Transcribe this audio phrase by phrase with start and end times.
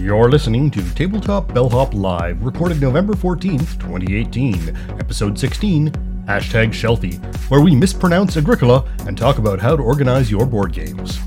[0.00, 5.90] You're listening to Tabletop Bellhop Live, recorded November 14th, 2018, episode 16,
[6.26, 11.20] hashtag Shelfie, where we mispronounce Agricola and talk about how to organize your board games.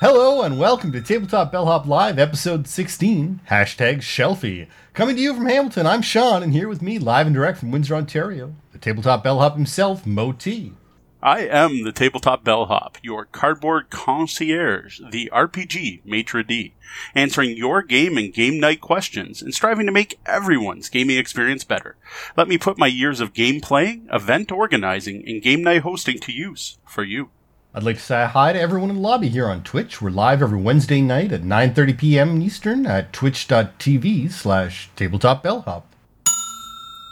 [0.00, 4.68] Hello and welcome to Tabletop Bellhop Live, episode 16, hashtag Shelfie.
[4.94, 7.72] Coming to you from Hamilton, I'm Sean, and here with me, live and direct from
[7.72, 10.74] Windsor, Ontario, the Tabletop Bellhop himself, Mo T.
[11.22, 16.72] I am the Tabletop Bellhop, your cardboard concierge, the RPG maitre d',
[17.14, 21.96] answering your game and game night questions and striving to make everyone's gaming experience better.
[22.38, 26.32] Let me put my years of game playing, event organizing, and game night hosting to
[26.32, 27.28] use for you.
[27.74, 30.00] I'd like to say hi to everyone in the lobby here on Twitch.
[30.00, 32.40] We're live every Wednesday night at 9.30 p.m.
[32.40, 35.82] Eastern at twitch.tv slash tabletopbellhop.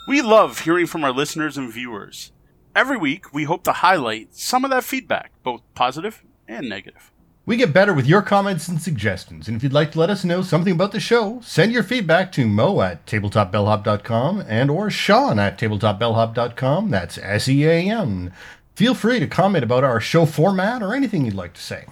[0.09, 2.33] We love hearing from our listeners and viewers.
[2.75, 7.11] Every week, we hope to highlight some of that feedback, both positive and negative.
[7.45, 10.23] We get better with your comments and suggestions, and if you'd like to let us
[10.23, 15.39] know something about the show, send your feedback to mo at tabletopbellhop.com and or sean
[15.39, 16.91] at tabletopbellhop.com.
[16.91, 18.33] That's S-E-A-N.
[18.75, 21.87] Feel free to comment about our show format or anything you'd like to say.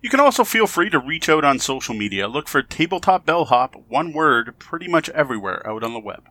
[0.00, 2.26] You can also feel free to reach out on social media.
[2.26, 6.26] Look for Tabletop Bellhop, one word, pretty much everywhere out on the web.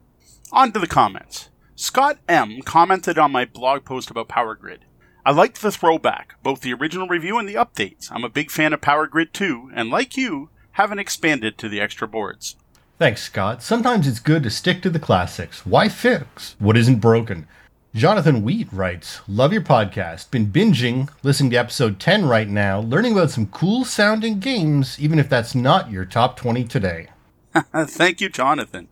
[0.52, 1.50] On to the comments.
[1.82, 2.62] Scott M.
[2.64, 4.84] commented on my blog post about Power Grid.
[5.26, 8.12] I liked the throwback, both the original review and the updates.
[8.12, 11.80] I'm a big fan of Power Grid too, and like you, haven't expanded to the
[11.80, 12.58] extra boards.
[12.98, 13.64] Thanks, Scott.
[13.64, 15.66] Sometimes it's good to stick to the classics.
[15.66, 17.48] Why fix what isn't broken?
[17.96, 20.32] Jonathan Wheat writes, Love your podcast.
[20.32, 25.18] Been binging, listening to episode 10 right now, learning about some cool sounding games, even
[25.18, 27.08] if that's not your top 20 today.
[27.74, 28.90] Thank you, Jonathan.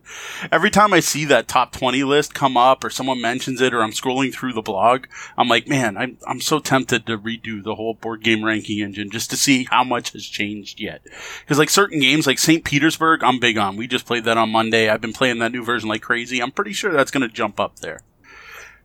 [0.50, 3.82] Every time I see that top 20 list come up or someone mentions it or
[3.82, 5.06] I'm scrolling through the blog,
[5.36, 9.10] I'm like, man, I'm, I'm so tempted to redo the whole board game ranking engine
[9.10, 11.02] just to see how much has changed yet.
[11.40, 12.64] Because like certain games like St.
[12.64, 13.76] Petersburg, I'm big on.
[13.76, 14.88] We just played that on Monday.
[14.88, 16.42] I've been playing that new version like crazy.
[16.42, 18.00] I'm pretty sure that's going to jump up there.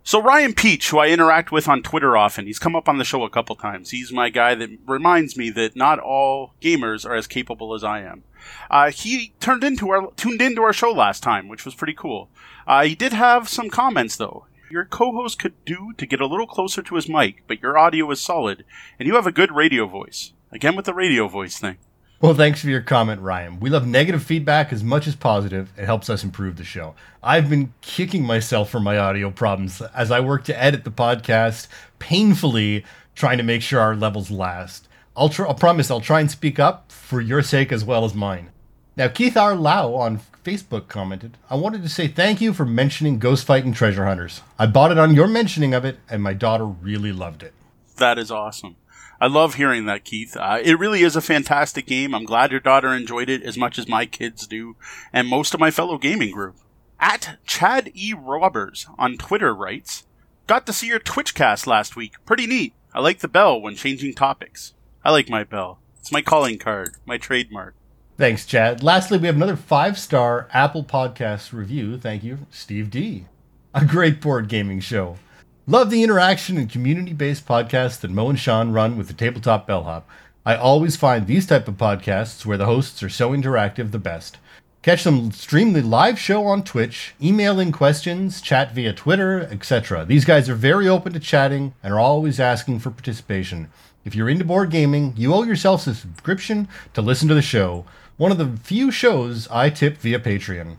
[0.05, 3.05] So Ryan Peach, who I interact with on Twitter often, he's come up on the
[3.05, 3.91] show a couple times.
[3.91, 8.01] He's my guy that reminds me that not all gamers are as capable as I
[8.01, 8.23] am.
[8.69, 12.29] Uh, he turned into our tuned into our show last time, which was pretty cool.
[12.67, 14.45] Uh, he did have some comments though.
[14.69, 18.11] Your co-host could do to get a little closer to his mic, but your audio
[18.11, 18.65] is solid,
[18.99, 20.33] and you have a good radio voice.
[20.51, 21.77] Again with the radio voice thing.
[22.23, 23.59] Well, thanks for your comment, Ryan.
[23.59, 25.73] We love negative feedback as much as positive.
[25.77, 26.95] It helps us improve the show.
[27.21, 31.67] I've been kicking myself for my audio problems as I work to edit the podcast,
[31.99, 34.87] painfully trying to make sure our levels last.
[35.17, 38.13] I'll, tr- I'll promise I'll try and speak up for your sake as well as
[38.13, 38.51] mine.
[38.95, 39.53] Now, Keith R.
[39.53, 44.05] Lau on Facebook commented, I wanted to say thank you for mentioning Ghost Fightin' Treasure
[44.05, 44.39] Hunters.
[44.57, 47.53] I bought it on your mentioning of it, and my daughter really loved it.
[47.97, 48.77] That is awesome.
[49.21, 50.35] I love hearing that, Keith.
[50.37, 52.13] Uh, it really is a fantastic game.
[52.13, 54.75] I'm glad your daughter enjoyed it as much as my kids do,
[55.11, 56.55] and most of my fellow gaming group.
[56.99, 58.13] At Chad E.
[58.13, 60.05] Robbers on Twitter writes,
[60.47, 62.13] Got to see your Twitch cast last week.
[62.25, 62.73] Pretty neat.
[62.93, 64.73] I like the bell when changing topics.
[65.03, 65.79] I like my bell.
[65.99, 67.75] It's my calling card, my trademark.
[68.17, 68.83] Thanks, Chad.
[68.83, 71.97] Lastly, we have another five star Apple Podcast review.
[71.97, 73.25] Thank you, Steve D.
[73.73, 75.17] A great board gaming show.
[75.65, 79.65] Love the interaction and community based podcasts that Mo and Sean run with the Tabletop
[79.65, 80.05] Bellhop.
[80.45, 84.39] I always find these type of podcasts where the hosts are so interactive the best.
[84.81, 90.03] Catch them stream the live show on Twitch, email in questions, chat via Twitter, etc.
[90.03, 93.69] These guys are very open to chatting and are always asking for participation.
[94.03, 97.85] If you're into board gaming, you owe yourself a subscription to listen to the show.
[98.17, 100.75] One of the few shows I tip via Patreon.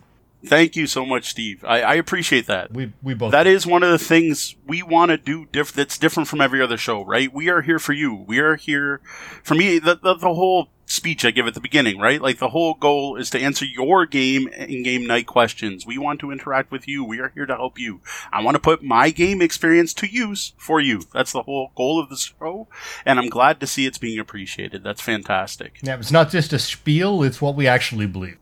[0.46, 1.64] Thank you so much, Steve.
[1.64, 2.72] I, I appreciate that.
[2.72, 5.98] We we both That is one of the things we want to do diff- that's
[5.98, 7.32] different from every other show, right?
[7.32, 8.14] We are here for you.
[8.14, 9.00] We are here
[9.42, 9.78] for me.
[9.78, 12.20] The, the, the whole speech I give at the beginning, right?
[12.20, 15.86] Like the whole goal is to answer your game and game night questions.
[15.86, 17.04] We want to interact with you.
[17.04, 18.00] We are here to help you.
[18.32, 21.02] I want to put my game experience to use for you.
[21.12, 22.68] That's the whole goal of the show,
[23.06, 24.84] and I'm glad to see it's being appreciated.
[24.84, 25.78] That's fantastic.
[25.82, 28.38] Yeah, it's not just a spiel, it's what we actually believe.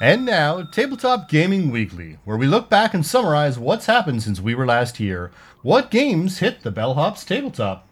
[0.00, 4.54] And now, Tabletop Gaming Weekly, where we look back and summarize what's happened since we
[4.54, 5.30] were last here.
[5.62, 7.88] What games hit the Bellhop's tabletop?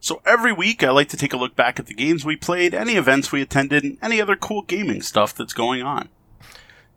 [0.00, 2.74] So every week, I like to take a look back at the games we played,
[2.74, 6.08] any events we attended, and any other cool gaming stuff that's going on.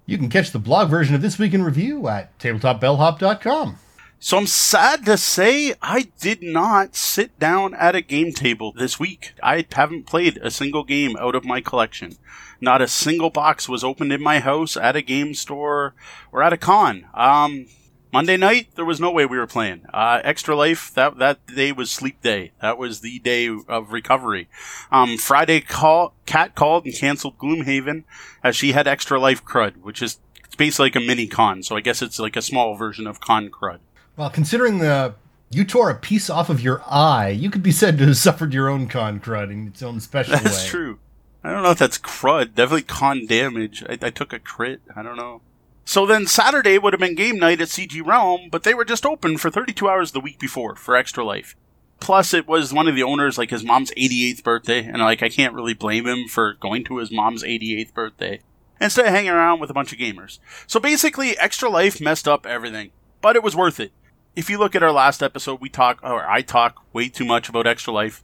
[0.08, 3.78] You can catch the blog version of This Week in Review at tabletopbellhop.com.
[4.26, 9.00] So I'm sad to say I did not sit down at a game table this
[9.00, 9.34] week.
[9.44, 12.14] I haven't played a single game out of my collection.
[12.60, 15.94] Not a single box was opened in my house, at a game store,
[16.32, 17.06] or at a con.
[17.14, 17.68] Um,
[18.12, 19.86] Monday night, there was no way we were playing.
[19.94, 22.52] Uh, Extra Life, that, that day was sleep day.
[22.64, 24.50] That was the day of recovery.
[24.92, 28.06] Um, Friday, call, Kat called and canceled Gloomhaven
[28.44, 30.18] as she had Extra Life crud, which is
[30.58, 31.62] basically like a mini con.
[31.62, 33.82] So I guess it's like a small version of con crud.
[34.18, 35.16] Well, considering the
[35.52, 38.54] you tore a piece off of your eye, you could be said to have suffered
[38.54, 40.52] your own con crud in its own special That's way.
[40.52, 41.00] That's true.
[41.44, 42.56] I don't know if that's crud.
[42.56, 43.84] Definitely con damage.
[43.88, 44.82] I, I took a crit.
[44.96, 45.42] I don't know.
[45.86, 49.06] So then Saturday would have been game night at CG Realm, but they were just
[49.06, 51.56] open for 32 hours the week before for Extra Life.
[52.00, 55.30] Plus, it was one of the owners, like his mom's 88th birthday, and like I
[55.30, 58.40] can't really blame him for going to his mom's 88th birthday
[58.82, 60.40] instead of hanging around with a bunch of gamers.
[60.66, 62.90] So basically, Extra Life messed up everything,
[63.22, 63.92] but it was worth it.
[64.36, 67.48] If you look at our last episode, we talk, or I talk way too much
[67.48, 68.22] about Extra Life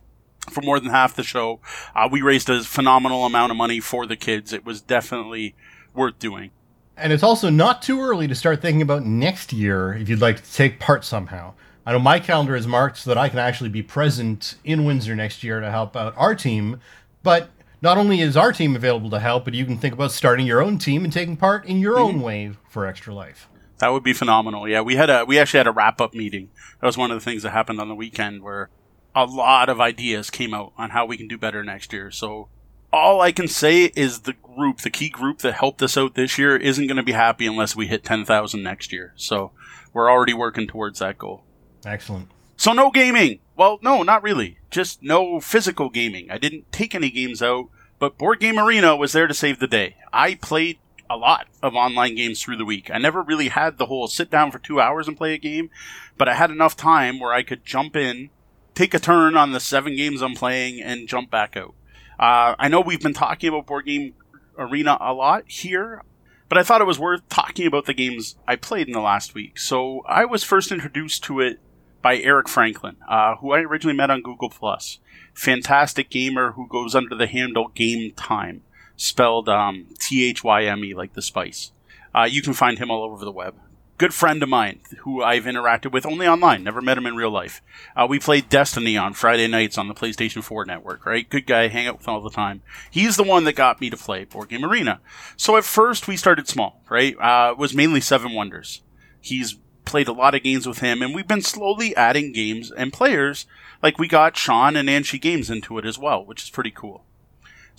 [0.50, 1.62] for more than half the show.
[1.96, 4.52] Uh, we raised a phenomenal amount of money for the kids.
[4.52, 5.56] It was definitely
[5.94, 6.52] worth doing.
[6.98, 10.44] And it's also not too early to start thinking about next year if you'd like
[10.44, 11.54] to take part somehow.
[11.86, 15.16] I know my calendar is marked so that I can actually be present in Windsor
[15.16, 16.82] next year to help out our team.
[17.24, 17.50] But
[17.82, 20.62] not only is our team available to help, but you can think about starting your
[20.62, 23.48] own team and taking part in your own wave for Extra Life.
[23.82, 24.68] That would be phenomenal.
[24.70, 26.50] Yeah, we had a we actually had a wrap up meeting.
[26.80, 28.70] That was one of the things that happened on the weekend where
[29.16, 32.12] a lot of ideas came out on how we can do better next year.
[32.12, 32.48] So
[32.94, 36.38] all I can say is the group, the key group that helped us out this
[36.38, 39.14] year, isn't going to be happy unless we hit ten thousand next year.
[39.16, 39.52] So
[39.94, 41.44] we're already working towards that goal.
[41.86, 42.30] Excellent.
[42.56, 43.40] So no gaming.
[43.56, 44.60] Well, no, not really.
[44.70, 46.30] Just no physical gaming.
[46.30, 49.68] I didn't take any games out, but Board Game Arena was there to save the
[49.68, 49.98] day.
[50.14, 50.78] I played
[51.12, 52.90] a lot of online games through the week.
[52.92, 55.70] I never really had the whole sit down for two hours and play a game,
[56.18, 58.30] but I had enough time where I could jump in,
[58.76, 61.76] take a turn on the seven games I'm playing, and jump back out.
[62.20, 64.14] Uh, I know we've been talking about Board Game
[64.58, 66.04] Arena a lot here,
[66.48, 69.34] but I thought it was worth talking about the games I played in the last
[69.34, 69.60] week.
[69.60, 71.60] So I was first introduced to it
[72.02, 75.00] by Eric Franklin, uh, who I originally met on Google Plus.
[75.34, 78.64] Fantastic gamer who goes under the handle Game Thyme,
[79.02, 81.72] spelled um, T H Y M E like the spice.
[82.14, 83.56] Uh, you can find him all over the web.
[83.98, 87.30] Good friend of mine who I've interacted with only online, never met him in real
[87.30, 87.62] life.
[87.96, 91.30] Uh, we played Destiny on Friday nights on the PlayStation 4 network, right?
[91.30, 92.62] Good guy, hang out with all the time.
[92.90, 95.02] He's the one that got me to play Board Game Arena.
[95.38, 97.16] So at first we started small, right?
[97.20, 98.82] Uh, it was mainly Seven Wonders.
[99.20, 102.94] He's played a lot of games with him, and we've been slowly adding games and
[102.94, 103.46] players.
[103.84, 107.04] Like we got Sean and Anshi Games into it as well, which is pretty cool.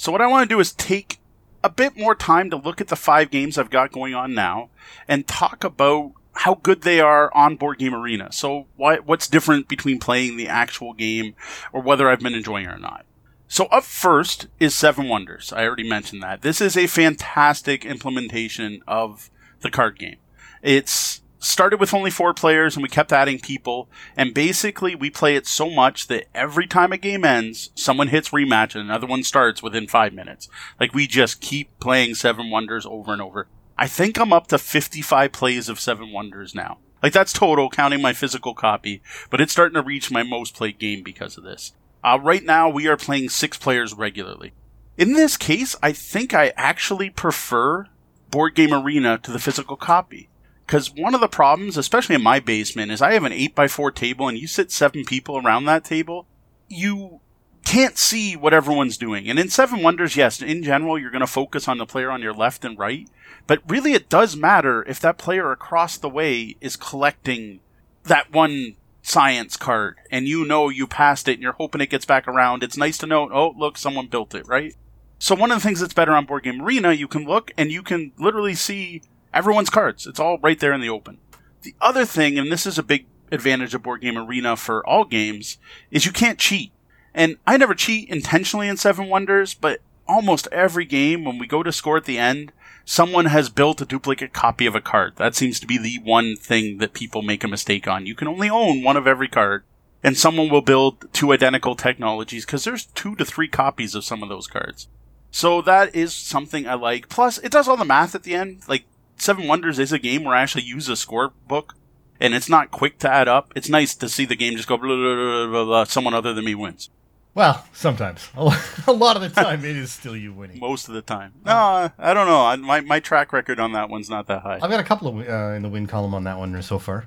[0.03, 1.21] So what I want to do is take
[1.63, 4.71] a bit more time to look at the five games I've got going on now
[5.07, 8.33] and talk about how good they are on Board Game Arena.
[8.33, 11.37] So what's different between playing the actual game
[11.73, 13.07] or whether I've been enjoying it or not.
[13.47, 15.53] So up first is Seven Wonders.
[15.53, 16.43] I already mentioned that.
[16.43, 20.17] This is a fantastic implementation of the card game.
[20.65, 23.89] It's started with only four players and we kept adding people.
[24.17, 28.31] And basically we play it so much that every time a game ends someone hits
[28.31, 30.49] rematch and another one starts within five minutes.
[30.79, 33.49] Like we just keep playing seven wonders over and over.
[33.77, 36.79] I think i'm up to 55 plays of seven wonders now.
[37.03, 39.03] Like that's total counting my physical copy.
[39.29, 41.73] But it's starting to reach my most played game because of this.
[42.05, 44.53] Uh, right now we are playing six players regularly.
[44.97, 47.87] In this case i think i actually prefer
[48.31, 50.29] board game arena to the physical copy
[50.73, 54.27] because one of the problems, especially in my basement, is I have an 8x4 table
[54.27, 56.27] and you sit seven people around that table,
[56.67, 57.21] you
[57.63, 59.29] can't see what everyone's doing.
[59.29, 62.23] And in Seven Wonders, yes, in general, you're going to focus on the player on
[62.23, 63.07] your left and right.
[63.47, 67.61] But really, it does matter if that player across the way is collecting
[68.05, 72.07] that one science card and you know you passed it and you're hoping it gets
[72.07, 72.63] back around.
[72.63, 74.75] It's nice to know, oh, look, someone built it, right?
[75.19, 77.71] So one of the things that's better on Board Game Arena, you can look and
[77.71, 79.03] you can literally see
[79.33, 80.07] everyone's cards.
[80.07, 81.19] It's all right there in the open.
[81.63, 85.05] The other thing, and this is a big advantage of Board Game Arena for all
[85.05, 85.59] games,
[85.91, 86.73] is you can't cheat.
[87.15, 91.63] And I never cheat intentionally in Seven Wonders, but almost every game, when we go
[91.63, 92.53] to score at the end,
[92.85, 95.15] someone has built a duplicate copy of a card.
[95.17, 98.07] That seems to be the one thing that people make a mistake on.
[98.07, 99.65] You can only own one of every card,
[100.03, 104.23] and someone will build two identical technologies because there's two to three copies of some
[104.23, 104.89] of those cards.
[105.31, 107.09] So that is something I like.
[107.09, 108.63] Plus, it does all the math at the end.
[108.69, 108.85] Like,
[109.23, 111.75] Seven Wonders is a game where I actually use a scorebook,
[112.19, 113.53] and it's not quick to add up.
[113.55, 116.35] It's nice to see the game just go blah, blah, blah, blah, blah someone other
[116.35, 116.91] than me wins.
[117.33, 118.29] Well, sometimes.
[118.37, 120.59] A lot of the time, it is still you winning.
[120.59, 121.35] Most of the time.
[121.47, 122.45] No, I don't know.
[122.45, 124.59] I, my, my track record on that one's not that high.
[124.61, 127.07] I've got a couple of uh, in the win column on that one so far.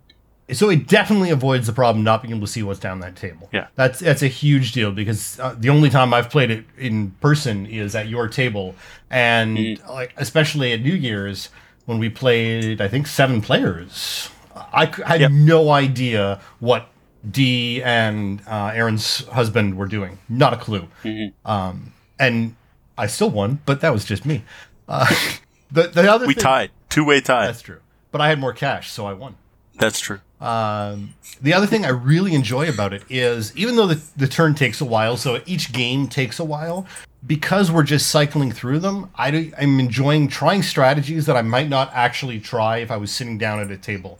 [0.54, 3.50] So it definitely avoids the problem not being able to see what's down that table.
[3.52, 3.68] Yeah.
[3.76, 7.66] that's that's a huge deal because uh, the only time I've played it in person
[7.66, 8.74] is at your table,
[9.10, 11.50] and like especially at New Year's
[11.86, 15.32] when we played, I think seven players I had Yep.
[15.32, 16.88] no idea what
[17.30, 20.20] Dee and uh, Aaron's husband were doing.
[20.30, 20.88] Not a clue.
[21.04, 21.50] Mm-hmm.
[21.50, 22.56] Um, and
[22.98, 24.44] I still won, but that was just me.
[24.88, 25.08] Uh,
[25.72, 26.72] the the other We thing, tied.
[26.90, 27.48] Two way tie.
[27.48, 27.80] That's true.
[28.12, 29.36] But I had more cash, so I won.
[29.78, 30.22] That's true.
[30.40, 34.54] Um, the other thing I really enjoy about it is even though the, the turn
[34.54, 36.86] takes a while, so each game takes a while,
[37.26, 41.92] because we're just cycling through them, I I'm enjoying trying strategies that I might not
[41.94, 44.20] actually try if I was sitting down at a table.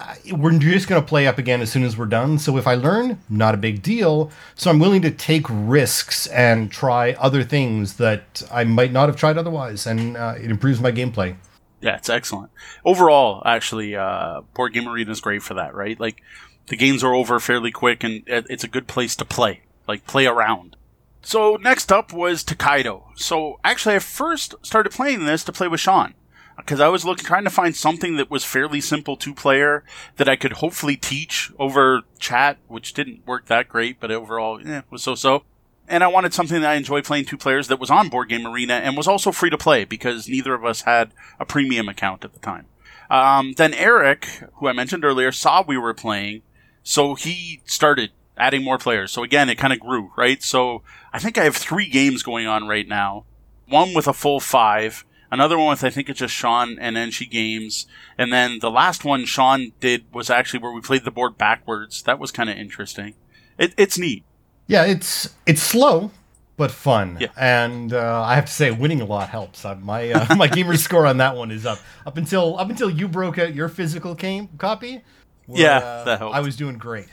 [0.00, 2.38] I- We're just going to play up again as soon as we're done.
[2.38, 4.30] So if I learn, not a big deal.
[4.56, 9.16] So I'm willing to take risks and try other things that I might not have
[9.16, 11.36] tried otherwise, and uh, it improves my gameplay.
[11.80, 12.50] Yeah, it's excellent.
[12.84, 15.98] Overall, actually, uh, Board Game Arena is great for that, right?
[15.98, 16.22] Like,
[16.68, 19.62] the games are over fairly quick, and it's a good place to play.
[19.88, 20.76] Like, play around.
[21.22, 23.08] So, next up was Tokaido.
[23.16, 26.14] So, actually, I first started playing this to play with Sean.
[26.56, 29.84] Because I was looking, trying to find something that was fairly simple two player
[30.16, 34.82] that I could hopefully teach over chat, which didn't work that great, but overall, eh,
[34.90, 35.44] was so so
[35.88, 38.46] and I wanted something that I enjoy playing two players that was on Board Game
[38.46, 42.24] Arena and was also free to play because neither of us had a premium account
[42.24, 42.66] at the time.
[43.10, 46.42] Um, then Eric, who I mentioned earlier, saw we were playing,
[46.82, 49.12] so he started adding more players.
[49.12, 50.42] So again, it kind of grew, right?
[50.42, 53.24] So I think I have three games going on right now.
[53.68, 57.28] One with a full five, another one with I think it's just Sean and Enshi
[57.30, 57.86] Games,
[58.18, 62.02] and then the last one Sean did was actually where we played the board backwards.
[62.02, 63.14] That was kind of interesting.
[63.58, 64.24] It, it's neat.
[64.66, 66.10] Yeah, it's it's slow
[66.58, 67.28] but fun, Yeah.
[67.36, 69.64] and uh, I have to say, winning a lot helps.
[69.64, 72.90] Uh, my uh, my gamer score on that one is up up until up until
[72.90, 75.02] you broke out your physical game copy.
[75.46, 76.36] where, Yeah, uh, that helped.
[76.36, 77.06] I was doing great.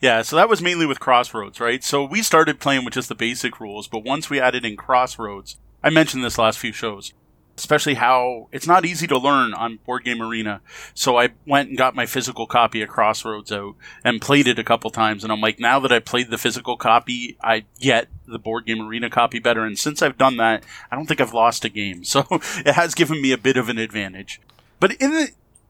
[0.00, 1.82] Yeah, so that was mainly with Crossroads, right?
[1.82, 5.56] So we started playing with just the basic rules, but once we added in Crossroads,
[5.82, 7.12] I mentioned this last few shows,
[7.56, 10.60] especially how it's not easy to learn on Board Game Arena.
[10.94, 13.74] So I went and got my physical copy of Crossroads out
[14.04, 16.76] and played it a couple times, and I'm like, now that I played the physical
[16.76, 20.62] copy, I get the Board Game Arena copy better, and since I've done that,
[20.92, 22.04] I don't think I've lost a game.
[22.08, 24.40] So it has given me a bit of an advantage.
[24.80, 25.28] But in the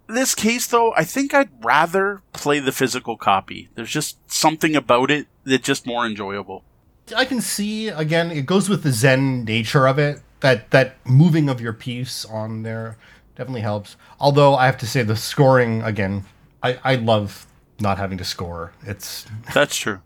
[0.08, 3.68] this case, though, I think I'd rather play the physical copy.
[3.74, 6.64] There's just something about it that's just more enjoyable.
[7.16, 8.30] I can see again.
[8.30, 10.20] It goes with the Zen nature of it.
[10.40, 12.96] That that moving of your piece on there
[13.36, 13.96] definitely helps.
[14.20, 16.24] Although I have to say the scoring again,
[16.62, 17.46] I I love
[17.80, 18.72] not having to score.
[18.82, 20.00] It's That's true.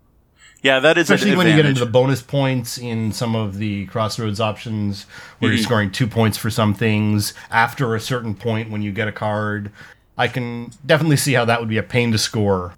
[0.62, 3.86] Yeah, that is especially when you get into the bonus points in some of the
[3.86, 5.04] crossroads options
[5.38, 5.56] where Mm-hmm.
[5.56, 9.12] you're scoring two points for some things after a certain point when you get a
[9.12, 9.72] card
[10.16, 12.74] i can definitely see how that would be a pain to score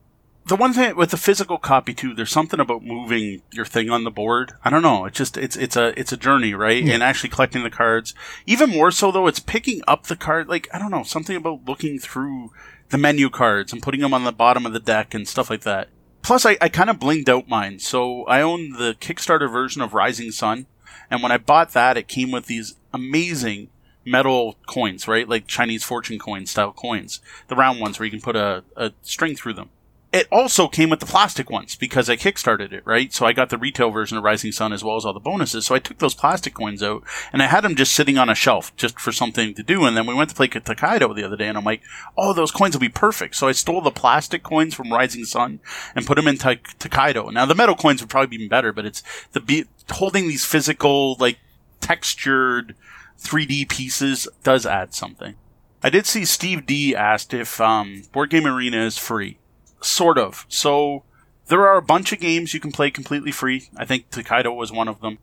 [0.46, 4.04] the one thing with the physical copy too, there's something about moving your thing on
[4.04, 4.52] the board.
[4.62, 5.06] I don't know.
[5.06, 6.84] It's just it's it's a it's a journey, right?
[6.86, 8.12] And actually collecting the cards.
[8.44, 10.46] Even more so though, it's picking up the card.
[10.46, 12.50] Like I don't know, something about looking through
[12.90, 15.62] the menu cards and putting them on the bottom of the deck and stuff like
[15.62, 15.88] that.
[16.24, 17.78] Plus, I, I kind of blinged out mine.
[17.78, 20.66] So I own the Kickstarter version of Rising Sun,
[21.10, 23.68] and when I bought that, it came with these amazing
[24.06, 25.28] metal coins, right?
[25.28, 28.92] Like Chinese fortune coin style coins, the round ones where you can put a, a
[29.02, 29.68] string through them
[30.14, 33.12] it also came with the plastic ones because I kickstarted it, right?
[33.12, 35.66] So I got the retail version of Rising Sun as well as all the bonuses.
[35.66, 37.02] So I took those plastic coins out
[37.32, 39.84] and I had them just sitting on a shelf just for something to do.
[39.84, 41.82] And then we went to play Tokaido the other day and I'm like,
[42.16, 43.34] oh, those coins will be perfect.
[43.34, 45.58] So I stole the plastic coins from Rising Sun
[45.96, 47.30] and put them in Ta- Tokaido.
[47.30, 49.02] Now the metal coins would probably be better, but it's
[49.32, 51.38] the be- holding these physical, like
[51.80, 52.76] textured
[53.20, 55.34] 3D pieces does add something.
[55.82, 59.38] I did see Steve D asked if um, Board Game Arena is free.
[59.84, 60.46] Sort of.
[60.48, 61.04] So
[61.48, 63.68] there are a bunch of games you can play completely free.
[63.76, 65.18] I think Tokaido was one of them.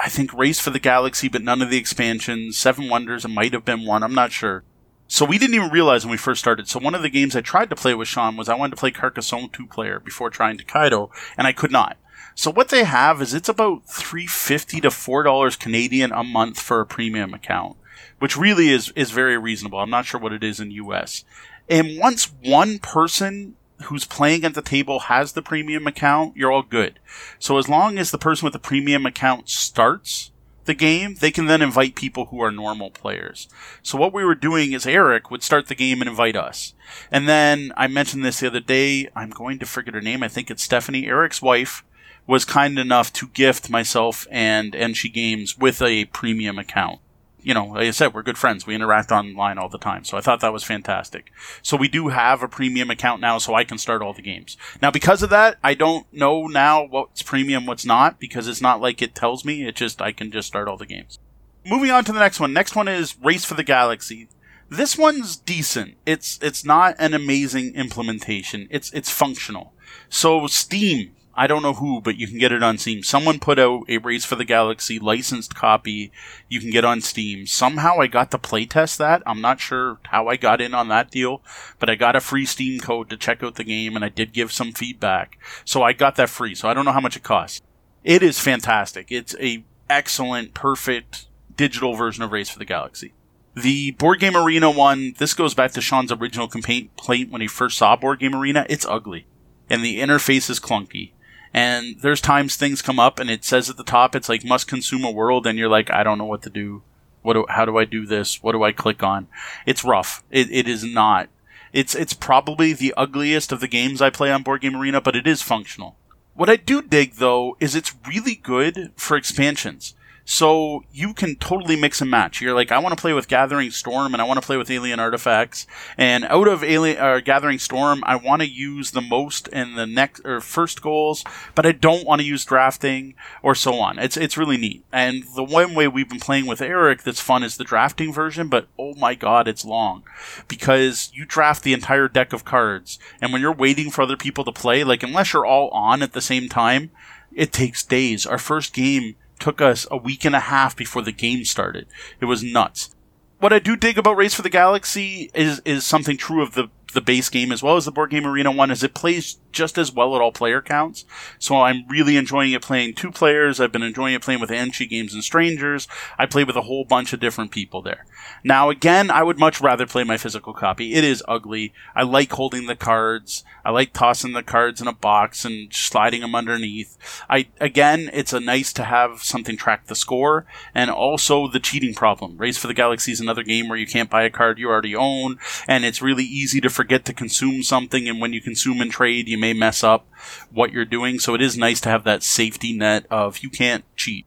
[0.00, 2.56] I think Race for the Galaxy, but none of the expansions.
[2.56, 4.02] Seven Wonders, it might have been one.
[4.02, 4.64] I'm not sure.
[5.06, 6.68] So we didn't even realize when we first started.
[6.68, 8.80] So one of the games I tried to play with Sean was I wanted to
[8.80, 11.96] play Carcassonne two player before trying Tokaido, and I could not.
[12.34, 16.60] So what they have is it's about three fifty to four dollars Canadian a month
[16.60, 17.76] for a premium account,
[18.18, 19.78] which really is is very reasonable.
[19.78, 21.24] I'm not sure what it is in US.
[21.68, 26.62] And once one person who's playing at the table has the premium account, you're all
[26.62, 26.98] good.
[27.38, 30.30] So as long as the person with the premium account starts
[30.64, 33.48] the game, they can then invite people who are normal players.
[33.82, 36.74] So what we were doing is Eric would start the game and invite us.
[37.10, 39.08] And then I mentioned this the other day.
[39.14, 40.22] I'm going to forget her name.
[40.22, 41.84] I think it's Stephanie, Eric's wife,
[42.26, 47.00] was kind enough to gift myself and Enshi Games with a premium account.
[47.44, 48.66] You know, like I said, we're good friends.
[48.66, 50.04] We interact online all the time.
[50.04, 51.30] So I thought that was fantastic.
[51.62, 54.56] So we do have a premium account now so I can start all the games.
[54.80, 58.80] Now, because of that, I don't know now what's premium, what's not, because it's not
[58.80, 59.66] like it tells me.
[59.66, 61.18] It just, I can just start all the games.
[61.66, 62.52] Moving on to the next one.
[62.52, 64.28] Next one is Race for the Galaxy.
[64.70, 65.96] This one's decent.
[66.04, 68.66] It's it's not an amazing implementation.
[68.70, 69.72] It's it's functional.
[70.08, 73.02] So Steam, I don't know who, but you can get it on Steam.
[73.02, 76.12] Someone put out a Race for the Galaxy licensed copy
[76.48, 77.46] you can get on Steam.
[77.46, 79.22] Somehow I got to playtest that.
[79.26, 81.42] I'm not sure how I got in on that deal,
[81.78, 84.32] but I got a free Steam code to check out the game and I did
[84.32, 85.38] give some feedback.
[85.64, 86.54] So I got that free.
[86.54, 87.60] So I don't know how much it costs.
[88.04, 89.10] It is fantastic.
[89.10, 91.26] It's a excellent, perfect
[91.56, 93.12] digital version of Race for the Galaxy.
[93.56, 97.78] The Board Game Arena one, this goes back to Sean's original complaint when he first
[97.78, 98.66] saw Board Game Arena.
[98.68, 99.26] It's ugly.
[99.70, 101.12] And the interface is clunky.
[101.54, 104.66] And there's times things come up and it says at the top, it's like must
[104.66, 106.82] consume a world, and you're like, I don't know what to do.
[107.22, 108.42] What do, how do I do this?
[108.42, 109.28] What do I click on?
[109.64, 110.24] It's rough.
[110.30, 111.28] It, it is not.
[111.72, 115.16] It's, it's probably the ugliest of the games I play on Board Game Arena, but
[115.16, 115.96] it is functional.
[116.34, 119.94] What I do dig though is it's really good for expansions.
[120.24, 122.40] So you can totally mix and match.
[122.40, 124.70] You're like, I want to play with Gathering Storm and I want to play with
[124.70, 125.66] Alien Artifacts.
[125.98, 129.86] And out of Alien uh, Gathering Storm, I want to use the most in the
[129.86, 133.98] next or first goals, but I don't want to use drafting or so on.
[133.98, 134.84] It's it's really neat.
[134.92, 138.48] And the one way we've been playing with Eric that's fun is the drafting version,
[138.48, 140.04] but oh my god, it's long
[140.48, 144.44] because you draft the entire deck of cards, and when you're waiting for other people
[144.44, 146.90] to play, like unless you're all on at the same time,
[147.32, 148.24] it takes days.
[148.26, 151.86] Our first game took us a week and a half before the game started.
[152.20, 152.94] It was nuts.
[153.38, 156.68] What I do dig about Race for the Galaxy is is something true of the
[156.92, 159.78] the base game as well as the board game arena one is it plays just
[159.78, 161.04] as well at all player counts.
[161.38, 163.60] So I'm really enjoying it playing two players.
[163.60, 165.88] I've been enjoying it playing with Anchi Games and Strangers.
[166.18, 168.04] I play with a whole bunch of different people there.
[168.42, 170.94] Now again, I would much rather play my physical copy.
[170.94, 171.72] It is ugly.
[171.94, 173.44] I like holding the cards.
[173.64, 176.98] I like tossing the cards in a box and sliding them underneath.
[177.30, 181.94] I again, it's a nice to have something track the score and also the cheating
[181.94, 182.36] problem.
[182.36, 184.94] Race for the Galaxy is another game where you can't buy a card you already
[184.94, 188.90] own and it's really easy to forget to consume something, and when you consume and
[188.90, 190.06] trade, you may mess up
[190.50, 191.18] what you're doing.
[191.18, 194.24] So it is nice to have that safety net of you can't cheat.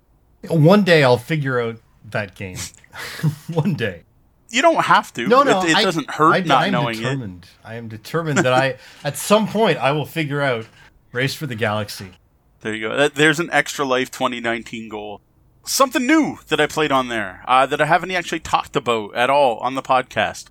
[0.47, 1.77] One day I'll figure out
[2.11, 2.57] that game.
[3.51, 4.03] One day.
[4.49, 5.27] You don't have to.
[5.27, 7.43] No, no, it, it I, doesn't hurt I, not I knowing determined.
[7.43, 7.67] it.
[7.67, 10.67] I am determined that I, at some point, I will figure out
[11.11, 12.11] Race for the Galaxy.
[12.61, 13.09] There you go.
[13.09, 15.21] There's an extra life 2019 goal.
[15.65, 19.29] Something new that I played on there uh, that I haven't actually talked about at
[19.29, 20.45] all on the podcast.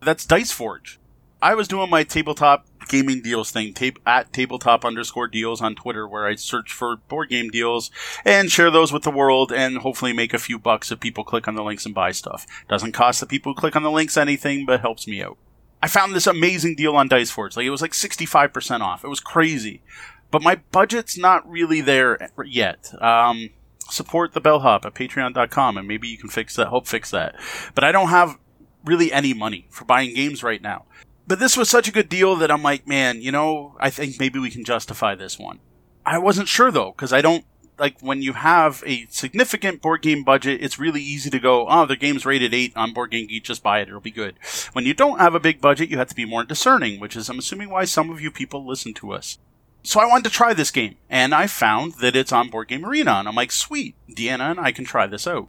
[0.00, 0.98] That's Dice Forge.
[1.42, 3.74] I was doing my tabletop gaming deals thing
[4.06, 7.90] at tabletop underscore deals on Twitter, where I search for board game deals
[8.24, 11.48] and share those with the world, and hopefully make a few bucks if people click
[11.48, 12.46] on the links and buy stuff.
[12.68, 15.38] Doesn't cost the people who click on the links anything, but helps me out.
[15.82, 17.56] I found this amazing deal on Dice Forge.
[17.56, 19.02] Like it was like sixty five percent off.
[19.02, 19.82] It was crazy,
[20.30, 22.92] but my budget's not really there yet.
[23.02, 23.50] Um,
[23.90, 27.34] support the bellhop at patreon.com and maybe you can fix that help fix that
[27.74, 28.38] but i don't have
[28.84, 30.84] really any money for buying games right now
[31.26, 34.18] but this was such a good deal that I'm like, man, you know, I think
[34.18, 35.60] maybe we can justify this one.
[36.04, 37.44] I wasn't sure though, because I don't
[37.78, 41.86] like when you have a significant board game budget, it's really easy to go, oh,
[41.86, 44.36] the game's rated 8 on Board Game Geek, just buy it, it'll be good.
[44.72, 47.28] When you don't have a big budget, you have to be more discerning, which is,
[47.28, 49.38] I'm assuming, why some of you people listen to us.
[49.82, 52.84] So I wanted to try this game, and I found that it's on Board Game
[52.84, 55.48] Arena, and I'm like, sweet, Deanna and I can try this out.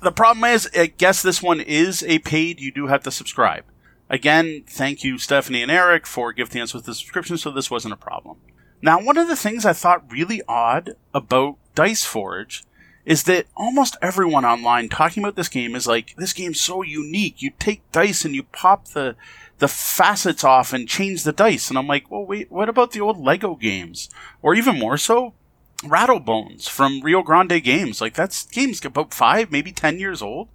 [0.00, 3.64] The problem is, I guess this one is a paid, you do have to subscribe.
[4.10, 7.94] Again, thank you, Stephanie and Eric, for gifting us with the subscription, so this wasn't
[7.94, 8.36] a problem.
[8.82, 12.64] Now, one of the things I thought really odd about Dice Forge
[13.04, 17.42] is that almost everyone online talking about this game is like, this game's so unique.
[17.42, 19.16] You take dice and you pop the
[19.58, 21.68] the facets off and change the dice.
[21.68, 24.10] And I'm like, well, wait, what about the old Lego games?
[24.42, 25.34] Or even more so,
[25.82, 28.00] Rattlebones from Rio Grande Games.
[28.00, 30.48] Like, that's game's about five, maybe ten years old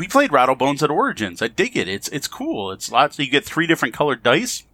[0.00, 1.42] we played Rattlebones at Origins.
[1.42, 1.86] I dig it.
[1.86, 2.72] It's it's cool.
[2.72, 3.18] It's lots.
[3.18, 4.64] You get three different colored dice,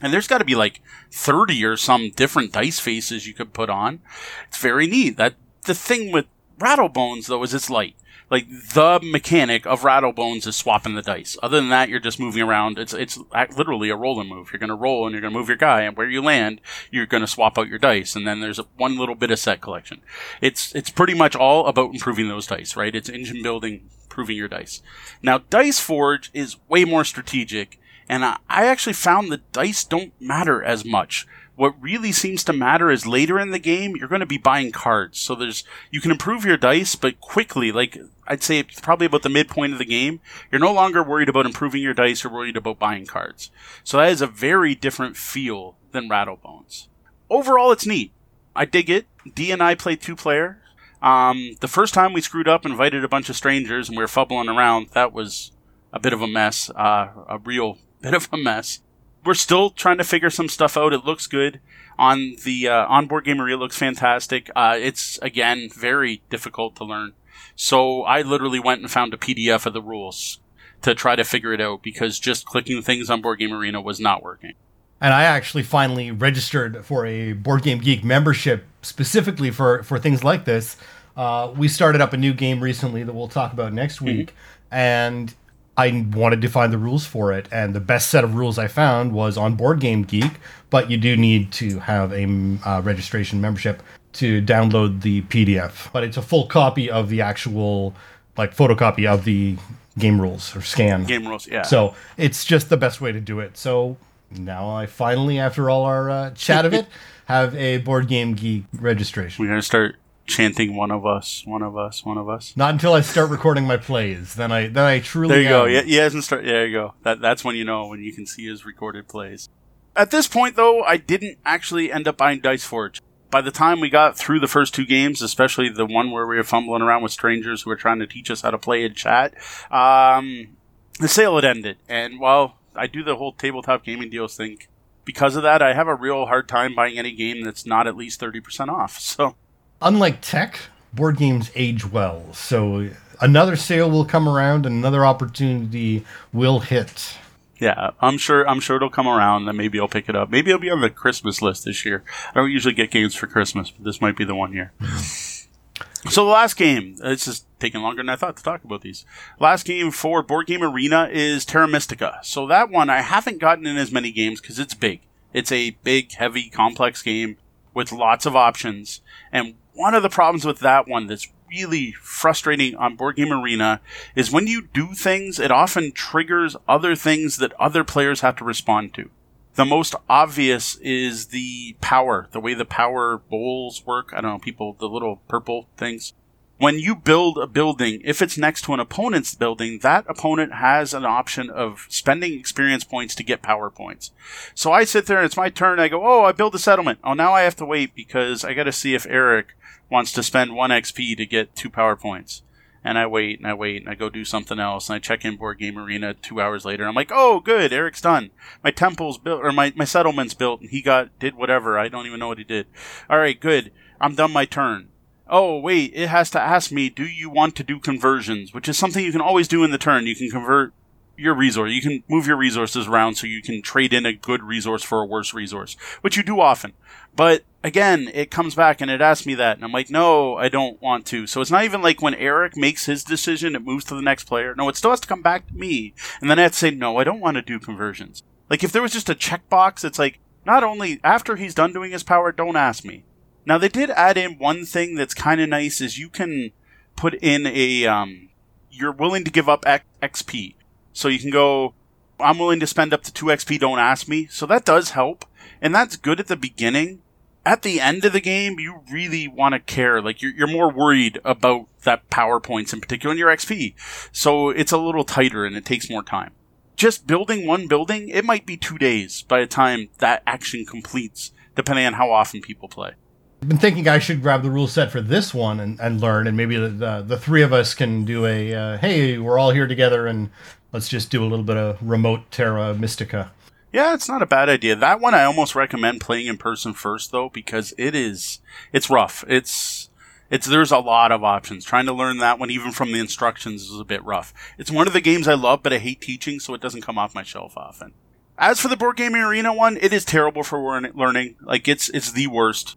[0.00, 3.68] and there's got to be like thirty or some different dice faces you could put
[3.68, 4.00] on.
[4.46, 5.16] It's very neat.
[5.16, 6.26] That the thing with
[6.60, 7.96] Rattlebones though is it's light.
[8.30, 11.36] Like the mechanic of Rattlebones is swapping the dice.
[11.42, 12.78] Other than that, you're just moving around.
[12.78, 13.18] It's it's
[13.56, 14.50] literally a rolling move.
[14.52, 16.60] You're to roll and you're to move your guy, and where you land,
[16.92, 18.14] you're to swap out your dice.
[18.14, 20.00] And then there's a, one little bit of set collection.
[20.40, 22.94] It's it's pretty much all about improving those dice, right?
[22.94, 24.80] It's engine building, improving your dice.
[25.22, 30.18] Now, Dice Forge is way more strategic, and I, I actually found the dice don't
[30.18, 31.26] matter as much.
[31.54, 34.72] What really seems to matter is later in the game you're going to be buying
[34.72, 35.18] cards.
[35.18, 37.96] So there's you can improve your dice but quickly like
[38.28, 41.80] i'd say probably about the midpoint of the game you're no longer worried about improving
[41.80, 43.50] your dice or worried about buying cards.
[43.84, 46.88] So that is a very different feel than rattlebones.
[47.30, 48.12] Overall it's neat.
[48.54, 49.06] I dig it.
[49.34, 50.60] D and i play two player
[51.02, 54.08] um, the first time we screwed up invited a bunch of strangers and we were
[54.08, 55.52] fumbling around that was
[55.92, 58.80] a bit of a mess, uh, a real bit of a mess.
[59.24, 60.92] We're still trying to figure some stuff out.
[60.92, 61.60] It looks good
[61.98, 64.50] on the uh, on Board Game Arena, looks fantastic.
[64.54, 67.12] Uh, it's again very difficult to learn.
[67.56, 70.38] So I literally went and found a PDF of the rules
[70.82, 73.98] to try to figure it out because just clicking things on Board Game Arena was
[73.98, 74.52] not working.
[75.00, 80.24] And I actually finally registered for a Board Game Geek membership specifically for, for things
[80.24, 80.76] like this.
[81.16, 84.06] Uh, we started up a new game recently that we'll talk about next mm-hmm.
[84.06, 84.26] week.
[84.28, 84.74] Mm-hmm.
[84.74, 85.34] And
[85.76, 88.66] I wanted to find the rules for it, and the best set of rules I
[88.66, 90.32] found was on Board Game Geek.
[90.70, 92.24] But you do need to have a
[92.64, 93.82] uh, registration membership
[94.14, 95.92] to download the PDF.
[95.92, 97.94] But it's a full copy of the actual,
[98.36, 99.56] like photocopy of the
[99.98, 101.04] game rules or scan.
[101.04, 101.62] Game rules, yeah.
[101.62, 103.56] So it's just the best way to do it.
[103.56, 103.96] So
[104.30, 106.86] now I finally, after all our uh, chat of it,
[107.26, 109.44] have a Board Game Geek registration.
[109.44, 112.52] We're gonna start chanting one of us, one of us, one of us.
[112.56, 114.34] Not until I start recording my plays.
[114.34, 115.52] Then I then I truly There you am.
[115.52, 115.64] go.
[115.66, 116.94] Yeah, he hasn't start there you go.
[117.02, 119.48] That that's when you know when you can see his recorded plays.
[119.94, 123.00] At this point though, I didn't actually end up buying Dice Forge.
[123.30, 126.36] By the time we got through the first two games, especially the one where we
[126.36, 128.94] were fumbling around with strangers who were trying to teach us how to play in
[128.94, 129.34] chat,
[129.70, 130.56] um,
[131.00, 131.76] the sale had ended.
[131.88, 134.58] And while I do the whole tabletop gaming deals thing,
[135.06, 137.96] because of that, I have a real hard time buying any game that's not at
[137.96, 139.00] least 30% off.
[139.16, 139.36] So
[139.80, 140.58] unlike tech,
[140.92, 142.34] board games age well.
[142.34, 142.90] So
[143.20, 147.16] another sale will come around and another opportunity will hit.
[147.58, 148.46] Yeah, I'm sure.
[148.46, 149.48] I'm sure it'll come around.
[149.48, 150.28] and maybe I'll pick it up.
[150.28, 152.04] Maybe it'll be on the Christmas list this year.
[152.30, 154.72] I don't usually get games for Christmas, but this might be the one year.
[156.10, 156.96] so the last game.
[156.96, 159.04] This is taking longer than I thought to talk about these.
[159.38, 162.18] Last game for Board Game Arena is Terra Mystica.
[162.22, 165.00] So that one I haven't gotten in as many games because it's big.
[165.32, 167.36] It's a big, heavy, complex game
[167.74, 169.00] with lots of options.
[169.32, 173.80] And one of the problems with that one that's really frustrating on Board Game Arena
[174.14, 178.44] is when you do things, it often triggers other things that other players have to
[178.44, 179.10] respond to.
[179.54, 184.12] The most obvious is the power, the way the power bowls work.
[184.12, 186.12] I don't know, people, the little purple things
[186.58, 190.94] when you build a building, if it's next to an opponent's building, that opponent has
[190.94, 194.10] an option of spending experience points to get power points.
[194.54, 195.78] So I sit there and it's my turn.
[195.78, 196.98] I go, oh, I build a settlement.
[197.04, 199.48] Oh, now I have to wait because I got to see if Eric
[199.90, 202.42] wants to spend one XP to get two power points.
[202.82, 205.24] And I wait and I wait and I go do something else and I check
[205.24, 206.86] in board game arena two hours later.
[206.86, 208.30] I'm like, oh, good, Eric's done.
[208.62, 211.78] My temple's built or my, my settlement's built and he got did whatever.
[211.78, 212.66] I don't even know what he did.
[213.10, 213.72] All right, good.
[214.00, 214.88] I'm done my turn
[215.28, 218.54] oh wait, it has to ask me, do you want to do conversions?
[218.54, 220.06] Which is something you can always do in the turn.
[220.06, 220.72] You can convert
[221.18, 221.72] your resource.
[221.72, 225.00] You can move your resources around so you can trade in a good resource for
[225.00, 226.72] a worse resource, which you do often.
[227.14, 230.48] But again, it comes back and it asks me that, and I'm like, no, I
[230.48, 231.26] don't want to.
[231.26, 234.24] So it's not even like when Eric makes his decision, it moves to the next
[234.24, 234.54] player.
[234.54, 236.70] No, it still has to come back to me, and then I have to say,
[236.70, 238.22] no, I don't want to do conversions.
[238.50, 241.92] Like if there was just a checkbox, it's like not only after he's done doing
[241.92, 243.04] his power, don't ask me.
[243.46, 246.50] Now they did add in one thing that's kind of nice is you can
[246.96, 248.28] put in a um,
[248.70, 250.54] you're willing to give up XP,
[250.92, 251.74] so you can go.
[252.18, 253.60] I'm willing to spend up to two XP.
[253.60, 254.26] Don't ask me.
[254.26, 255.24] So that does help,
[255.62, 257.02] and that's good at the beginning.
[257.44, 260.02] At the end of the game, you really want to care.
[260.02, 263.74] Like you're, you're more worried about that power points in particular and your XP.
[264.10, 266.32] So it's a little tighter and it takes more time.
[266.74, 271.30] Just building one building, it might be two days by the time that action completes,
[271.54, 272.94] depending on how often people play.
[273.42, 276.26] I've been thinking I should grab the rule set for this one and, and learn,
[276.26, 279.66] and maybe the, the, three of us can do a uh, hey, we're all here
[279.66, 280.30] together, and
[280.72, 283.32] let's just do a little bit of remote Terra Mystica.
[283.72, 284.74] Yeah, it's not a bad idea.
[284.74, 288.40] That one I almost recommend playing in person first, though, because it is
[288.72, 289.22] it's rough.
[289.28, 289.90] It's
[290.30, 291.64] it's there's a lot of options.
[291.64, 294.32] Trying to learn that one, even from the instructions, is a bit rough.
[294.56, 296.96] It's one of the games I love, but I hate teaching, so it doesn't come
[296.96, 297.92] off my shelf often.
[298.38, 301.36] As for the board gaming arena one, it is terrible for learning.
[301.42, 302.76] Like it's it's the worst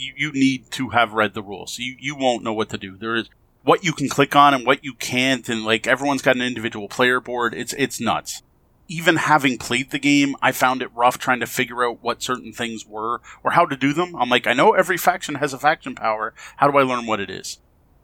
[0.00, 1.78] you, you need to have read the rules.
[1.78, 2.96] You you won't know what to do.
[2.96, 3.28] There is
[3.62, 6.88] what you can click on and what you can't, and like everyone's got an individual
[6.88, 7.54] player board.
[7.54, 8.42] It's it's nuts.
[8.88, 12.52] Even having played the game, I found it rough trying to figure out what certain
[12.52, 14.16] things were or how to do them.
[14.16, 16.34] I'm like, I know every faction has a faction power.
[16.56, 17.60] How do I learn what it is?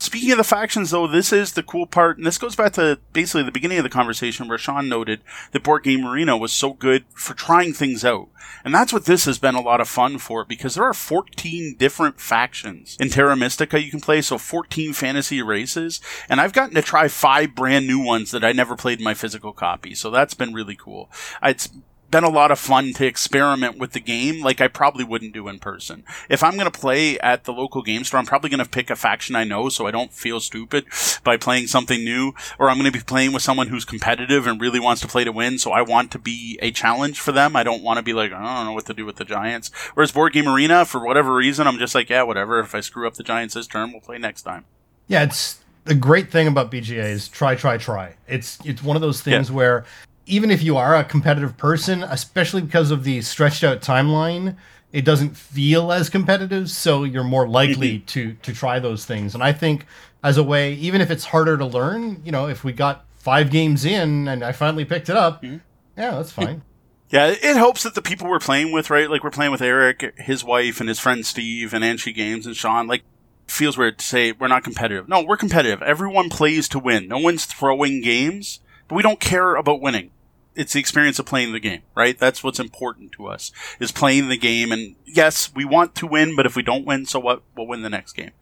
[0.07, 3.01] Speaking of the factions, though, this is the cool part, and this goes back to
[3.13, 6.75] basically the beginning of the conversation where Sean noted that Board Game Arena was so
[6.75, 8.29] good for trying things out.
[8.65, 11.75] And that's what this has been a lot of fun for, because there are 14
[11.77, 16.77] different factions in Terra Mystica you can play, so 14 fantasy races, and I've gotten
[16.77, 20.13] to try five brand new ones that I never played in my physical copy, so
[20.13, 21.11] that's been really cool.
[21.43, 21.69] It's
[22.11, 25.49] been a lot of fun to experiment with the game like I probably wouldn't do
[25.49, 26.05] in person.
[26.29, 28.91] If I'm going to play at the local game store, I'm probably going to pick
[28.91, 30.87] a faction I know so I don't feel stupid
[31.25, 34.61] by playing something new, or I'm going to be playing with someone who's competitive and
[34.61, 37.57] really wants to play to win, so I want to be a challenge for them.
[37.57, 39.71] I don't want to be like, I don't know what to do with the Giants.
[39.95, 42.61] Whereas Board Game Arena, for whatever reason, I'm just like, yeah, whatever.
[42.61, 44.65] If I screw up the Giants this turn, we'll play next time.
[45.09, 48.15] Yeah, it's the great thing about BGA is try, try, try.
[48.27, 49.55] It's it's one of those things Yeah.
[49.57, 49.85] where
[50.27, 54.57] even if you are a competitive person, especially because of the stretched out timeline,
[54.93, 58.07] it doesn't feel as competitive, so you're more likely mm-hmm.
[58.07, 59.35] to to try those things.
[59.35, 59.87] And I think
[60.23, 63.51] as a way, even if it's harder to learn, you know, if we got five
[63.51, 65.59] games in and I finally picked it up, mm-hmm.
[65.97, 66.63] yeah, that's fine.
[67.09, 69.09] Yeah, it helps that the people we're playing with, right?
[69.09, 72.57] Like we're playing with Eric, his wife, and his friend Steve, and Anshi Games and
[72.57, 72.89] Sean.
[72.89, 73.03] Like,
[73.47, 75.09] feels weird to say we're not competitive.
[75.09, 75.83] No, we're competitive.
[75.83, 77.07] Everyone plays to win.
[77.07, 78.59] No one's throwing games,
[78.89, 80.11] but we don't care about winning.
[80.57, 82.19] It's the experience of playing the game, right?
[82.19, 84.73] That's what's important to us is playing the game.
[84.73, 87.43] And yes, we want to win, but if we don't win, so what?
[87.57, 88.33] We'll win the next game.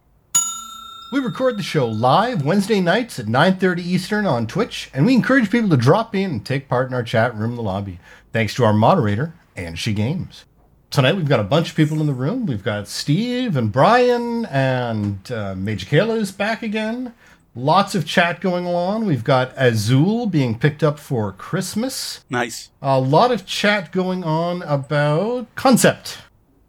[1.12, 5.50] We record the show live Wednesday nights at 9:30 Eastern on Twitch, and we encourage
[5.50, 8.00] people to drop in and take part in our chat room in the lobby.
[8.32, 10.44] Thanks to our moderator, and She Games.
[10.90, 12.46] Tonight we've got a bunch of people in the room.
[12.46, 17.12] We've got Steve and Brian and uh, Major Kayla is back again.
[17.56, 19.06] Lots of chat going on.
[19.06, 22.24] We've got Azul being picked up for Christmas.
[22.28, 22.72] Nice.
[22.82, 26.18] A lot of chat going on about concept.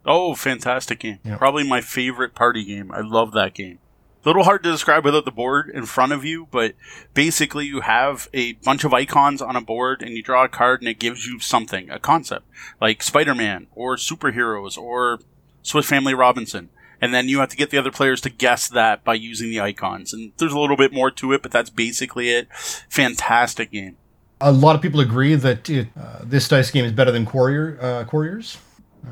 [0.04, 1.18] Oh, fantastic game.
[1.24, 1.38] Yeah.
[1.38, 2.92] Probably my favorite party game.
[2.92, 3.80] I love that game.
[4.24, 6.74] A little hard to describe without the board in front of you, but
[7.14, 10.82] basically you have a bunch of icons on a board and you draw a card
[10.82, 12.46] and it gives you something, a concept,
[12.80, 15.18] like Spider-Man or superheroes or
[15.62, 16.70] Swiss Family Robinson.
[17.00, 19.60] And then you have to get the other players to guess that by using the
[19.60, 20.12] icons.
[20.12, 22.48] And there's a little bit more to it, but that's basically it.
[22.88, 23.96] Fantastic game.
[24.40, 27.78] A lot of people agree that it, uh, this dice game is better than Quarrier,
[27.80, 28.58] uh, Quarriers.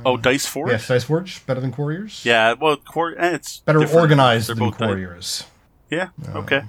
[0.05, 0.71] Oh, Dice Forge?
[0.71, 2.25] Yes, Dice Forge better than Quarriers.
[2.25, 4.01] Yeah, well, eh, it's better different.
[4.01, 4.87] organized They're than both di-
[5.91, 6.09] Yeah.
[6.35, 6.63] Okay.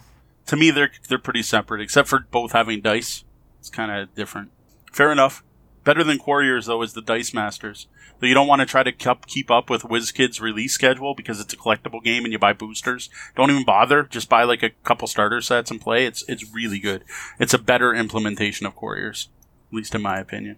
[0.47, 3.23] To me, they're they're pretty separate, except for both having dice.
[3.59, 4.51] It's kind of different.
[4.91, 5.43] Fair enough.
[5.83, 7.87] Better than Quarriers though is the Dice Masters.
[8.19, 11.53] Though you don't want to try to keep up with WizKids release schedule because it's
[11.53, 13.09] a collectible game and you buy boosters.
[13.35, 14.03] Don't even bother.
[14.03, 16.05] Just buy like a couple starter sets and play.
[16.05, 17.03] It's it's really good.
[17.39, 19.29] It's a better implementation of Quarriers,
[19.69, 20.57] at least in my opinion.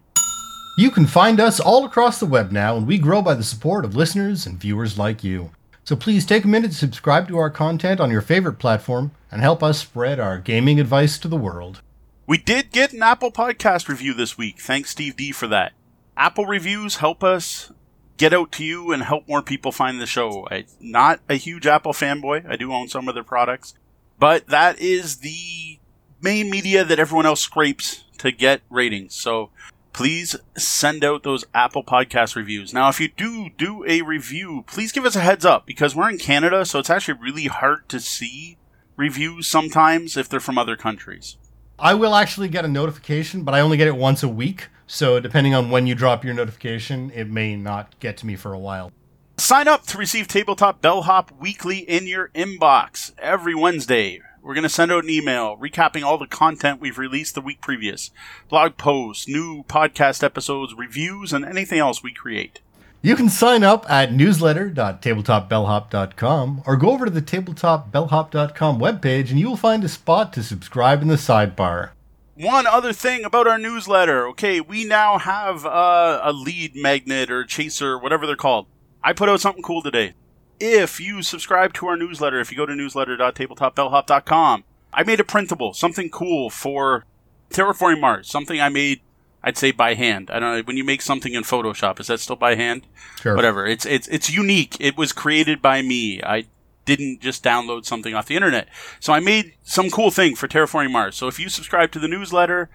[0.78, 3.84] You can find us all across the web now, and we grow by the support
[3.84, 5.50] of listeners and viewers like you.
[5.82, 9.40] So please take a minute to subscribe to our content on your favorite platform and
[9.40, 11.80] help us spread our gaming advice to the world.
[12.26, 14.60] We did get an Apple Podcast review this week.
[14.60, 15.72] Thanks, Steve D, for that.
[16.18, 17.70] Apple reviews help us
[18.16, 20.48] get out to you and help more people find the show.
[20.50, 22.44] I'm not a huge Apple fanboy.
[22.50, 23.74] I do own some of their products,
[24.18, 25.78] but that is the
[26.20, 29.14] main media that everyone else scrapes to get ratings.
[29.14, 29.50] So
[29.92, 32.74] please send out those Apple Podcast reviews.
[32.74, 36.10] Now, if you do do a review, please give us a heads up because we're
[36.10, 38.58] in Canada, so it's actually really hard to see
[38.96, 41.36] reviews sometimes if they're from other countries.
[41.80, 44.68] I will actually get a notification, but I only get it once a week.
[44.88, 48.52] So depending on when you drop your notification, it may not get to me for
[48.52, 48.90] a while.
[49.36, 54.20] Sign up to receive Tabletop Bellhop weekly in your inbox every Wednesday.
[54.42, 57.60] We're going to send out an email recapping all the content we've released the week
[57.60, 58.10] previous
[58.48, 62.60] blog posts, new podcast episodes, reviews, and anything else we create.
[63.00, 69.48] You can sign up at newsletter.tabletopbellhop.com or go over to the tabletopbellhop.com webpage and you
[69.48, 71.90] will find a spot to subscribe in the sidebar.
[72.34, 74.26] One other thing about our newsletter.
[74.28, 78.66] Okay, we now have uh, a lead magnet or chaser, whatever they're called.
[79.02, 80.14] I put out something cool today.
[80.58, 85.72] If you subscribe to our newsletter, if you go to newsletter.tabletopbellhop.com, I made a printable,
[85.72, 87.04] something cool for
[87.50, 89.02] Terraforming Mars, something I made,
[89.42, 90.30] I'd say by hand.
[90.30, 92.86] I don't know when you make something in Photoshop, is that still by hand?
[93.20, 93.36] Sure.
[93.36, 93.66] Whatever.
[93.66, 94.76] It's it's it's unique.
[94.80, 96.20] It was created by me.
[96.22, 96.46] I
[96.84, 98.68] didn't just download something off the internet.
[98.98, 101.16] So I made some cool thing for Terraforming Mars.
[101.16, 102.70] So if you subscribe to the newsletter,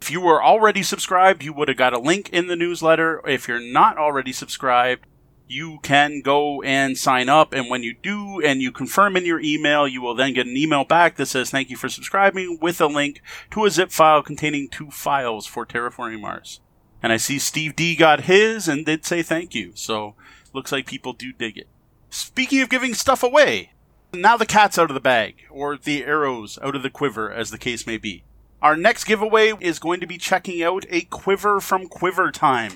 [0.00, 3.20] if you were already subscribed, you would have got a link in the newsletter.
[3.26, 5.06] If you're not already subscribed,
[5.52, 7.52] you can go and sign up.
[7.52, 10.56] And when you do and you confirm in your email, you will then get an
[10.56, 14.22] email back that says, Thank you for subscribing with a link to a zip file
[14.22, 16.60] containing two files for Terraforming Mars.
[17.02, 19.72] And I see Steve D got his and did say thank you.
[19.74, 20.14] So
[20.52, 21.68] looks like people do dig it.
[22.08, 23.72] Speaking of giving stuff away,
[24.14, 27.50] now the cat's out of the bag, or the arrows out of the quiver, as
[27.50, 28.24] the case may be.
[28.60, 32.72] Our next giveaway is going to be checking out a quiver from Quiver Time.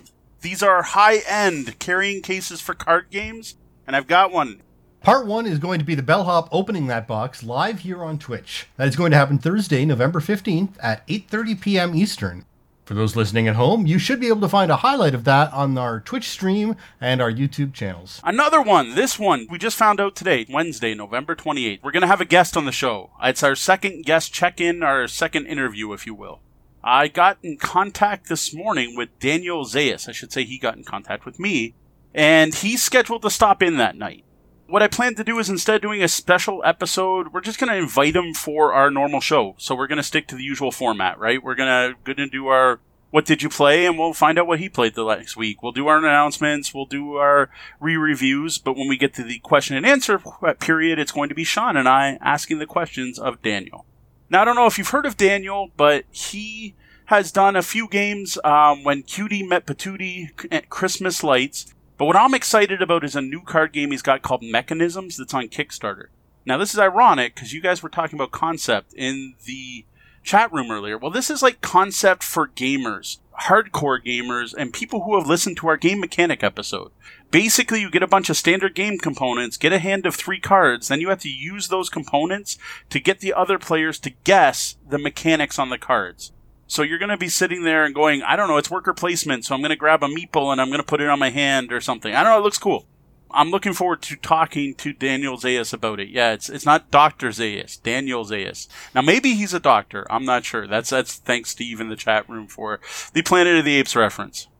[0.46, 4.62] These are high end carrying cases for card games, and I've got one.
[5.00, 8.68] Part one is going to be the bellhop opening that box live here on Twitch.
[8.76, 11.94] That is going to happen Thursday, November 15th at 8:30 p.m.
[11.96, 12.44] Eastern.
[12.84, 15.52] For those listening at home, you should be able to find a highlight of that
[15.52, 18.20] on our Twitch stream and our YouTube channels.
[18.22, 21.82] Another one, this one, we just found out today, Wednesday, November 28th.
[21.82, 23.10] We're going to have a guest on the show.
[23.20, 26.38] It's our second guest check in, our second interview, if you will.
[26.86, 30.08] I got in contact this morning with Daniel Zayas.
[30.08, 31.74] I should say he got in contact with me,
[32.14, 34.22] and he's scheduled to stop in that night.
[34.68, 37.72] What I plan to do is instead of doing a special episode, we're just going
[37.72, 39.56] to invite him for our normal show.
[39.58, 41.42] So we're going to stick to the usual format, right?
[41.42, 42.78] We're going to going to do our
[43.10, 45.62] what did you play and we'll find out what he played the next week.
[45.62, 49.76] We'll do our announcements, we'll do our re-reviews, but when we get to the question
[49.76, 50.20] and answer
[50.60, 53.86] period, it's going to be Sean and I asking the questions of Daniel.
[54.28, 56.74] Now, I don't know if you've heard of Daniel, but he
[57.06, 61.72] has done a few games um, when Cutie met Patootie at Christmas Lights.
[61.96, 65.32] But what I'm excited about is a new card game he's got called Mechanisms that's
[65.32, 66.06] on Kickstarter.
[66.44, 69.84] Now, this is ironic because you guys were talking about concept in the
[70.22, 70.98] chat room earlier.
[70.98, 75.68] Well, this is like concept for gamers, hardcore gamers, and people who have listened to
[75.68, 76.90] our game mechanic episode.
[77.30, 80.88] Basically, you get a bunch of standard game components, get a hand of three cards,
[80.88, 82.58] then you have to use those components
[82.90, 86.32] to get the other players to guess the mechanics on the cards.
[86.68, 89.44] So you're going to be sitting there and going, I don't know, it's worker placement,
[89.44, 91.30] so I'm going to grab a meeple and I'm going to put it on my
[91.30, 92.14] hand or something.
[92.14, 92.86] I don't know, it looks cool.
[93.30, 96.08] I'm looking forward to talking to Daniel Zayas about it.
[96.08, 98.68] Yeah, it's it's not Doctor Zayas, Daniel Zayas.
[98.94, 100.06] Now maybe he's a doctor.
[100.10, 100.66] I'm not sure.
[100.66, 102.80] That's that's thanks Steve in the chat room for
[103.12, 104.48] the Planet of the Apes reference.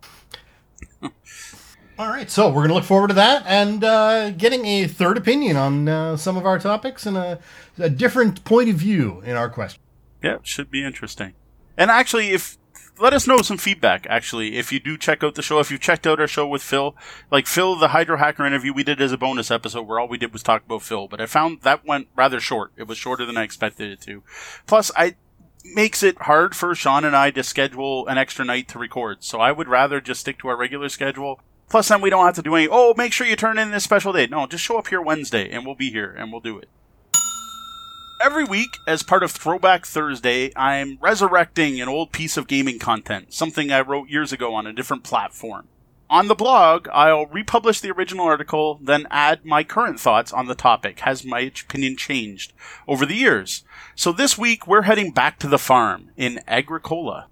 [1.99, 5.17] All right, so we're going to look forward to that and uh, getting a third
[5.17, 7.39] opinion on uh, some of our topics and a,
[7.79, 9.81] a, different point of view in our question.
[10.23, 11.33] Yeah, should be interesting.
[11.79, 12.59] And actually, if
[12.99, 14.07] let us know some feedback.
[14.09, 16.63] Actually, if you do check out the show, if you've checked out our show with
[16.63, 16.97] Phil,
[17.31, 20.19] like Phil, the Hydro Hacker interview we did as a bonus episode, where all we
[20.19, 21.09] did was talk about Phil.
[21.09, 22.73] But I found that went rather short.
[22.77, 24.23] It was shorter than I expected it to.
[24.67, 25.17] Plus, I
[25.75, 29.25] makes it hard for Sean and I to schedule an extra night to record.
[29.25, 32.35] So I would rather just stick to our regular schedule Plus, then we don't have
[32.37, 34.31] to do any, oh, make sure you turn in this special date.
[34.31, 36.69] No, just show up here Wednesday and we'll be here and we'll do it.
[38.19, 43.35] Every week, as part of Throwback Thursday, I'm resurrecting an old piece of gaming content,
[43.35, 45.69] something I wrote years ago on a different platform.
[46.09, 50.55] On the blog, I'll republish the original article, then add my current thoughts on the
[50.55, 51.01] topic.
[51.01, 52.55] Has my opinion changed
[52.89, 53.65] over the years?
[53.95, 57.27] So this week, we're heading back to the farm in Agricola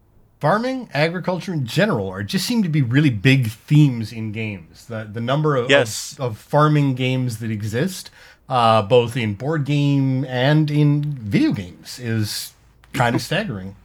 [0.44, 4.84] farming, agriculture in general, are just seem to be really big themes in games.
[4.84, 6.12] The the number of yes.
[6.18, 8.10] of, of, farming games that exist,
[8.48, 12.52] uh, both in board game and in video games, is
[12.92, 13.76] kind of staggering.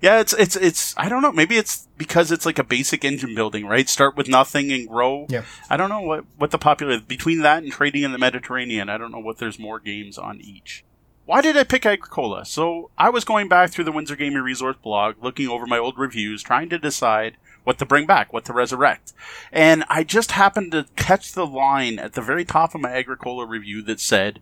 [0.00, 1.32] Yeah, it's it's it's I don't know.
[1.32, 3.88] Maybe it's because it's like a basic engine building, right?
[3.88, 5.26] Start with nothing and grow.
[5.30, 5.44] Yeah.
[5.70, 8.90] I don't know what what the popular between that and trading in the Mediterranean.
[8.90, 10.84] I don't know what there's more games on each.
[11.24, 12.44] Why did I pick Agricola?
[12.44, 15.96] So I was going back through the Windsor Gaming Resource blog, looking over my old
[15.96, 19.12] reviews, trying to decide what to bring back, what to resurrect.
[19.50, 23.46] And I just happened to catch the line at the very top of my Agricola
[23.46, 24.40] review that said,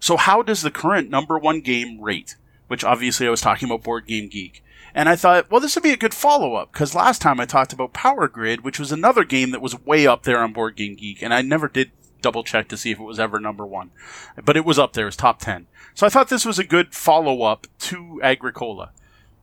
[0.00, 2.36] So how does the current number one game rate?
[2.68, 4.62] Which obviously I was talking about Board Game Geek.
[4.94, 7.46] And I thought, well, this would be a good follow up, because last time I
[7.46, 10.76] talked about Power Grid, which was another game that was way up there on Board
[10.76, 11.90] Game Geek, and I never did
[12.22, 13.90] double check to see if it was ever number one.
[14.42, 15.66] But it was up there, it was top 10.
[15.94, 18.92] So I thought this was a good follow up to Agricola.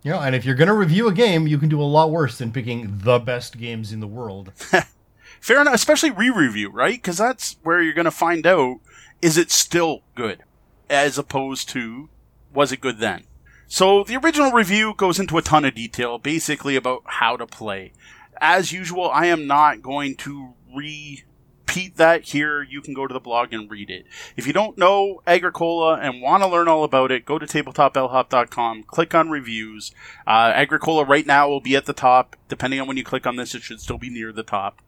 [0.04, 2.38] Yeah, and if you're going to review a game, you can do a lot worse
[2.38, 4.52] than picking the best games in the world.
[5.40, 6.96] Fair enough, especially re-review, right?
[6.96, 8.80] Because that's where you're going to find out
[9.22, 10.44] is it still good,
[10.90, 12.10] as opposed to
[12.54, 13.26] was it good then.
[13.68, 17.94] So the original review goes into a ton of detail, basically about how to play.
[18.42, 21.24] As usual, I am not going to re
[21.72, 24.06] repeat that here, you can go to the blog and read it.
[24.36, 28.84] If you don't know Agricola and want to learn all about it, go to tabletopbellhop.com,
[28.84, 29.94] click on reviews.
[30.28, 32.36] Uh, Agricola right now will be at the top.
[32.50, 34.82] Depending on when you click on this, it should still be near the top.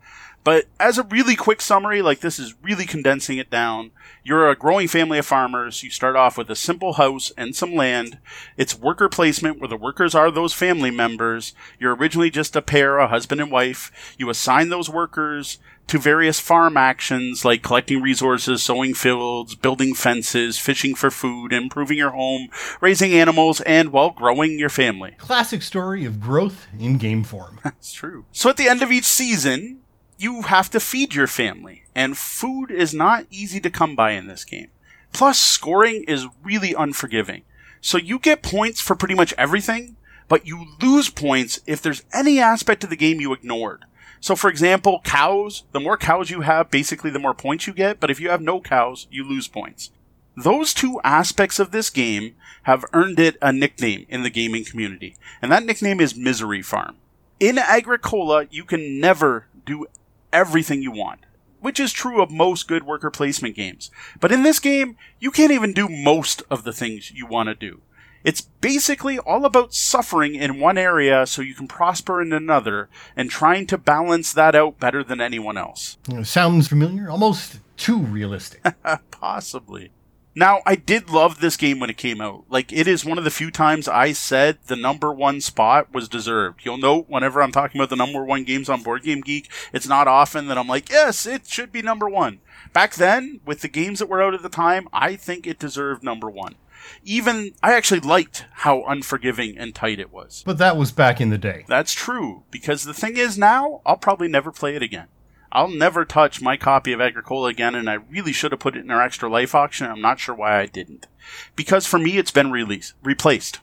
[0.43, 3.91] But as a really quick summary, like this is really condensing it down.
[4.25, 5.83] You're a growing family of farmers.
[5.83, 8.17] You start off with a simple house and some land.
[8.57, 11.53] It's worker placement where the workers are those family members.
[11.79, 14.15] You're originally just a pair, a husband and wife.
[14.17, 20.57] You assign those workers to various farm actions like collecting resources, sowing fields, building fences,
[20.57, 22.47] fishing for food, improving your home,
[22.81, 25.15] raising animals, and, well, growing your family.
[25.17, 27.59] Classic story of growth in game form.
[27.63, 28.25] That's true.
[28.31, 29.81] So at the end of each season,
[30.17, 34.27] you have to feed your family, and food is not easy to come by in
[34.27, 34.69] this game.
[35.11, 37.43] Plus, scoring is really unforgiving.
[37.81, 42.39] So you get points for pretty much everything, but you lose points if there's any
[42.39, 43.85] aspect of the game you ignored.
[44.23, 47.99] So, for example, cows, the more cows you have, basically the more points you get,
[47.99, 49.91] but if you have no cows, you lose points.
[50.37, 55.17] Those two aspects of this game have earned it a nickname in the gaming community,
[55.41, 56.95] and that nickname is Misery Farm.
[57.41, 59.87] In Agricola, you can never do
[60.31, 61.19] everything you want,
[61.59, 63.91] which is true of most good worker placement games.
[64.21, 67.55] But in this game, you can't even do most of the things you want to
[67.55, 67.81] do.
[68.23, 73.29] It's basically all about suffering in one area so you can prosper in another and
[73.29, 75.97] trying to balance that out better than anyone else.
[76.23, 77.09] Sounds familiar?
[77.09, 78.63] Almost too realistic.
[79.11, 79.91] Possibly.
[80.35, 82.45] Now, I did love this game when it came out.
[82.49, 86.09] Like, it is one of the few times I said the number one spot was
[86.09, 86.61] deserved.
[86.63, 89.87] You'll note whenever I'm talking about the number one games on Board Game Geek, it's
[89.87, 92.39] not often that I'm like, yes, it should be number one.
[92.71, 96.03] Back then, with the games that were out at the time, I think it deserved
[96.03, 96.55] number one.
[97.03, 100.43] Even, I actually liked how unforgiving and tight it was.
[100.45, 101.65] But that was back in the day.
[101.67, 105.07] That's true, because the thing is now, I'll probably never play it again.
[105.51, 108.83] I'll never touch my copy of Agricola again, and I really should have put it
[108.83, 109.85] in our extra life auction.
[109.85, 111.07] I'm not sure why I didn't.
[111.55, 113.59] Because for me, it's been released, replaced.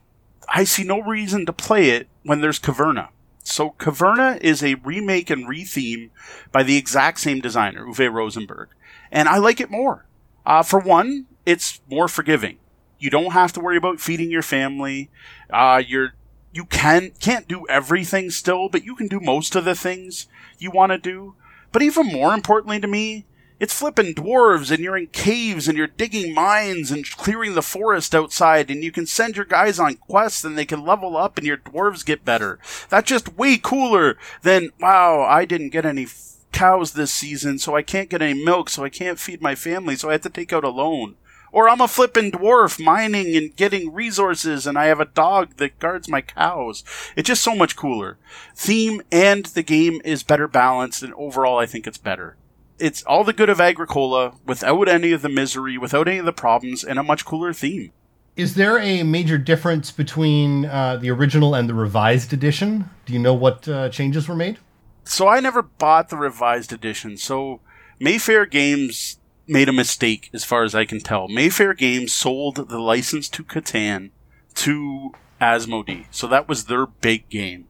[0.49, 3.09] I see no reason to play it when there's Caverna.
[3.43, 6.11] So Caverna is a remake and retheme
[6.53, 8.69] by the exact same designer, Uwe Rosenberg,
[9.11, 10.07] and I like it more.
[10.47, 12.59] Uh, for one, it's more forgiving.
[13.01, 15.11] You don't have to worry about feeding your family.
[15.53, 16.15] Uh, you're
[16.53, 20.27] you can can't do everything still, but you can do most of the things
[20.59, 21.35] you want to do.
[21.73, 23.25] But even more importantly to me,
[23.61, 28.15] it's flipping dwarves and you're in caves and you're digging mines and clearing the forest
[28.15, 31.47] outside and you can send your guys on quests and they can level up and
[31.47, 32.59] your dwarves get better.
[32.89, 36.07] That's just way cooler than, wow, I didn't get any
[36.53, 39.95] cows this season, so I can't get any milk, so I can't feed my family,
[39.95, 41.17] so I have to take out a loan.
[41.53, 45.79] Or I'm a flippin' dwarf mining and getting resources and I have a dog that
[45.79, 46.85] guards my cows.
[47.17, 48.19] It's just so much cooler.
[48.55, 52.37] Theme and the game is better balanced and overall I think it's better.
[52.79, 56.33] It's all the good of Agricola without any of the misery, without any of the
[56.33, 57.93] problems, and a much cooler theme.
[58.37, 62.89] Is there a major difference between uh, the original and the revised edition?
[63.05, 64.59] Do you know what uh, changes were made?
[65.05, 67.19] So I never bought the revised edition.
[67.19, 67.61] So
[67.99, 69.19] Mayfair Games
[69.51, 71.29] made a mistake, as far as I can tell.
[71.29, 74.11] Mayfair Games sold the license to Catan
[74.55, 77.67] to Asmodee, so that was their big game.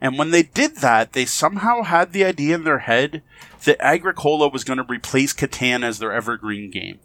[0.00, 3.22] And when they did that, they somehow had the idea in their head
[3.64, 7.00] that Agricola was going to replace Catan as their evergreen game.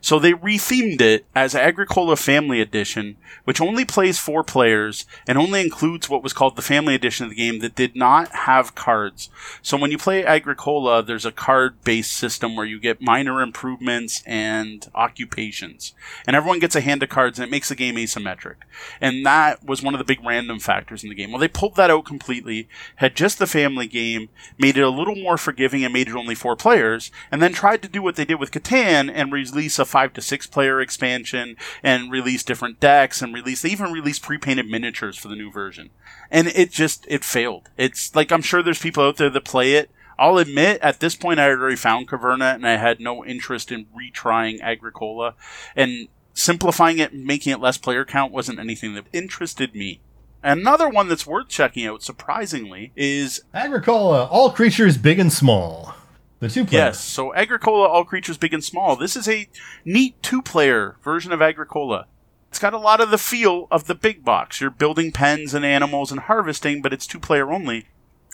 [0.00, 5.60] So they rethemed it as Agricola Family Edition, which only plays four players and only
[5.60, 9.28] includes what was called the Family Edition of the game that did not have cards.
[9.62, 14.22] So when you play Agricola, there's a card based system where you get minor improvements
[14.26, 15.94] and occupations.
[16.26, 18.56] And everyone gets a hand of cards and it makes the game asymmetric.
[19.00, 21.30] And that was one of the big random factors in the game.
[21.30, 24.28] Well, they pulled that out completely, had just the family game,
[24.58, 27.82] made it a little more forgiving and made it only four players, and then tried
[27.82, 31.56] to do what they did with Catan and release a five to six player expansion
[31.82, 35.90] and release different decks and release, they even released pre-painted miniatures for the new version.
[36.30, 37.68] And it just, it failed.
[37.76, 39.90] It's like, I'm sure there's people out there that play it.
[40.18, 43.72] I'll admit, at this point, I had already found Caverna and I had no interest
[43.72, 45.34] in retrying Agricola.
[45.74, 50.00] And simplifying it making it less player count wasn't anything that interested me.
[50.42, 55.94] Another one that's worth checking out, surprisingly, is Agricola, all creatures big and small.
[56.40, 56.86] The two player.
[56.86, 58.96] Yes, so Agricola, all creatures big and small.
[58.96, 59.46] This is a
[59.84, 62.06] neat two player version of Agricola.
[62.48, 64.60] It's got a lot of the feel of the big box.
[64.60, 67.86] You're building pens and animals and harvesting, but it's two player only.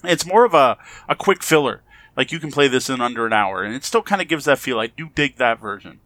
[0.04, 0.78] It's more of a,
[1.08, 1.82] a quick filler.
[2.16, 4.44] Like you can play this in under an hour, and it still kind of gives
[4.44, 4.78] that feel.
[4.78, 5.98] I do dig that version.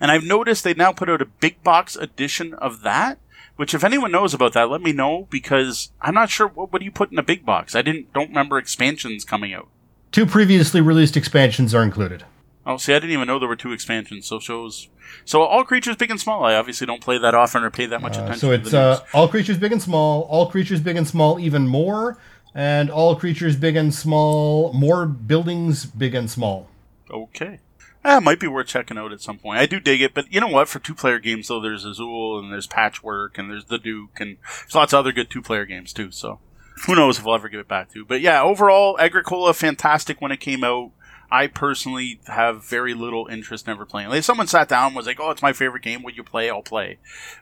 [0.00, 3.18] And I've noticed they now put out a big box edition of that,
[3.56, 6.78] which if anyone knows about that, let me know because I'm not sure what, what
[6.78, 7.74] do you put in a big box.
[7.74, 9.68] I didn't don't remember expansions coming out.
[10.14, 12.22] Two previously released expansions are included.
[12.64, 14.26] Oh, see, I didn't even know there were two expansions.
[14.28, 14.86] So shows.
[15.24, 16.44] So all creatures big and small.
[16.44, 18.38] I obviously don't play that often or pay that much Uh, attention.
[18.40, 21.66] so to it's uh, all creatures big and small, all creatures big and small even
[21.66, 22.16] more,
[22.54, 26.68] and all creatures big and small, more buildings big and small.
[27.10, 27.58] okay.
[28.06, 29.58] Ah, it might be worth checking out at some point.
[29.58, 30.68] I do dig it, but you know what?
[30.68, 34.74] For two-player games, though, there's Azul and there's Patchwork and there's the Duke and there's
[34.76, 36.10] lots of other good two-player games too.
[36.12, 36.38] So
[36.86, 38.04] who knows if we'll ever give it back to?
[38.04, 40.90] But yeah, overall, Agricola fantastic when it came out.
[41.30, 44.08] I personally have very little interest in ever playing.
[44.08, 46.02] Like if someone sat down and was like, "Oh, it's my favorite game.
[46.02, 46.98] Would you play?" I'll play,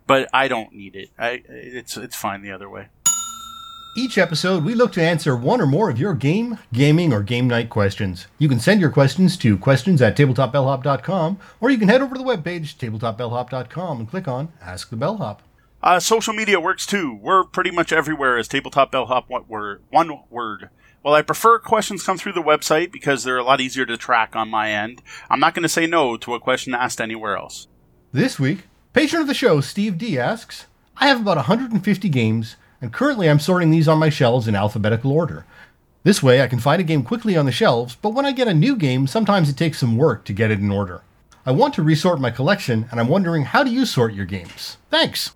[0.06, 1.10] but I don't need it.
[1.18, 2.88] I it's it's fine the other way.
[3.94, 7.46] Each episode, we look to answer one or more of your game, gaming, or game
[7.46, 8.26] night questions.
[8.38, 12.22] You can send your questions to questions at tabletopbellhop.com, or you can head over to
[12.22, 15.42] the webpage, tabletopbellhop.com, and click on Ask the Bellhop.
[15.82, 17.18] Uh, social media works too.
[17.20, 19.82] We're pretty much everywhere as Tabletop Bellhop one word.
[19.90, 20.70] One word.
[21.02, 24.36] While I prefer questions come through the website because they're a lot easier to track
[24.36, 27.66] on my end, I'm not going to say no to a question asked anywhere else.
[28.12, 30.66] This week, patron of the show, Steve D asks
[30.98, 35.10] I have about 150 games and currently I'm sorting these on my shelves in alphabetical
[35.10, 35.44] order.
[36.04, 38.48] This way I can find a game quickly on the shelves, but when I get
[38.48, 41.02] a new game, sometimes it takes some work to get it in order.
[41.44, 44.76] I want to resort my collection, and I'm wondering how do you sort your games?
[44.90, 45.32] Thanks!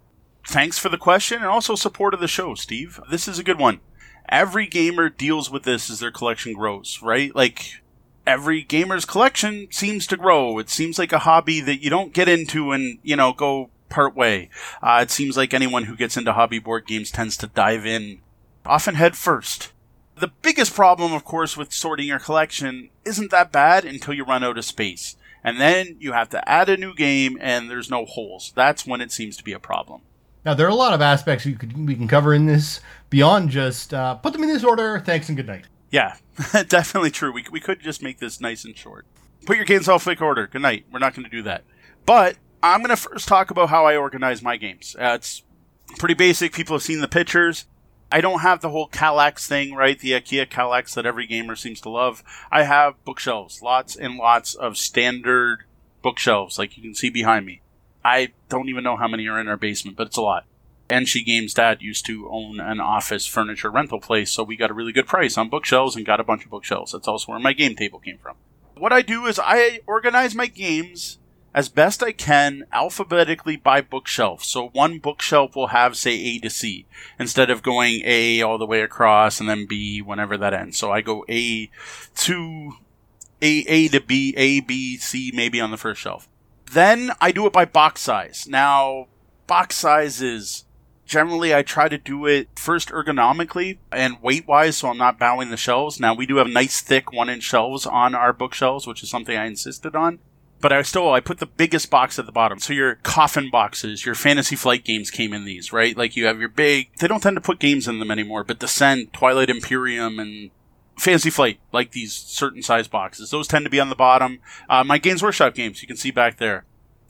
[0.47, 3.01] Thanks for the question and also support of the show, Steve.
[3.11, 3.81] This is a good one.
[4.29, 7.35] Every gamer deals with this as their collection grows, right?
[7.35, 7.83] Like,
[8.27, 10.59] every gamer's collection seems to grow.
[10.59, 14.15] It seems like a hobby that you don't get into and, you know, go part
[14.15, 14.49] way.
[14.81, 18.21] Uh, it seems like anyone who gets into hobby board games tends to dive in,
[18.65, 19.73] often head first.
[20.17, 24.45] The biggest problem, of course, with sorting your collection isn't that bad until you run
[24.45, 25.17] out of space.
[25.43, 28.53] And then you have to add a new game and there's no holes.
[28.55, 30.03] That's when it seems to be a problem.
[30.47, 32.81] Now, there are a lot of aspects we, could, we can cover in this
[33.11, 35.65] beyond just uh, put them in this order, thanks and good night.
[35.91, 36.15] Yeah,
[36.69, 37.33] definitely true.
[37.33, 39.07] We, we could just make this nice and short.
[39.45, 40.47] Put your games in alphabetical order.
[40.47, 40.87] Good night.
[40.93, 41.65] We're not going to do that.
[42.07, 44.95] But I'm going to first talk about how I organize my games.
[44.97, 45.43] Uh, it's
[45.99, 46.53] pretty basic.
[46.53, 47.67] People have seen the pictures.
[48.13, 49.99] I don't have the whole Kallax thing, right?
[49.99, 52.23] The IKEA Kallax that every gamer seems to love.
[52.53, 55.65] I have bookshelves, lots and lots of standard
[56.03, 57.63] bookshelves, like you can see behind me.
[58.07, 60.47] I don't even know how many are in our basement, but it's a lot.
[60.89, 64.75] NC Games dad used to own an office furniture rental place, so we got a
[64.75, 66.93] really good price on bookshelves and got a bunch of bookshelves.
[66.93, 68.37] That's also where my game table came from.
[68.77, 71.19] What I do is I organize my games
[71.53, 74.45] as best I can alphabetically by bookshelf.
[74.45, 76.87] So one bookshelf will have, say, A to C
[77.19, 80.79] instead of going A all the way across and then B whenever that ends.
[80.79, 81.71] So I go A
[82.19, 82.73] to
[83.43, 86.29] A, A to B, A, B, C maybe on the first shelf.
[86.71, 88.47] Then I do it by box size.
[88.49, 89.07] Now,
[89.47, 90.65] box size is
[91.05, 95.51] generally I try to do it first ergonomically and weight wise so I'm not bowing
[95.51, 96.01] the shelves.
[96.01, 99.37] Now we do have nice thick one inch shelves on our bookshelves, which is something
[99.37, 100.19] I insisted on
[100.61, 102.59] but I still I put the biggest box at the bottom.
[102.59, 105.97] So your coffin boxes, your fantasy flight games came in these, right?
[105.97, 106.91] Like you have your big.
[106.99, 110.51] They don't tend to put games in them anymore, but Descent, Twilight Imperium, and
[110.97, 114.41] Fantasy Flight, like these certain size boxes, those tend to be on the bottom.
[114.69, 116.65] Uh, my Games Workshop games, you can see back there.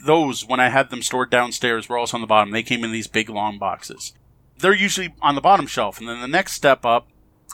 [0.04, 2.52] Those, when I had them stored downstairs, were also on the bottom.
[2.52, 4.12] They came in these big long boxes.
[4.58, 7.08] They're usually on the bottom shelf, and then the next step up,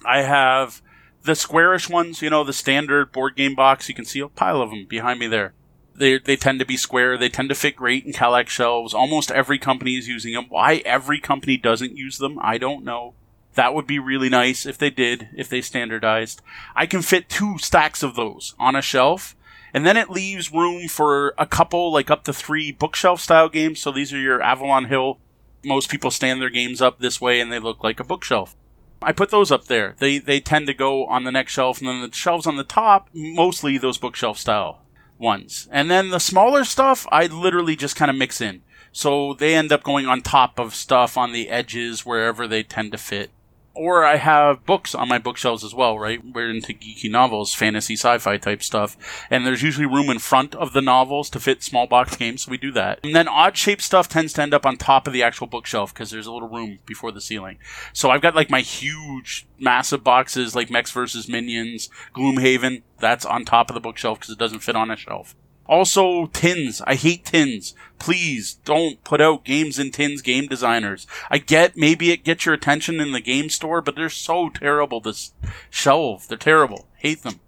[0.06, 0.82] I have
[1.22, 2.22] the squarish ones.
[2.22, 3.88] You know, the standard board game box.
[3.88, 5.52] You can see a pile of them behind me there.
[5.94, 7.18] They, they tend to be square.
[7.18, 8.94] They tend to fit great in Kallax shelves.
[8.94, 10.46] Almost every company is using them.
[10.48, 13.14] Why every company doesn't use them, I don't know.
[13.54, 16.40] That would be really nice if they did, if they standardized.
[16.74, 19.36] I can fit two stacks of those on a shelf,
[19.74, 23.80] and then it leaves room for a couple, like up to three bookshelf style games.
[23.80, 25.18] So these are your Avalon Hill.
[25.64, 28.56] Most people stand their games up this way and they look like a bookshelf.
[29.00, 29.94] I put those up there.
[29.98, 32.64] They they tend to go on the next shelf, and then the shelves on the
[32.64, 34.80] top, mostly those bookshelf style
[35.18, 35.68] ones.
[35.70, 38.62] And then the smaller stuff, I literally just kind of mix in.
[38.92, 42.92] So they end up going on top of stuff on the edges wherever they tend
[42.92, 43.30] to fit
[43.74, 46.20] or I have books on my bookshelves as well, right?
[46.24, 48.96] We're into geeky novels, fantasy, sci-fi type stuff,
[49.30, 52.50] and there's usually room in front of the novels to fit small box games, so
[52.50, 53.00] we do that.
[53.02, 55.94] And then odd shaped stuff tends to end up on top of the actual bookshelf
[55.94, 57.58] because there's a little room before the ceiling.
[57.92, 61.28] So I've got like my huge, massive boxes like Mechs vs.
[61.28, 65.34] Minions, Gloomhaven, that's on top of the bookshelf because it doesn't fit on a shelf.
[65.66, 66.82] Also, tins.
[66.86, 67.74] I hate tins.
[67.98, 71.06] Please don't put out games in tins, game designers.
[71.30, 75.00] I get maybe it gets your attention in the game store, but they're so terrible
[75.02, 75.14] to
[75.70, 76.26] shelve.
[76.28, 76.88] They're terrible.
[76.96, 77.40] Hate them.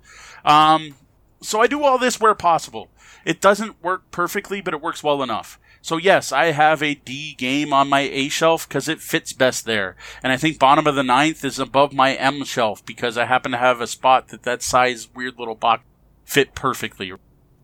[0.44, 0.94] Um,
[1.40, 2.88] so I do all this where possible.
[3.24, 5.58] It doesn't work perfectly, but it works well enough.
[5.82, 9.66] So yes, I have a D game on my A shelf because it fits best
[9.66, 9.96] there.
[10.22, 13.52] And I think bottom of the ninth is above my M shelf because I happen
[13.52, 15.82] to have a spot that that size weird little box
[16.24, 17.12] fit perfectly.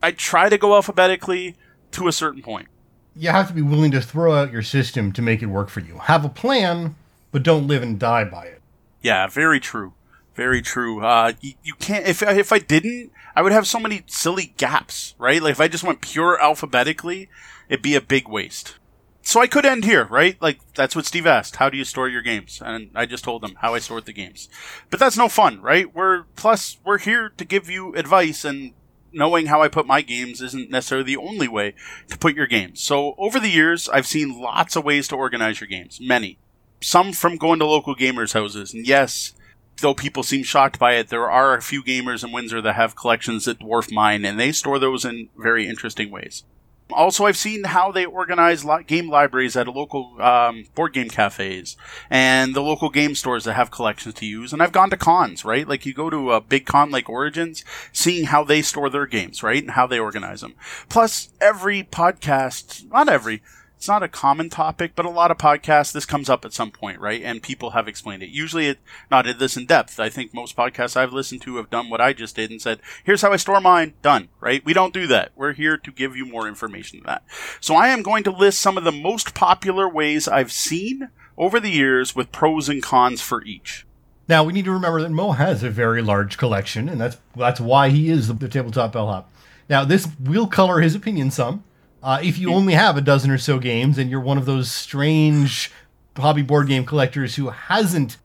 [0.03, 1.57] I try to go alphabetically
[1.92, 2.68] to a certain point.
[3.16, 5.80] You have to be willing to throw out your system to make it work for
[5.80, 5.98] you.
[5.98, 6.94] Have a plan,
[7.32, 8.62] but don't live and die by it.
[9.03, 9.94] Yeah, very true.
[10.34, 11.05] Very true.
[11.05, 12.07] Uh, you, you can't.
[12.07, 15.42] If if I didn't, I would have so many silly gaps, right?
[15.42, 17.28] Like if I just went pure alphabetically,
[17.68, 18.76] it'd be a big waste.
[19.22, 20.40] So I could end here, right?
[20.40, 21.57] Like that's what Steve asked.
[21.57, 22.62] How do you store your games?
[22.64, 24.48] And I just told him how I stored the games.
[24.88, 25.94] But that's no fun, right?
[25.94, 28.72] We're plus we're here to give you advice and
[29.13, 31.75] knowing how I put my games isn't necessarily the only way
[32.09, 32.83] to put your games.
[32.83, 35.99] So over the years, I've seen lots of ways to organize your games.
[36.01, 36.39] Many.
[36.81, 38.73] Some from going to local gamers' houses.
[38.73, 39.35] And yes,
[39.81, 42.97] though people seem shocked by it, there are a few gamers in Windsor that have
[42.97, 46.45] collections that dwarf mine, and they store those in very interesting ways.
[46.93, 51.76] Also, I've seen how they organize game libraries at local um, board game cafes
[52.09, 54.53] and the local game stores that have collections to use.
[54.53, 55.66] And I've gone to cons, right?
[55.66, 59.43] Like you go to a big con like Origins, seeing how they store their games,
[59.43, 59.62] right?
[59.62, 60.55] And how they organize them.
[60.88, 63.43] Plus, every podcast, not every,
[63.81, 66.70] it's not a common topic, but a lot of podcasts, this comes up at some
[66.70, 67.22] point, right?
[67.22, 68.28] And people have explained it.
[68.28, 68.78] Usually it,
[69.11, 69.99] not in this in depth.
[69.99, 72.81] I think most podcasts I've listened to have done what I just did and said,
[73.05, 74.62] here's how I store mine, done, right?
[74.66, 75.33] We don't do that.
[75.35, 77.22] We're here to give you more information than that.
[77.59, 81.09] So I am going to list some of the most popular ways I've seen
[81.39, 83.87] over the years with pros and cons for each.
[84.28, 87.61] Now we need to remember that Mo has a very large collection, and that's that's
[87.61, 89.33] why he is the, the tabletop bellhop.
[89.70, 91.64] Now this will color his opinion some.
[92.03, 94.70] Uh, if you only have a dozen or so games and you're one of those
[94.70, 95.70] strange
[96.16, 98.16] hobby board game collectors who hasn't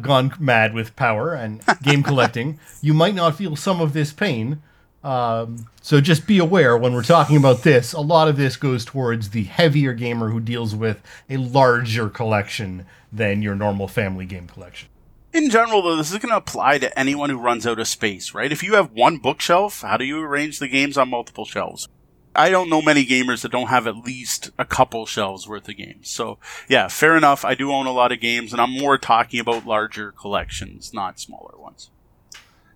[0.00, 4.62] gone mad with power and game collecting, you might not feel some of this pain.
[5.02, 8.84] Um, so just be aware when we're talking about this, a lot of this goes
[8.84, 14.46] towards the heavier gamer who deals with a larger collection than your normal family game
[14.46, 14.88] collection.
[15.32, 18.34] In general, though, this is going to apply to anyone who runs out of space,
[18.34, 18.52] right?
[18.52, 21.88] If you have one bookshelf, how do you arrange the games on multiple shelves?
[22.34, 25.76] I don't know many gamers that don't have at least a couple shelves worth of
[25.76, 26.08] games.
[26.08, 27.44] So, yeah, fair enough.
[27.44, 31.20] I do own a lot of games, and I'm more talking about larger collections, not
[31.20, 31.90] smaller ones.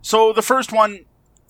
[0.03, 1.07] So, the first one,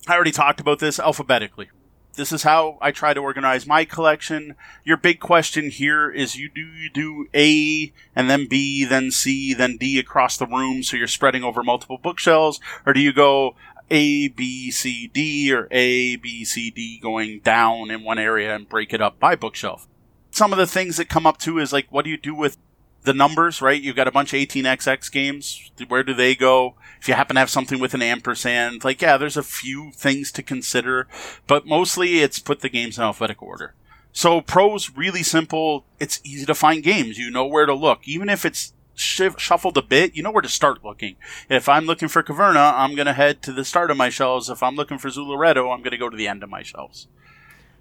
[0.07, 1.69] I already talked about this alphabetically.
[2.17, 4.55] This is how I try to organize my collection.
[4.83, 9.53] Your big question here is you do you do A and then B, then C,
[9.53, 13.55] then D across the room so you're spreading over multiple bookshelves or do you go
[13.89, 18.69] a, B, C, D, or A, B, C, D going down in one area and
[18.69, 19.87] break it up by bookshelf.
[20.31, 22.57] Some of the things that come up too is like, what do you do with
[23.03, 23.81] the numbers, right?
[23.81, 25.71] You've got a bunch of 18xx games.
[25.87, 26.75] Where do they go?
[26.99, 30.31] If you happen to have something with an ampersand, like, yeah, there's a few things
[30.33, 31.07] to consider,
[31.47, 33.73] but mostly it's put the games in alphabetical order.
[34.11, 35.85] So pros really simple.
[35.99, 37.17] It's easy to find games.
[37.17, 38.07] You know where to look.
[38.07, 41.15] Even if it's shuffled a bit, you know where to start looking.
[41.49, 44.49] If I'm looking for Caverna, I'm going to head to the start of my shelves.
[44.49, 47.07] If I'm looking for Zooloretto, I'm going to go to the end of my shelves.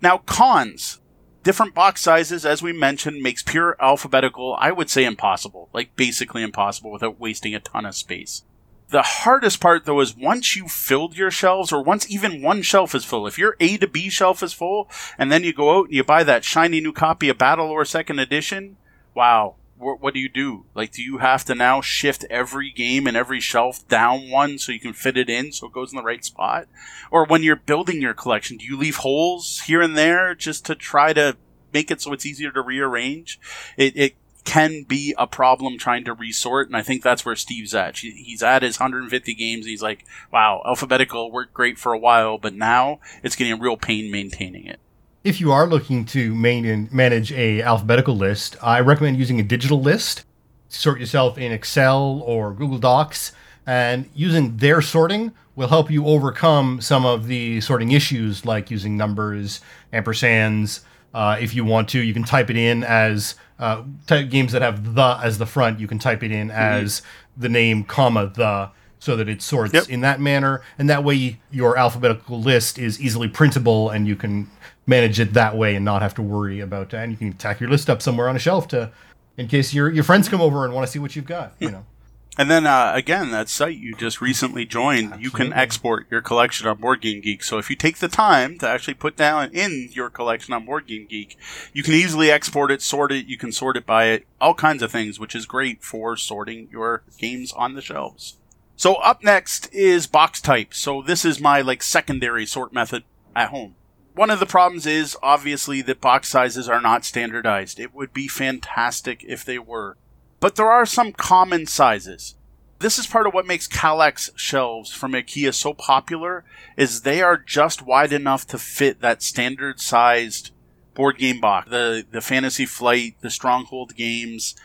[0.01, 1.01] Now, cons.
[1.43, 5.69] Different box sizes, as we mentioned, makes pure alphabetical, I would say impossible.
[5.73, 8.43] Like, basically impossible without wasting a ton of space.
[8.89, 12.95] The hardest part, though, is once you filled your shelves, or once even one shelf
[12.95, 13.27] is full.
[13.27, 14.89] If your A to B shelf is full,
[15.19, 18.19] and then you go out and you buy that shiny new copy of Battlelore Second
[18.21, 18.77] Edition,
[19.15, 20.65] wow, what, what do you do?
[20.75, 24.73] Like, do you have to now shift every game and every shelf down one so
[24.73, 26.67] you can fit it in so it goes in the right spot?
[27.11, 30.75] Or when you're building your collection, do you leave holes here and there just to
[30.75, 31.37] try to
[31.73, 33.39] make it so it's easier to rearrange?
[33.77, 37.75] It, it can be a problem trying to resort, and I think that's where Steve's
[37.75, 37.99] at.
[37.99, 42.39] He's at his 150 games, and he's like, wow, alphabetical worked great for a while,
[42.39, 44.79] but now it's getting a real pain maintaining it
[45.27, 49.81] if you are looking to main, manage a alphabetical list, I recommend using a digital
[49.81, 50.25] list.
[50.69, 53.33] Sort yourself in Excel or Google Docs,
[53.67, 58.97] and using their sorting will help you overcome some of the sorting issues, like using
[58.97, 59.61] numbers,
[59.93, 60.81] ampersands.
[61.13, 64.95] Uh, if you want to, you can type it in as uh, games that have
[64.95, 65.81] the as the front.
[65.81, 66.57] You can type it in mm-hmm.
[66.57, 67.03] as
[67.37, 68.71] the name, comma the
[69.01, 69.89] so that it sorts yep.
[69.89, 74.51] in that manner, and that way your alphabetical list is easily printable, and you can
[74.87, 77.03] manage it that way and not have to worry about that.
[77.03, 78.91] And you can tack your list up somewhere on a shelf to,
[79.37, 81.53] in case your your friends come over and want to see what you've got.
[81.59, 81.85] You know.
[82.39, 85.25] And then uh, again, that site you just recently joined, Absolutely.
[85.25, 87.43] you can export your collection on Board Game Geek.
[87.43, 90.87] So if you take the time to actually put down in your collection on Board
[90.87, 91.39] Game Geek,
[91.73, 94.83] you can easily export it, sort it, you can sort it by it, all kinds
[94.83, 98.37] of things, which is great for sorting your games on the shelves.
[98.77, 100.75] So up next is box type.
[100.75, 103.77] So this is my like secondary sort method at home
[104.17, 107.79] one of the problems is obviously that box sizes are not standardized.
[107.79, 109.99] It would be fantastic if they were.
[110.41, 112.35] But there are some common sizes.
[112.79, 116.45] This is part of what makes Kallax shelves from IKEA so popular
[116.79, 120.51] is they are just wide enough to fit that standard sized
[120.95, 121.69] board game box.
[121.69, 124.57] The the Fantasy Flight, the Stronghold games,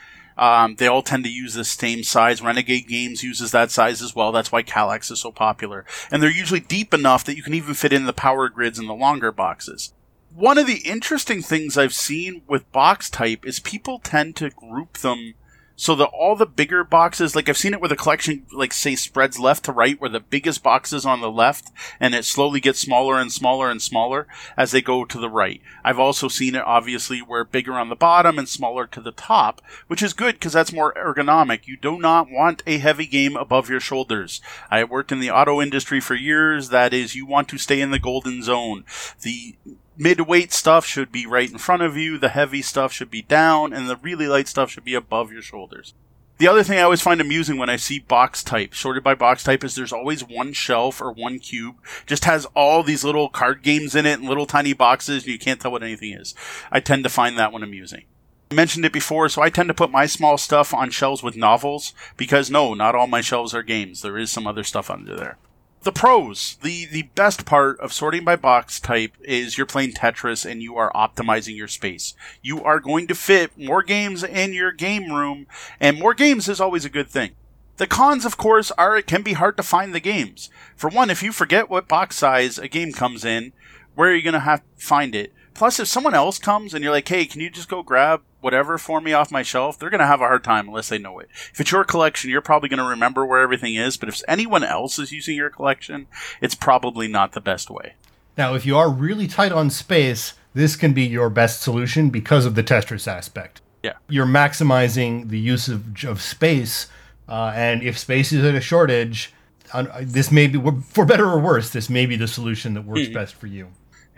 [0.42, 2.42] um, they all tend to use the same size.
[2.42, 4.32] Renegade Games uses that size as well.
[4.32, 5.86] That's why Kallax is so popular.
[6.10, 8.90] And they're usually deep enough that you can even fit in the power grids and
[8.90, 9.94] the longer boxes.
[10.34, 14.98] One of the interesting things I've seen with box type is people tend to group
[14.98, 15.36] them
[15.82, 18.96] so that all the bigger boxes, like I've seen it where the collection, like say,
[18.96, 22.60] spreads left to right, where the biggest box is on the left, and it slowly
[22.60, 25.60] gets smaller and smaller and smaller as they go to the right.
[25.84, 29.60] I've also seen it, obviously, where bigger on the bottom and smaller to the top,
[29.88, 31.66] which is good because that's more ergonomic.
[31.66, 34.40] You do not want a heavy game above your shoulders.
[34.70, 36.70] I worked in the auto industry for years.
[36.70, 38.86] That is, you want to stay in the golden zone.
[39.24, 39.56] The
[39.98, 43.74] mid-weight stuff should be right in front of you, the heavy stuff should be down,
[43.74, 45.94] and the really light stuff should be above your shoulders.
[46.38, 49.44] The other thing I always find amusing when I see box type, sorted by box
[49.44, 51.76] type, is there's always one shelf or one cube,
[52.08, 55.38] just has all these little card games in it and little tiny boxes, and you
[55.38, 56.34] can't tell what anything is.
[56.72, 58.06] I tend to find that one amusing.
[58.50, 61.38] I mentioned it before, so I tend to put my small stuff on shelves with
[61.38, 64.02] novels because no, not all my shelves are games.
[64.02, 65.38] There is some other stuff under there.
[65.84, 70.46] The pros, the, the best part of sorting by box type is you're playing Tetris
[70.46, 72.14] and you are optimizing your space.
[72.44, 75.48] You are going to fit more games in your game room,
[75.80, 77.32] and more games is always a good thing.
[77.78, 80.52] The cons, of course, are it can be hard to find the games.
[80.76, 83.52] For one, if you forget what box size a game comes in,
[83.96, 85.34] where are you going to have to find it?
[85.54, 88.78] Plus, if someone else comes and you're like, hey, can you just go grab whatever
[88.78, 89.78] for me off my shelf?
[89.78, 91.30] They're going to have a hard time unless they know it.
[91.52, 94.64] If it's your collection, you're probably going to remember where everything is, but if anyone
[94.64, 96.08] else is using your collection,
[96.42, 97.94] it's probably not the best way.
[98.38, 102.46] Now, if you are really tight on space, this can be your best solution because
[102.46, 103.62] of the Tetris aspect.
[103.84, 103.94] Yeah.
[104.08, 106.88] You're maximizing the use of, of space,
[107.28, 109.34] uh, and if space is at a shortage,
[109.74, 113.02] uh, this may be, for better or worse, this may be the solution that works
[113.02, 113.14] mm-hmm.
[113.14, 113.68] best for you.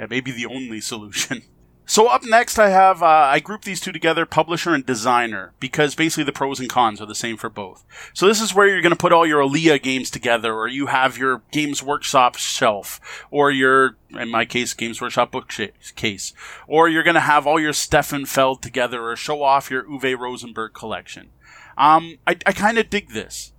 [0.10, 1.44] Maybe the only solution.
[1.86, 5.96] So up next, I have uh, I group these two together, publisher and designer, because
[5.96, 7.84] basically the pros and cons are the same for both.
[8.14, 10.88] So this is where you're going to put all your Alea games together, or you
[10.88, 13.02] have your Games Workshop shelf,
[13.32, 16.34] or your in my case Games Workshop bookcase,
[16.68, 20.18] or you're going to have all your Stefan Feld together, or show off your Uwe
[20.18, 21.32] Rosenberg collection.
[21.78, 23.53] Um, I, I kind of dig this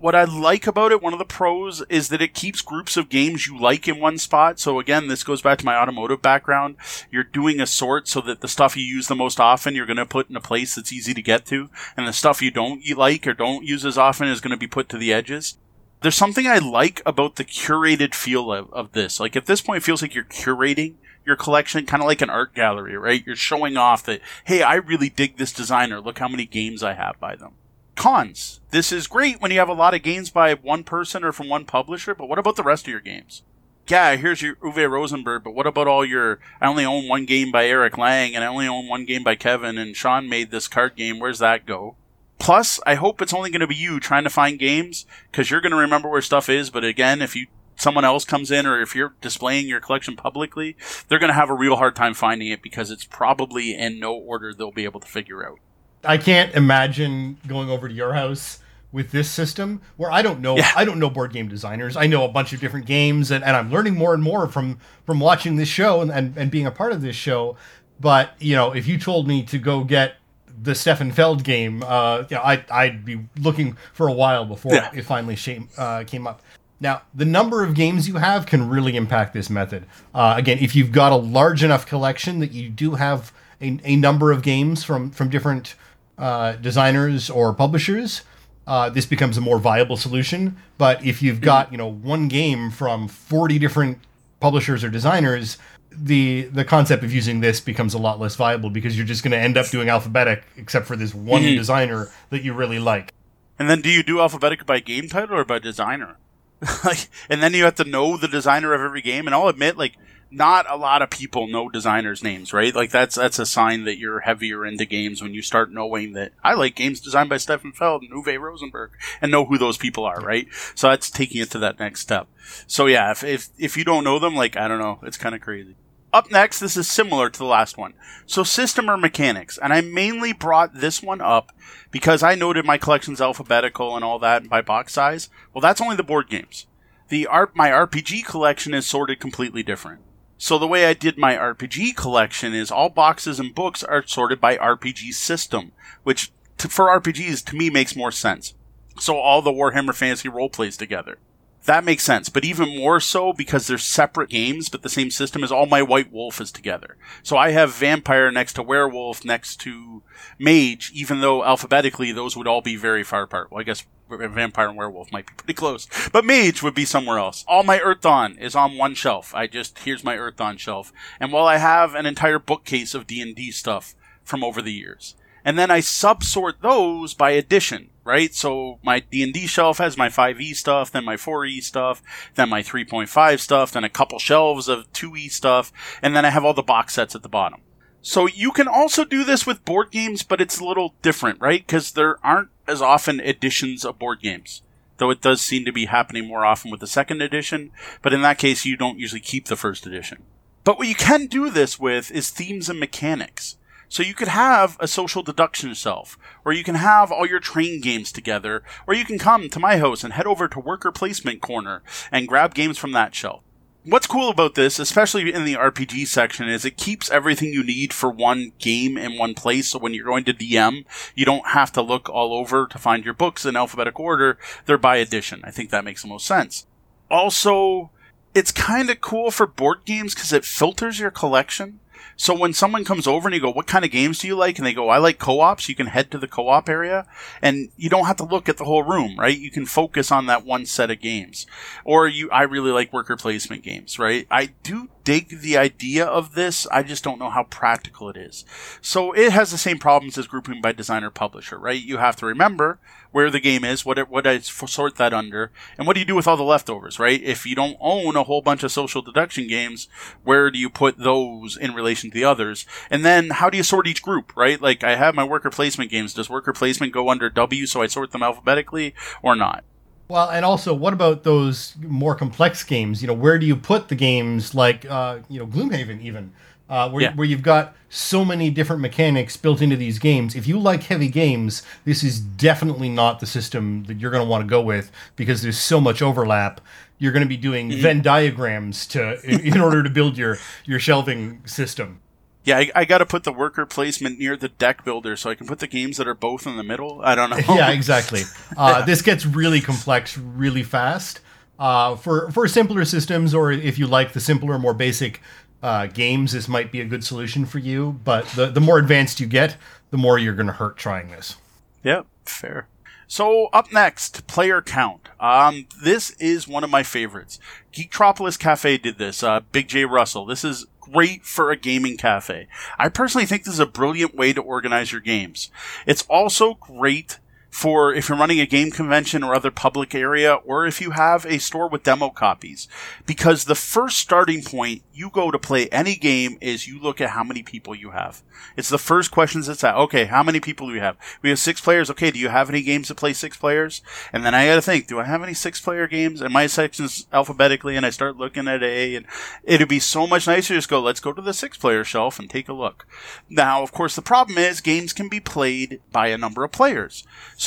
[0.00, 3.08] what I like about it, one of the pros, is that it keeps groups of
[3.08, 4.58] games you like in one spot.
[4.58, 6.76] So again, this goes back to my automotive background.
[7.10, 9.96] You're doing a sort so that the stuff you use the most often, you're going
[9.96, 12.82] to put in a place that's easy to get to, and the stuff you don't
[12.96, 15.56] like or don't use as often is going to be put to the edges.
[16.02, 19.18] There's something I like about the curated feel of, of this.
[19.18, 22.28] Like at this point, it feels like you're curating your collection, kind of like an
[22.28, 23.24] art gallery, right?
[23.24, 26.00] You're showing off that, hey, I really dig this designer.
[26.00, 27.54] Look how many games I have by them.
[27.96, 28.60] Cons.
[28.70, 31.48] This is great when you have a lot of games by one person or from
[31.48, 33.42] one publisher, but what about the rest of your games?
[33.86, 36.40] Yeah, here's your Uwe Rosenberg, but what about all your?
[36.60, 39.34] I only own one game by Eric Lang, and I only own one game by
[39.34, 41.18] Kevin, and Sean made this card game.
[41.18, 41.96] Where's that go?
[42.38, 45.60] Plus, I hope it's only going to be you trying to find games because you're
[45.60, 46.70] going to remember where stuff is.
[46.70, 50.76] But again, if you someone else comes in or if you're displaying your collection publicly,
[51.08, 54.14] they're going to have a real hard time finding it because it's probably in no
[54.14, 55.58] order they'll be able to figure out.
[56.04, 58.60] I can't imagine going over to your house
[58.92, 60.70] with this system where I don't know yeah.
[60.76, 61.96] I don't know board game designers.
[61.96, 64.78] I know a bunch of different games and, and I'm learning more and more from
[65.04, 67.56] from watching this show and, and, and being a part of this show.
[68.00, 70.16] But, you know, if you told me to go get
[70.62, 74.74] the Stefan Feld game, uh, you know, I, I'd be looking for a while before
[74.74, 74.90] yeah.
[74.92, 76.42] it finally shame, uh, came up.
[76.80, 79.86] Now, the number of games you have can really impact this method.
[80.14, 83.96] Uh, again, if you've got a large enough collection that you do have a, a
[83.96, 85.76] number of games from, from different
[86.18, 88.22] uh, designers or publishers,
[88.66, 90.56] uh, this becomes a more viable solution.
[90.78, 93.98] But if you've got you know one game from forty different
[94.40, 95.58] publishers or designers,
[95.90, 99.32] the the concept of using this becomes a lot less viable because you're just going
[99.32, 101.56] to end up doing alphabetic, except for this one mm-hmm.
[101.56, 103.12] designer that you really like.
[103.58, 106.16] And then, do you do alphabetic by game title or by designer?
[106.84, 109.26] like, and then you have to know the designer of every game.
[109.26, 109.94] And I'll admit, like
[110.34, 112.74] not a lot of people know designers' names, right?
[112.74, 116.32] Like that's that's a sign that you're heavier into games when you start knowing that
[116.42, 120.04] I like games designed by Stefan Feld and Uwe Rosenberg and know who those people
[120.04, 120.48] are, right?
[120.74, 122.28] So that's taking it to that next step.
[122.66, 125.34] So yeah, if if, if you don't know them, like I don't know, it's kind
[125.34, 125.76] of crazy.
[126.12, 127.94] Up next, this is similar to the last one.
[128.24, 131.50] So system or mechanics, and I mainly brought this one up
[131.90, 135.28] because I noted my collection's alphabetical and all that by box size.
[135.52, 136.66] Well, that's only the board games.
[137.08, 140.02] The art, my RPG collection is sorted completely different.
[140.36, 144.40] So the way I did my RPG collection is all boxes and books are sorted
[144.40, 145.72] by RPG system,
[146.02, 148.54] which to, for RPGs to me makes more sense.
[148.98, 151.18] So all the Warhammer Fantasy role plays together.
[151.64, 155.42] That makes sense, but even more so because they're separate games, but the same system
[155.42, 156.98] is all my White Wolf is together.
[157.22, 160.02] So I have Vampire next to Werewolf next to
[160.38, 163.50] Mage, even though alphabetically those would all be very far apart.
[163.50, 167.18] Well, I guess Vampire and Werewolf might be pretty close, but Mage would be somewhere
[167.18, 167.44] else.
[167.48, 169.34] All my Earthdawn is on one shelf.
[169.34, 170.92] I just, here's my Earthdawn shelf.
[171.18, 175.58] And while I have an entire bookcase of D&D stuff from over the years, and
[175.58, 178.34] then I subsort those by edition right?
[178.34, 182.02] So my D&D shelf has my 5e stuff, then my 4e stuff,
[182.34, 186.44] then my 3.5 stuff, then a couple shelves of 2e stuff, and then I have
[186.44, 187.60] all the box sets at the bottom.
[188.02, 191.66] So you can also do this with board games, but it's a little different, right?
[191.66, 194.62] Because there aren't as often editions of board games.
[194.98, 198.22] Though it does seem to be happening more often with the second edition, but in
[198.22, 200.22] that case you don't usually keep the first edition.
[200.64, 203.56] But what you can do this with is themes and mechanics.
[203.88, 207.80] So you could have a social deduction shelf, or you can have all your train
[207.80, 211.40] games together, or you can come to my house and head over to worker placement
[211.40, 213.43] corner and grab games from that shelf.
[213.84, 217.92] What's cool about this, especially in the RPG section, is it keeps everything you need
[217.92, 219.68] for one game in one place.
[219.70, 223.04] So when you're going to DM, you don't have to look all over to find
[223.04, 224.38] your books in alphabetical order.
[224.66, 225.42] They're by edition.
[225.44, 226.66] I think that makes the most sense.
[227.10, 227.90] Also,
[228.34, 231.80] it's kind of cool for board games because it filters your collection.
[232.16, 234.58] So when someone comes over and you go, what kind of games do you like?
[234.58, 235.68] And they go, I like co-ops.
[235.68, 237.06] You can head to the co-op area
[237.42, 239.36] and you don't have to look at the whole room, right?
[239.36, 241.46] You can focus on that one set of games.
[241.84, 244.26] Or you, I really like worker placement games, right?
[244.30, 246.66] I do dig the idea of this.
[246.68, 248.44] I just don't know how practical it is.
[248.80, 251.80] So it has the same problems as grouping by designer publisher, right?
[251.80, 252.78] You have to remember
[253.12, 256.06] where the game is, what it, what I sort that under, and what do you
[256.06, 257.22] do with all the leftovers, right?
[257.22, 259.86] If you don't own a whole bunch of social deduction games,
[260.24, 262.66] where do you put those in relation to the others?
[262.90, 264.60] And then how do you sort each group, right?
[264.60, 266.14] Like I have my worker placement games.
[266.14, 269.64] Does worker placement go under W so I sort them alphabetically or not?
[270.08, 273.00] Well, and also, what about those more complex games?
[273.00, 276.32] You know, where do you put the games like, uh, you know, Gloomhaven, even?
[276.68, 277.14] uh, where, yeah.
[277.14, 280.34] where you've got so many different mechanics built into these games.
[280.34, 284.28] If you like heavy games, this is definitely not the system that you're going to
[284.28, 286.60] want to go with because there's so much overlap.
[286.98, 287.82] You're going to be doing mm-hmm.
[287.82, 292.00] Venn diagrams to in order to build your your shelving system.
[292.44, 295.34] Yeah, I, I got to put the worker placement near the deck builder so I
[295.34, 297.00] can put the games that are both in the middle.
[297.02, 297.38] I don't know.
[297.54, 298.22] yeah, exactly.
[298.56, 301.20] Uh, this gets really complex really fast.
[301.58, 305.20] Uh, for for simpler systems, or if you like the simpler, more basic
[305.62, 307.98] uh, games, this might be a good solution for you.
[308.04, 309.56] But the, the more advanced you get,
[309.90, 311.36] the more you're going to hurt trying this.
[311.84, 312.66] Yep, fair.
[313.06, 315.08] So up next, player count.
[315.20, 317.38] Um, this is one of my favorites.
[317.72, 319.22] Geektropolis Cafe did this.
[319.22, 320.26] Uh, Big J Russell.
[320.26, 322.48] This is great for a gaming cafe.
[322.78, 325.50] I personally think this is a brilliant way to organize your games.
[325.86, 327.18] It's also great
[327.54, 331.24] for if you're running a game convention or other public area, or if you have
[331.24, 332.66] a store with demo copies.
[333.06, 337.10] Because the first starting point you go to play any game is you look at
[337.10, 338.24] how many people you have.
[338.56, 339.76] It's the first questions it's at.
[339.76, 340.96] Okay, how many people do we have?
[341.22, 341.88] We have six players.
[341.90, 343.82] Okay, do you have any games to play six players?
[344.12, 346.20] And then I gotta think, do I have any six player games?
[346.20, 349.06] And my section's alphabetically, and I start looking at A, and
[349.44, 352.18] it'd be so much nicer to just go, let's go to the six player shelf
[352.18, 352.84] and take a look.
[353.30, 357.04] Now, of course, the problem is games can be played by a number of players.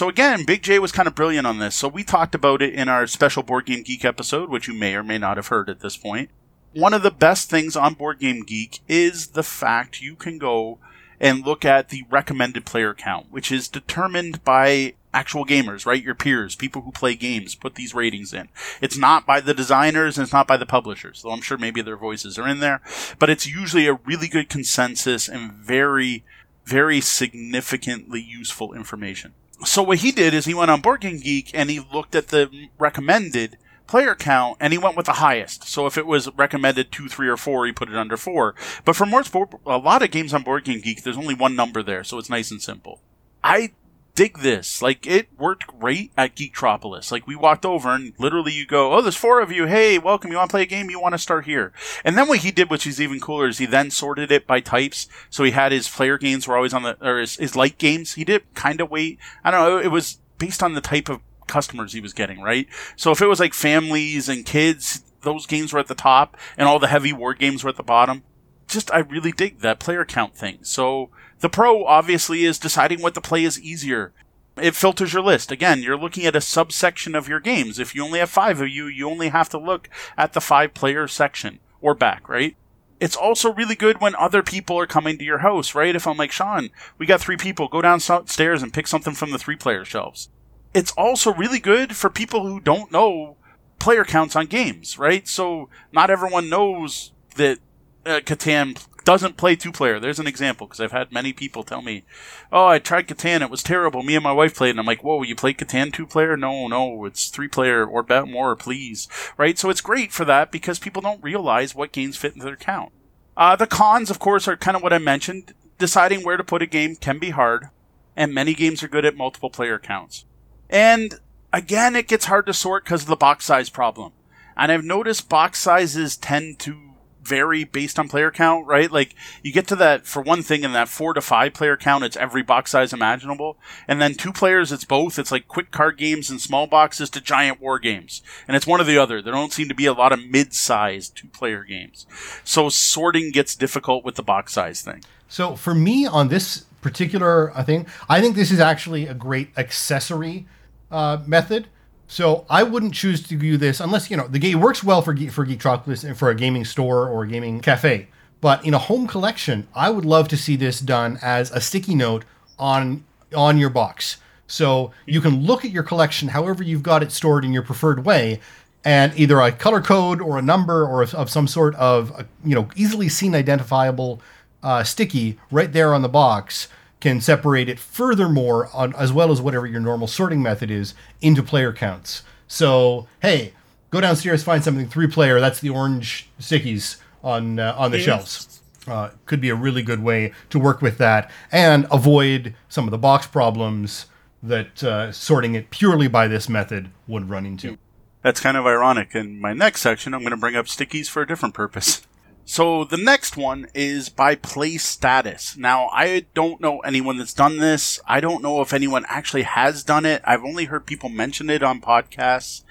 [0.07, 1.73] Again, Big J was kind of brilliant on this.
[1.73, 4.95] So we talked about it in our special Board Game Geek episode, which you may
[4.95, 6.29] or may not have heard at this point.
[6.73, 10.77] One of the best things on Board Game Geek is the fact you can go
[11.19, 16.03] and look at the recommended player count, which is determined by actual gamers, right?
[16.03, 18.49] Your peers, people who play games, put these ratings in.
[18.81, 21.81] It's not by the designers and it's not by the publishers, though I'm sure maybe
[21.81, 22.81] their voices are in there,
[23.17, 26.23] but it's usually a really good consensus and very,
[26.65, 29.33] very significantly useful information
[29.65, 32.69] so what he did is he went on Board Geek and he looked at the
[32.77, 35.67] recommended player count and he went with the highest.
[35.67, 38.53] So if it was recommended two, three, or four, he put it under four.
[38.85, 42.03] But for most a lot of games on Board Geek, there's only one number there,
[42.03, 43.01] so it's nice and simple.
[43.43, 43.71] I
[44.17, 44.81] dig this.
[44.81, 47.11] Like it worked great at Geektropolis.
[47.11, 49.67] Like we walked over and literally you go, oh, there's four of you.
[49.67, 50.31] Hey, welcome.
[50.31, 50.89] You want to play a game?
[50.89, 51.71] You want to start here?
[52.03, 54.59] And then what he did, which is even cooler, is he then sorted it by
[54.59, 55.07] types.
[55.29, 58.15] So he had his player games were always on the, or his, his light games.
[58.15, 59.19] He did kind of wait.
[59.43, 59.77] I don't know.
[59.77, 62.67] It was based on the type of customers he was getting, right?
[62.95, 66.67] So if it was like families and kids, those games were at the top and
[66.67, 68.23] all the heavy war games were at the bottom.
[68.67, 70.59] Just, I really dig that player count thing.
[70.61, 71.09] So,
[71.39, 74.11] the pro obviously is deciding what to play is easier.
[74.57, 75.51] It filters your list.
[75.51, 77.77] Again, you're looking at a subsection of your games.
[77.77, 79.87] If you only have five of you, you only have to look
[80.17, 82.55] at the five player section or back, right?
[82.99, 85.95] It's also really good when other people are coming to your house, right?
[85.95, 89.37] If I'm like, Sean, we got three people, go downstairs and pick something from the
[89.37, 90.29] three player shelves.
[90.73, 93.37] It's also really good for people who don't know
[93.77, 95.27] player counts on games, right?
[95.27, 97.59] So not everyone knows that
[98.07, 99.99] uh, Catan doesn't play two player.
[99.99, 102.03] There's an example because I've had many people tell me,
[102.51, 105.03] "Oh, I tried Catan, it was terrible." Me and my wife played, and I'm like,
[105.03, 106.35] "Whoa, you play Catan two player?
[106.35, 109.57] No, no, it's three player or bet more, please." Right?
[109.57, 112.91] So it's great for that because people don't realize what games fit into their count.
[113.37, 115.53] Uh, the cons, of course, are kind of what I mentioned.
[115.77, 117.69] Deciding where to put a game can be hard,
[118.15, 120.25] and many games are good at multiple player counts.
[120.69, 121.19] And
[121.53, 124.11] again, it gets hard to sort because of the box size problem.
[124.57, 126.87] And I've noticed box sizes tend to
[127.27, 128.91] vary based on player count, right?
[128.91, 129.13] Like
[129.43, 132.17] you get to that for one thing in that four to five player count, it's
[132.17, 133.57] every box size imaginable.
[133.87, 135.19] And then two players, it's both.
[135.19, 138.21] It's like quick card games and small boxes to giant war games.
[138.47, 139.21] And it's one or the other.
[139.21, 142.05] There don't seem to be a lot of mid-sized two player games.
[142.43, 145.03] So sorting gets difficult with the box size thing.
[145.27, 150.47] So for me on this particular thing, I think this is actually a great accessory
[150.89, 151.67] uh, method
[152.07, 155.15] So I wouldn't choose to do this unless you know the game works well for
[155.29, 158.07] for Geektropolis and for a gaming store or a gaming cafe.
[158.39, 161.95] But in a home collection, I would love to see this done as a sticky
[161.95, 162.23] note
[162.57, 163.03] on
[163.35, 164.17] on your box.
[164.47, 168.05] So you can look at your collection however you've got it stored in your preferred
[168.05, 168.39] way,
[168.85, 172.55] and either a color code or a number or of, some sort of uh, you
[172.55, 174.21] know easily seen identifiable
[174.63, 176.69] uh, sticky right there on the box
[176.99, 181.43] can separate it furthermore on as well as whatever your normal sorting method is into
[181.43, 182.23] player counts.
[182.47, 183.53] So hey,
[183.91, 185.39] go downstairs, find something three player.
[185.39, 188.05] That's the orange stickies on uh, on the yes.
[188.05, 188.61] shelves.
[188.87, 192.91] Uh, could be a really good way to work with that and avoid some of
[192.91, 194.05] the box problems
[194.41, 197.77] that uh, sorting it purely by this method would run into.
[198.21, 199.13] That's kind of ironic.
[199.13, 202.05] In my next section, I'm going to bring up stickies for a different purpose.
[202.49, 205.57] So the next one is by play status.
[205.57, 207.99] Now, I don't know anyone that's done this.
[208.07, 210.21] I don't know if anyone actually has done it.
[210.23, 212.63] I've only heard people mention it on podcasts.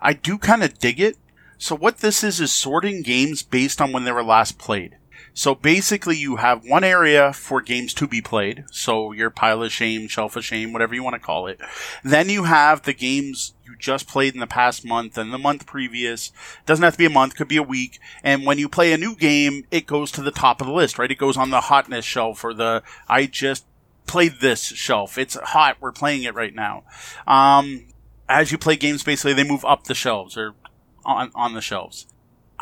[0.00, 1.16] I do kind of dig it.
[1.58, 4.98] So what this is is sorting games based on when they were last played.
[5.36, 8.64] So basically, you have one area for games to be played.
[8.70, 11.60] So your pile of shame, shelf of shame, whatever you want to call it.
[12.04, 15.66] Then you have the games you just played in the past month and the month
[15.66, 16.30] previous.
[16.66, 17.98] Doesn't have to be a month, could be a week.
[18.22, 21.00] And when you play a new game, it goes to the top of the list,
[21.00, 21.10] right?
[21.10, 23.66] It goes on the hotness shelf or the I just
[24.06, 25.18] played this shelf.
[25.18, 25.78] It's hot.
[25.80, 26.84] We're playing it right now.
[27.26, 27.86] Um,
[28.28, 30.54] as you play games, basically they move up the shelves or
[31.04, 32.06] on on the shelves.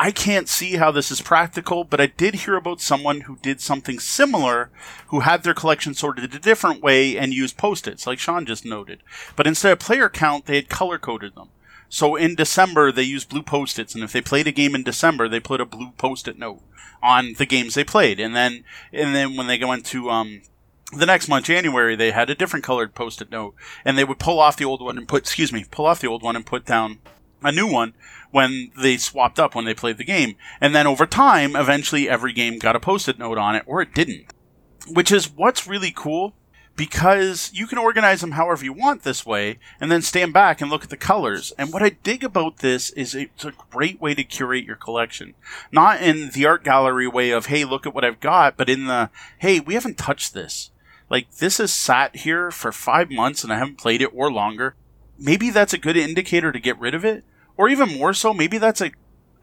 [0.02, 3.60] I can't see how this is practical, but I did hear about someone who did
[3.60, 4.68] something similar,
[5.06, 9.04] who had their collection sorted a different way and used post-its, like Sean just noted.
[9.36, 11.50] But instead of player count, they had color coded them.
[11.88, 15.28] So in December, they used blue post-its, and if they played a game in December,
[15.28, 16.62] they put a blue post-it note
[17.00, 18.18] on the games they played.
[18.18, 20.42] And then, and then when they go into, um,
[20.92, 24.40] the next month, January, they had a different colored post-it note, and they would pull
[24.40, 26.66] off the old one and put, excuse me, pull off the old one and put
[26.66, 26.98] down
[27.44, 27.94] a new one
[28.30, 30.36] when they swapped up when they played the game.
[30.60, 33.94] And then over time, eventually every game got a post-it note on it, or it
[33.94, 34.26] didn't.
[34.88, 36.34] Which is what's really cool
[36.76, 40.70] because you can organize them however you want this way and then stand back and
[40.70, 41.52] look at the colors.
[41.58, 45.34] And what I dig about this is it's a great way to curate your collection.
[45.70, 48.86] Not in the art gallery way of, hey, look at what I've got, but in
[48.86, 50.70] the, hey, we haven't touched this.
[51.10, 54.74] Like, this has sat here for five months and I haven't played it or longer.
[55.18, 57.22] Maybe that's a good indicator to get rid of it
[57.62, 58.90] or even more so, maybe that's a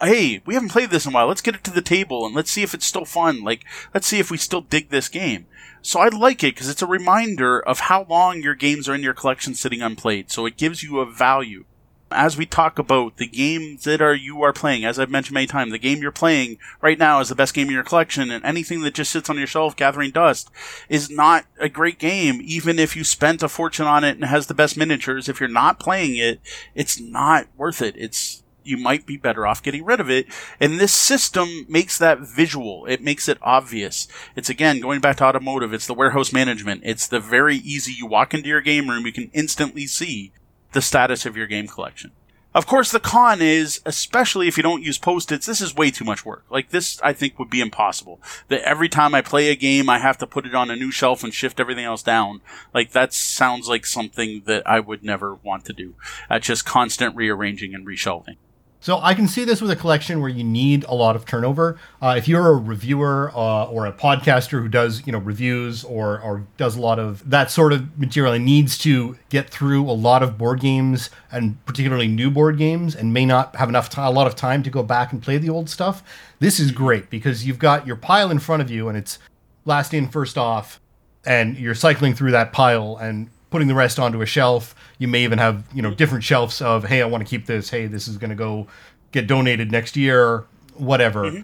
[0.02, 1.28] hey, we haven't played this in a while.
[1.28, 3.44] Let's get it to the table and let's see if it's still fun.
[3.44, 3.64] Like,
[3.94, 5.46] let's see if we still dig this game.
[5.82, 9.04] So I like it because it's a reminder of how long your games are in
[9.04, 10.32] your collection sitting unplayed.
[10.32, 11.64] So it gives you a value
[12.12, 15.48] as we talk about the games that are you are playing, as I've mentioned many
[15.48, 18.44] times, the game you're playing right now is the best game in your collection, and
[18.44, 20.50] anything that just sits on your shelf gathering dust
[20.88, 24.48] is not a great game, even if you spent a fortune on it and has
[24.48, 25.30] the best miniatures.
[25.30, 26.40] If you're not playing it,
[26.76, 27.96] it's not worth it.
[27.98, 30.28] It's you might be better off getting rid of it.
[30.60, 32.86] And this system makes that visual.
[32.86, 34.08] It makes it obvious.
[34.36, 35.74] It's again going back to automotive.
[35.74, 36.82] It's the warehouse management.
[36.84, 37.94] It's the very easy.
[37.94, 40.34] You walk into your game room, you can instantly see
[40.72, 42.12] the status of your game collection.
[42.56, 46.04] Of course, the con is, especially if you don't use post-its, this is way too
[46.04, 46.46] much work.
[46.50, 48.20] Like this, I think would be impossible.
[48.48, 50.90] That every time I play a game, I have to put it on a new
[50.90, 52.42] shelf and shift everything else down.
[52.74, 55.94] Like that sounds like something that I would never want to do.
[56.28, 58.38] That's just constant rearranging and reshelving.
[58.82, 61.78] So I can see this with a collection where you need a lot of turnover.
[62.02, 66.22] Uh, if you're a reviewer uh, or a podcaster who does, you know, reviews or
[66.22, 69.92] or does a lot of that sort of material and needs to get through a
[69.92, 74.08] lot of board games and particularly new board games and may not have enough time,
[74.08, 76.02] a lot of time to go back and play the old stuff,
[76.40, 79.20] this is great because you've got your pile in front of you and it's
[79.66, 80.80] last in first off,
[81.26, 84.76] and you're cycling through that pile and putting the rest onto a shelf.
[84.98, 87.70] You may even have you know different shelves of hey, I want to keep this.
[87.70, 88.68] Hey, this is going to go
[89.12, 90.46] get donated next year.
[90.76, 91.26] Whatever.
[91.26, 91.42] Mm-hmm.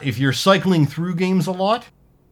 [0.00, 1.86] If you're cycling through games a lot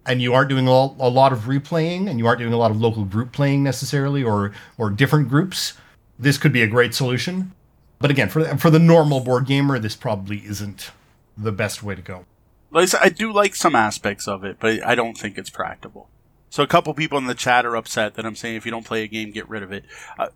[0.07, 2.81] and you aren't doing a lot of replaying and you aren't doing a lot of
[2.81, 5.74] local group playing necessarily or or different groups,
[6.18, 7.53] this could be a great solution.
[7.99, 10.91] But again, for for the normal board gamer, this probably isn't
[11.37, 12.24] the best way to go.
[12.74, 16.09] I do like some aspects of it, but I don't think it's practical.
[16.57, 18.87] So a couple people in the chat are upset that I'm saying if you don't
[18.87, 19.85] play a game, get rid of it.
[20.19, 20.29] Uh,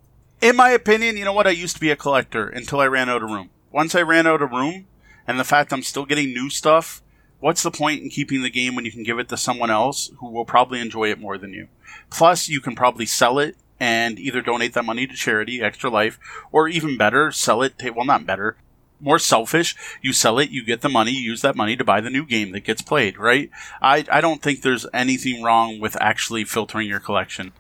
[0.43, 1.47] in my opinion, you know what?
[1.47, 3.49] I used to be a collector until I ran out of room.
[3.73, 4.87] Once I ran out of room,
[5.27, 7.01] and the fact I'm still getting new stuff,
[7.39, 10.11] what's the point in keeping the game when you can give it to someone else
[10.19, 11.69] who will probably enjoy it more than you?
[12.11, 16.21] Plus, you can probably sell it and either donate that money to charity, Extra Life,
[16.53, 17.79] or even better, sell it.
[17.79, 18.59] To, well, not better
[19.01, 19.75] more selfish.
[20.03, 22.25] You sell it, you get the money, you use that money to buy the new
[22.27, 23.51] game that gets played, right?
[23.81, 27.53] I, I don't think there's anything wrong with actually filtering your collection.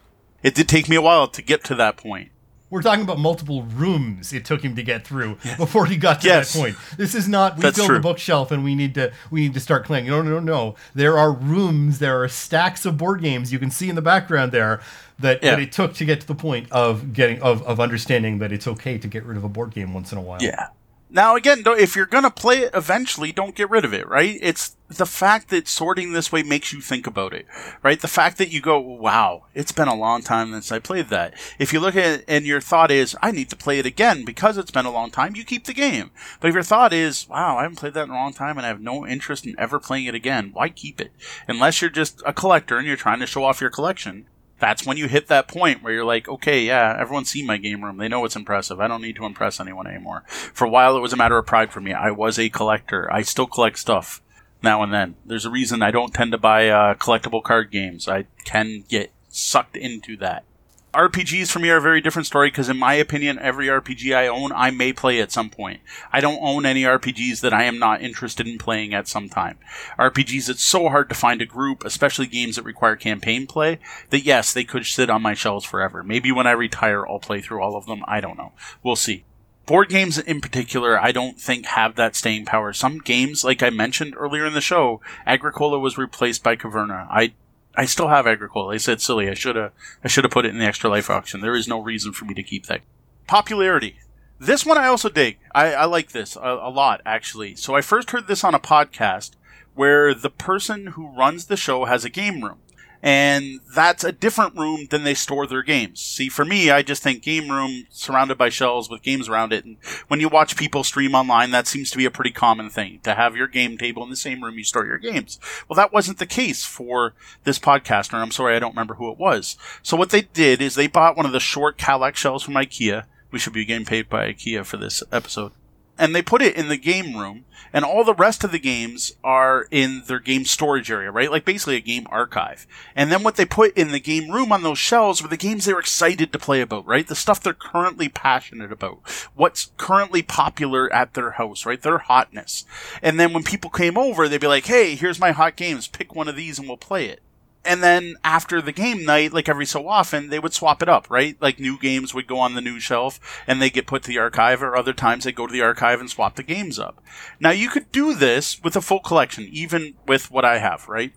[0.43, 2.31] It did take me a while to get to that point.
[2.71, 6.29] We're talking about multiple rooms it took him to get through before he got to
[6.29, 6.53] Yes.
[6.53, 6.77] that point.
[6.97, 7.97] This is not we That's filled true.
[7.97, 10.09] the bookshelf and we need to we need to start cleaning.
[10.09, 10.77] No, no, no, no.
[10.95, 14.53] There are rooms, there are stacks of board games you can see in the background
[14.53, 14.81] there
[15.19, 15.51] that, Yeah.
[15.51, 18.69] that it took to get to the point of getting of, of understanding that it's
[18.69, 20.41] okay to get rid of a board game once in a while.
[20.41, 20.69] Yeah.
[21.13, 24.39] Now again, if you're gonna play it eventually, don't get rid of it, right?
[24.41, 27.47] It's the fact that sorting this way makes you think about it,
[27.83, 28.01] right?
[28.01, 31.35] The fact that you go, wow, it's been a long time since I played that.
[31.59, 34.25] If you look at it and your thought is, I need to play it again
[34.25, 36.13] because it's been a long time, you keep the game.
[36.39, 38.65] But if your thought is, wow, I haven't played that in a long time and
[38.65, 41.11] I have no interest in ever playing it again, why keep it?
[41.49, 44.27] Unless you're just a collector and you're trying to show off your collection
[44.61, 47.85] that's when you hit that point where you're like, okay, yeah, everyone's seen my game
[47.85, 47.97] room.
[47.97, 48.81] They know it's impressive.
[48.81, 50.23] I don't need to impress anyone anymore.
[50.29, 51.93] For a while, it was a matter of pride for me.
[51.93, 53.13] I was a collector.
[53.13, 54.23] I still collect stuff
[54.63, 55.17] now and then.
[55.25, 58.09] There's a reason I don't tend to buy uh, collectible card games.
[58.09, 60.45] I can get sucked into that.
[60.93, 64.27] RPGs for me are a very different story because, in my opinion, every RPG I
[64.27, 65.81] own, I may play at some point.
[66.13, 69.59] I don't own any RPGs that I am not interested in playing at some time.
[69.99, 73.79] RPGs, it's so hard to find a group, especially games that require campaign play,
[74.11, 76.03] that yes, they could sit on my shelves forever.
[76.03, 78.03] Maybe when I retire, I'll play through all of them.
[78.09, 78.53] I don't know.
[78.83, 79.25] We'll see.
[79.67, 82.73] Board games in particular, I don't think have that staying power.
[82.73, 87.07] Some games, like I mentioned earlier in the show, Agricola was replaced by Caverna.
[87.09, 87.35] I
[87.75, 88.75] I still have Agricola.
[88.75, 89.29] I said silly.
[89.29, 89.73] I should have
[90.05, 91.41] I should have put it in the extra life auction.
[91.41, 92.83] There is no reason for me to keep that.
[93.27, 93.97] Popularity.
[94.39, 95.39] This one I also dig.
[95.55, 97.55] I, I like this a, a lot actually.
[97.55, 99.33] So I first heard this on a podcast
[99.75, 102.59] where the person who runs the show has a game room.
[103.03, 106.01] And that's a different room than they store their games.
[106.01, 109.65] See, for me, I just think game room surrounded by shelves with games around it.
[109.65, 109.79] And
[110.09, 113.15] when you watch people stream online, that seems to be a pretty common thing to
[113.15, 115.41] have your game table in the same room you store your games.
[115.69, 118.15] Well, that wasn't the case for this podcaster.
[118.15, 119.57] I'm sorry, I don't remember who it was.
[119.83, 123.05] So what they did is they bought one of the short Kallax shelves from IKEA.
[123.31, 125.53] We should be getting paid by IKEA for this episode.
[126.01, 127.45] And they put it in the game room,
[127.75, 131.31] and all the rest of the games are in their game storage area, right?
[131.31, 132.67] Like basically a game archive.
[132.97, 135.67] And then what they put in the game room on those shelves were the games
[135.67, 137.07] they were excited to play about, right?
[137.07, 139.09] The stuff they're currently passionate about.
[139.35, 141.83] What's currently popular at their house, right?
[141.83, 142.65] Their hotness.
[143.03, 145.87] And then when people came over, they'd be like, hey, here's my hot games.
[145.87, 147.21] Pick one of these and we'll play it.
[147.65, 151.11] And then after the game night, like every so often, they would swap it up,
[151.11, 151.37] right?
[151.41, 154.19] Like new games would go on the new shelf and they get put to the
[154.19, 157.03] archive, or other times they go to the archive and swap the games up.
[157.39, 161.13] Now you could do this with a full collection, even with what I have, right?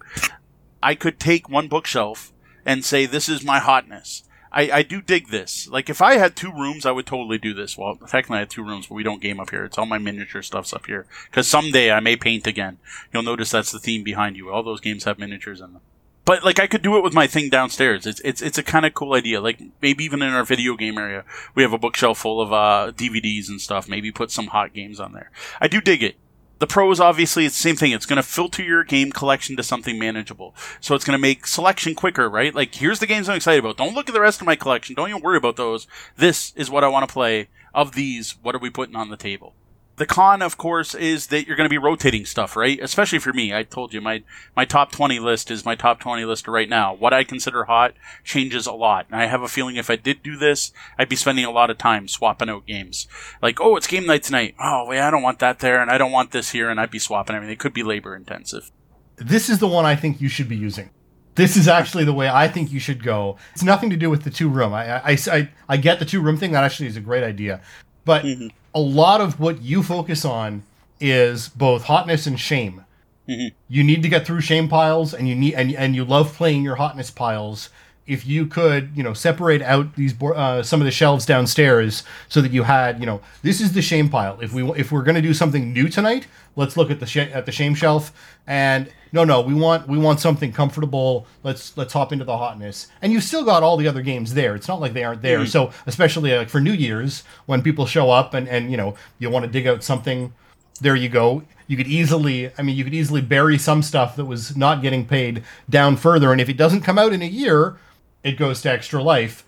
[0.82, 2.34] I could take one bookshelf
[2.66, 4.24] and say, this is my hotness.
[4.52, 5.68] I, I do dig this.
[5.68, 7.76] Like, if I had two rooms, I would totally do this.
[7.78, 9.66] Well, technically, I have two rooms, but we don't game up here.
[9.66, 11.08] It's all my miniature stuff's up here.
[11.26, 12.78] Because someday I may paint again.
[13.12, 14.52] You'll notice that's the theme behind you.
[14.52, 15.82] All those games have miniatures in them.
[16.26, 18.06] But like I could do it with my thing downstairs.
[18.06, 19.42] It's it's it's a kind of cool idea.
[19.42, 22.94] Like maybe even in our video game area, we have a bookshelf full of uh,
[22.96, 23.90] DVDs and stuff.
[23.90, 25.32] Maybe put some hot games on there.
[25.60, 26.16] I do dig it.
[26.60, 27.92] The pros, obviously, it's the same thing.
[27.92, 30.56] It's going to filter your game collection to something manageable.
[30.80, 32.56] So it's going to make selection quicker, right?
[32.56, 33.76] Like, here's the games I'm excited about.
[33.76, 34.96] Don't look at the rest of my collection.
[34.96, 35.88] Don't even worry about those.
[36.16, 37.50] This is what I want to play.
[37.74, 39.56] Of these, what are we putting on the table?
[39.96, 42.80] The con, of course, is that you're going to be rotating stuff, right?
[42.82, 43.54] Especially for me.
[43.54, 44.24] I told you my
[44.56, 46.96] my top 20 list is my top 20 list right now.
[46.96, 49.06] What I consider hot changes a lot.
[49.12, 51.70] And I have a feeling if I did do this, I'd be spending a lot
[51.70, 53.08] of time swapping out games.
[53.40, 54.56] Like, oh, it's game night tonight.
[54.60, 56.90] Oh, wait, I don't want that there and I don't want this here and I'd
[56.90, 58.72] be swapping I mean, It could be labor intensive.
[59.18, 60.90] This is the one I think you should be using.
[61.36, 63.38] This is actually the way I think you should go.
[63.54, 64.74] It's nothing to do with the two room.
[64.74, 66.52] I I, I, I get the two room thing.
[66.52, 67.62] That actually is a great idea.
[68.06, 68.52] But Mhm.
[68.76, 70.64] A lot of what you focus on
[71.00, 72.86] is both hotness and shame.
[73.30, 73.52] Mhm.
[73.70, 76.64] You need to get through shame piles, and you need and and you love playing
[76.64, 77.70] your hotness piles.
[78.06, 82.42] If you could, you know, separate out these uh, some of the shelves downstairs so
[82.42, 84.38] that you had, you know, this is the shame pile.
[84.42, 86.28] If we if we're gonna do something new tonight,
[86.58, 88.12] let's look at the sh- at the shame shelf.
[88.46, 91.26] And no, no, we want we want something comfortable.
[91.44, 92.88] Let's let's hop into the hotness.
[93.02, 94.56] And you've still got all the other games there.
[94.56, 95.40] It's not like they aren't there.
[95.40, 95.48] Mm.
[95.48, 99.30] So especially like for New Year's when people show up and and you know you
[99.30, 100.34] want to dig out something
[100.82, 101.44] there you go.
[101.68, 105.06] You could easily, I mean, you could easily bury some stuff that was not getting
[105.06, 106.32] paid down further.
[106.32, 107.78] And if it doesn't come out in a year,
[108.24, 109.46] it goes to Extra Life.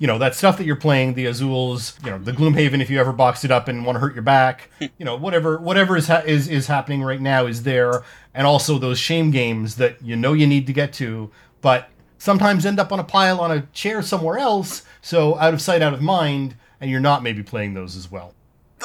[0.00, 2.98] You know, that stuff that you're playing, the Azules, you know, the Gloomhaven, if you
[2.98, 6.08] ever boxed it up and want to hurt your back, you know, whatever, whatever is,
[6.08, 8.02] ha- is, is happening right now is there.
[8.34, 12.64] And also those shame games that you know you need to get to, but sometimes
[12.66, 14.82] end up on a pile on a chair somewhere else.
[15.02, 18.34] So out of sight, out of mind, and you're not maybe playing those as well.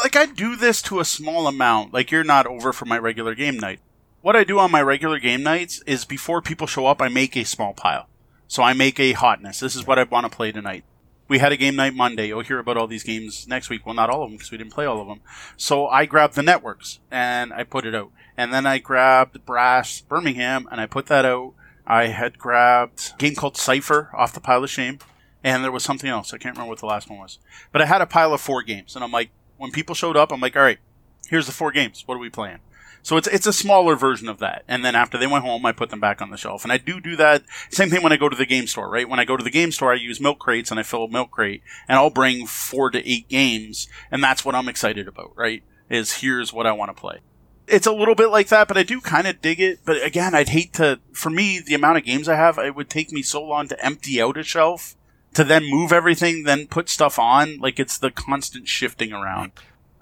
[0.04, 1.94] like I do this to a small amount.
[1.94, 3.80] Like you're not over for my regular game night.
[4.22, 7.38] What I do on my regular game nights is before people show up, I make
[7.38, 8.08] a small pile.
[8.48, 9.60] So I make a hotness.
[9.60, 10.84] This is what I want to play tonight.
[11.28, 12.28] We had a game night Monday.
[12.28, 13.86] You'll hear about all these games next week.
[13.86, 15.22] Well, not all of them because we didn't play all of them.
[15.58, 18.12] So I grabbed the networks and I put it out.
[18.38, 21.54] And then I grabbed Brass Birmingham and I put that out.
[21.88, 25.00] I had grabbed a game called Cipher off the pile of shame.
[25.44, 26.34] And there was something else.
[26.34, 27.38] I can't remember what the last one was.
[27.72, 28.96] But I had a pile of four games.
[28.96, 30.80] And I'm like, when people showed up, I'm like, all right,
[31.28, 32.04] here's the four games.
[32.06, 32.60] What are we playing?
[33.06, 34.64] So it's it's a smaller version of that.
[34.68, 36.64] And then after they went home, I put them back on the shelf.
[36.64, 37.44] And I do do that.
[37.70, 39.08] Same thing when I go to the game store, right?
[39.08, 41.08] When I go to the game store, I use milk crates and I fill a
[41.08, 45.34] milk crate, and I'll bring four to eight games, and that's what I'm excited about,
[45.36, 45.62] right?
[45.88, 47.20] Is here's what I want to play.
[47.68, 49.82] It's a little bit like that, but I do kind of dig it.
[49.86, 51.00] But again, I'd hate to.
[51.14, 53.86] For me, the amount of games I have, it would take me so long to
[53.86, 54.96] empty out a shelf
[55.36, 57.60] to then move everything, then put stuff on.
[57.60, 59.52] Like it's the constant shifting around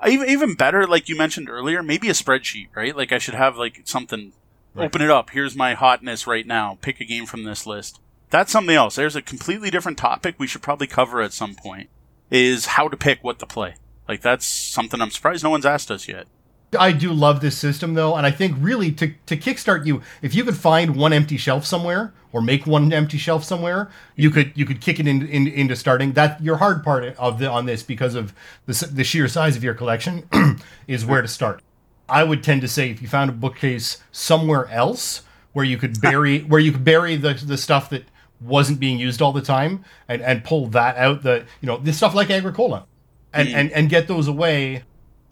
[0.08, 2.96] even even better, like you mentioned earlier, maybe a spreadsheet, right?
[2.96, 4.34] Like I should have like something.
[4.76, 4.86] Right.
[4.86, 5.30] Open it up.
[5.30, 6.80] Here's my hotness right now.
[6.82, 8.00] Pick a game from this list.
[8.32, 8.96] That's something else.
[8.96, 11.90] There's a completely different topic we should probably cover at some point.
[12.32, 13.76] Is how to pick what to play.
[14.08, 16.28] Like that's something I'm surprised no one's asked us yet.
[16.76, 20.36] I do love this system though, and I think really to to kickstart you, if
[20.36, 24.52] you could find one empty shelf somewhere or make one empty shelf somewhere, you could
[24.56, 26.14] you could kick it in, in, into starting.
[26.14, 28.34] That your hard part of the on this because of
[28.66, 30.28] the the sheer size of your collection
[30.88, 31.62] is where to start.
[32.10, 35.24] I would tend to say if you found a bookcase somewhere else
[35.54, 38.06] where you could bury where you could bury the the stuff that
[38.42, 41.98] wasn't being used all the time and and pull that out the you know this
[41.98, 42.86] stuff like Agricola
[43.34, 43.54] and mm.
[43.54, 44.84] and and get those away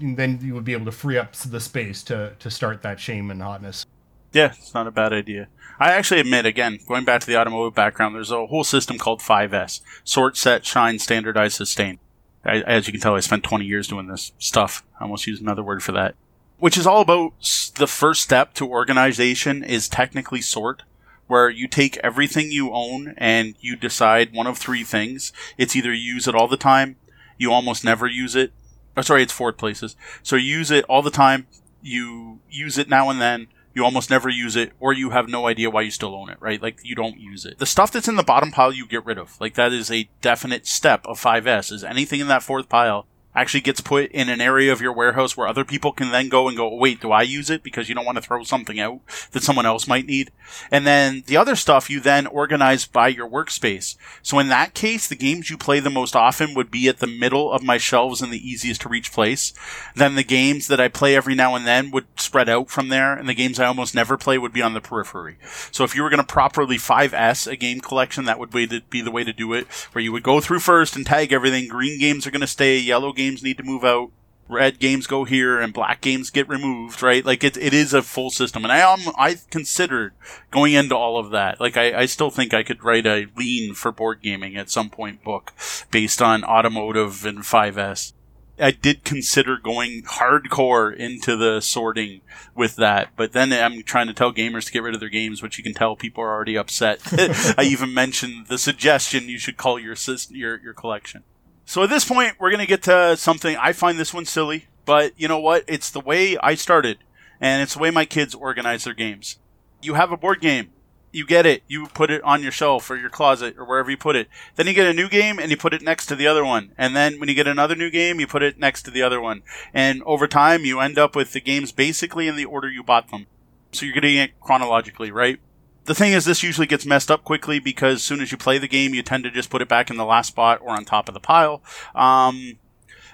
[0.01, 3.31] then you would be able to free up the space to to start that shame
[3.31, 3.85] and hotness.
[4.33, 5.47] Yeah, it's not a bad idea.
[5.79, 9.19] I actually admit, again, going back to the automotive background, there's a whole system called
[9.19, 11.99] 5S sort, set, shine, standardize, sustain.
[12.45, 14.83] I, as you can tell, I spent 20 years doing this stuff.
[14.99, 16.15] I almost used another word for that.
[16.59, 17.33] Which is all about
[17.75, 20.83] the first step to organization is technically sort,
[21.27, 25.33] where you take everything you own and you decide one of three things.
[25.57, 26.97] It's either you use it all the time,
[27.37, 28.53] you almost never use it,
[28.95, 29.95] Oh, sorry, it's Ford places.
[30.23, 31.47] So you use it all the time.
[31.81, 33.47] You use it now and then.
[33.73, 36.37] You almost never use it, or you have no idea why you still own it,
[36.41, 36.61] right?
[36.61, 37.57] Like you don't use it.
[37.57, 39.39] The stuff that's in the bottom pile, you get rid of.
[39.39, 41.71] Like that is a definite step of 5S.
[41.71, 45.37] Is anything in that fourth pile actually gets put in an area of your warehouse
[45.37, 47.63] where other people can then go and go, wait, do I use it?
[47.63, 48.99] Because you don't want to throw something out
[49.31, 50.31] that someone else might need.
[50.69, 53.95] And then the other stuff you then organize by your workspace.
[54.21, 57.07] So in that case, the games you play the most often would be at the
[57.07, 59.53] middle of my shelves in the easiest to reach place.
[59.95, 63.13] Then the games that I play every now and then would spread out from there,
[63.13, 65.37] and the games I almost never play would be on the periphery.
[65.71, 69.11] So if you were going to properly 5S a game collection, that would be the
[69.11, 71.67] way to do it, where you would go through first and tag everything.
[71.67, 74.11] Green games are going to stay, yellow games need to move out,
[74.47, 77.25] red games go here, and black games get removed, right?
[77.25, 78.63] Like it, it is a full system.
[78.63, 80.13] And I am, I considered
[80.51, 81.59] going into all of that.
[81.59, 84.89] Like I, I still think I could write a lean for board gaming at some
[84.89, 85.53] point book
[85.89, 88.13] based on automotive and 5S.
[88.59, 92.21] I did consider going hardcore into the sorting
[92.55, 95.41] with that, but then I'm trying to tell gamers to get rid of their games,
[95.41, 97.01] which you can tell people are already upset.
[97.57, 99.95] I even mentioned the suggestion you should call your
[100.29, 101.23] your your collection.
[101.71, 103.55] So at this point, we're going to get to something.
[103.55, 105.63] I find this one silly, but you know what?
[105.69, 106.97] It's the way I started,
[107.39, 109.39] and it's the way my kids organize their games.
[109.81, 110.71] You have a board game.
[111.13, 111.63] You get it.
[111.69, 114.27] You put it on your shelf or your closet or wherever you put it.
[114.57, 116.73] Then you get a new game and you put it next to the other one.
[116.77, 119.21] And then when you get another new game, you put it next to the other
[119.21, 119.41] one.
[119.73, 123.11] And over time, you end up with the games basically in the order you bought
[123.11, 123.27] them.
[123.71, 125.39] So you're getting it chronologically, right?
[125.85, 128.57] The thing is, this usually gets messed up quickly because as soon as you play
[128.57, 130.85] the game, you tend to just put it back in the last spot or on
[130.85, 131.61] top of the pile.
[131.95, 132.59] Um,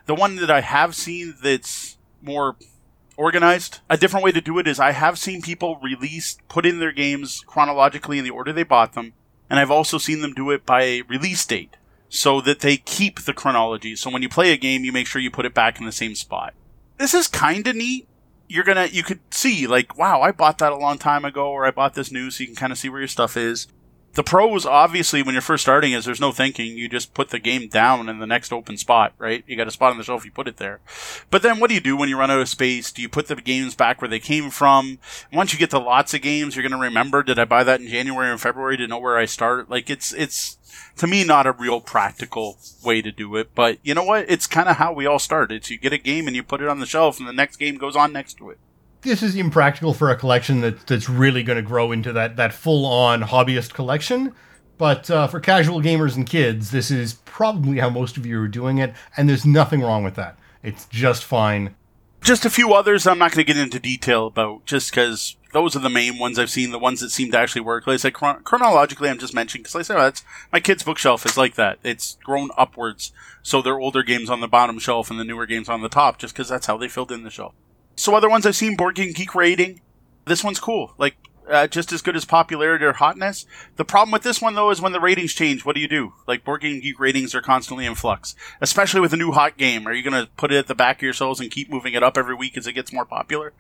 [0.06, 2.58] the one that I have seen that's more
[3.16, 6.80] organized, a different way to do it is I have seen people release, put in
[6.80, 9.14] their games chronologically in the order they bought them,
[9.50, 11.78] and I've also seen them do it by release date
[12.10, 13.96] so that they keep the chronology.
[13.96, 15.92] So when you play a game, you make sure you put it back in the
[15.92, 16.54] same spot.
[16.98, 18.08] This is kind of neat
[18.48, 21.66] you're gonna you could see like wow i bought that a long time ago or
[21.66, 23.68] i bought this new so you can kind of see where your stuff is
[24.18, 27.38] the pros obviously when you're first starting is there's no thinking you just put the
[27.38, 30.26] game down in the next open spot right you got a spot on the shelf
[30.26, 30.80] you put it there
[31.30, 33.28] but then what do you do when you run out of space do you put
[33.28, 34.98] the games back where they came from
[35.32, 37.80] once you get to lots of games you're going to remember did i buy that
[37.80, 40.58] in january and february to know where i start like it's it's
[40.96, 43.54] to me not a real practical way to do it.
[43.56, 44.26] But you know what?
[44.28, 45.52] It's kind of how we all start.
[45.52, 47.58] It's you get a game and you put it on the shelf, and the next
[47.58, 48.60] game goes on next to it.
[49.02, 52.54] This is impractical for a collection that, that's really going to grow into that that
[52.54, 54.34] full on hobbyist collection.
[54.78, 58.48] But uh, for casual gamers and kids, this is probably how most of you are
[58.48, 60.38] doing it, and there's nothing wrong with that.
[60.62, 61.76] It's just fine.
[62.22, 65.76] Just a few others I'm not going to get into detail about, just because those
[65.76, 67.88] are the main ones I've seen, the ones that seem to actually work.
[67.88, 70.84] Like I said, chron- chronologically, I'm just mentioning because like I said, that's my kid's
[70.84, 71.80] bookshelf is like that.
[71.84, 73.12] It's grown upwards,
[73.42, 75.90] so there are older games on the bottom shelf and the newer games on the
[75.90, 77.54] top, just because that's how they filled in the shelf.
[77.98, 79.82] So other ones I've seen, Board Game Geek rating.
[80.26, 80.94] This one's cool.
[80.98, 81.18] Like
[81.50, 83.46] uh, just as good as popularity or hotness.
[83.76, 86.14] The problem with this one though is when the ratings change, what do you do?
[86.28, 89.88] Like Board Game Geek ratings are constantly in flux, especially with a new hot game.
[89.88, 91.94] Are you going to put it at the back of your souls and keep moving
[91.94, 93.54] it up every week as it gets more popular?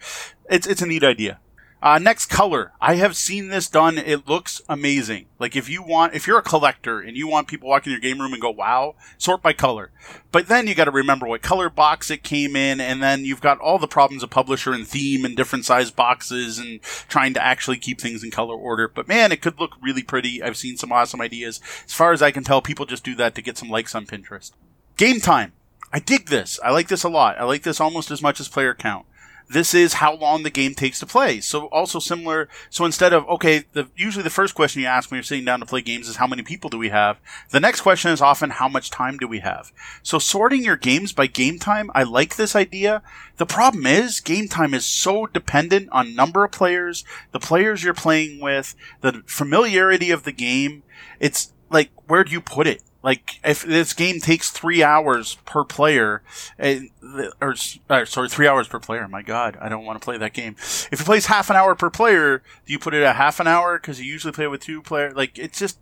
[0.49, 1.39] It's it's a neat idea.
[1.79, 2.71] Uh, next color.
[2.81, 3.99] I have seen this done.
[3.99, 5.27] It looks amazing.
[5.37, 8.01] Like if you want, if you're a collector and you want people walking in your
[8.01, 9.91] game room and go, wow, sort by color.
[10.31, 12.81] But then you got to remember what color box it came in.
[12.81, 16.57] And then you've got all the problems of publisher and theme and different size boxes
[16.57, 18.87] and trying to actually keep things in color order.
[18.87, 20.41] But man, it could look really pretty.
[20.41, 21.61] I've seen some awesome ideas.
[21.85, 24.07] As far as I can tell, people just do that to get some likes on
[24.07, 24.51] Pinterest.
[24.97, 25.53] Game time.
[25.93, 26.59] I dig this.
[26.65, 27.39] I like this a lot.
[27.39, 29.05] I like this almost as much as player count
[29.49, 31.39] this is how long the game takes to play.
[31.39, 32.49] So also similar.
[32.69, 35.59] So instead of okay, the usually the first question you ask when you're sitting down
[35.59, 37.19] to play games is how many people do we have.
[37.51, 39.71] The next question is often how much time do we have.
[40.03, 43.01] So sorting your games by game time, I like this idea.
[43.37, 47.93] The problem is game time is so dependent on number of players, the players you're
[47.93, 50.83] playing with, the familiarity of the game.
[51.19, 52.81] It's like where do you put it?
[53.07, 56.23] Like if this game takes three hours per player,
[56.59, 57.55] or, or
[57.89, 59.07] uh, sorry, three hours per player.
[59.07, 60.57] My God, I don't want to play that game.
[60.57, 63.47] If it plays half an hour per player, do you put it at half an
[63.47, 63.79] hour?
[63.79, 65.13] Because you usually play with two player.
[65.13, 65.79] Like it's just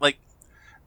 [0.00, 0.18] like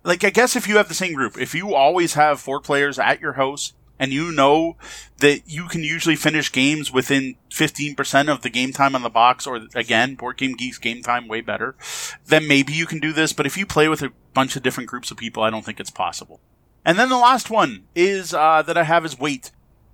[0.04, 3.00] like I guess if you have the same group, if you always have four players
[3.00, 3.72] at your house
[4.02, 4.78] and you know
[5.20, 9.46] that you can usually finish games within 15% of the game time on the box,
[9.46, 11.76] or again, Board Game Geek's game time way better,
[12.26, 13.32] then maybe you can do this.
[13.32, 15.80] But if you play with a bunch of different groups of people, I don't think
[15.80, 16.40] it's possible.
[16.84, 19.52] And then the last one is uh, that I have is weight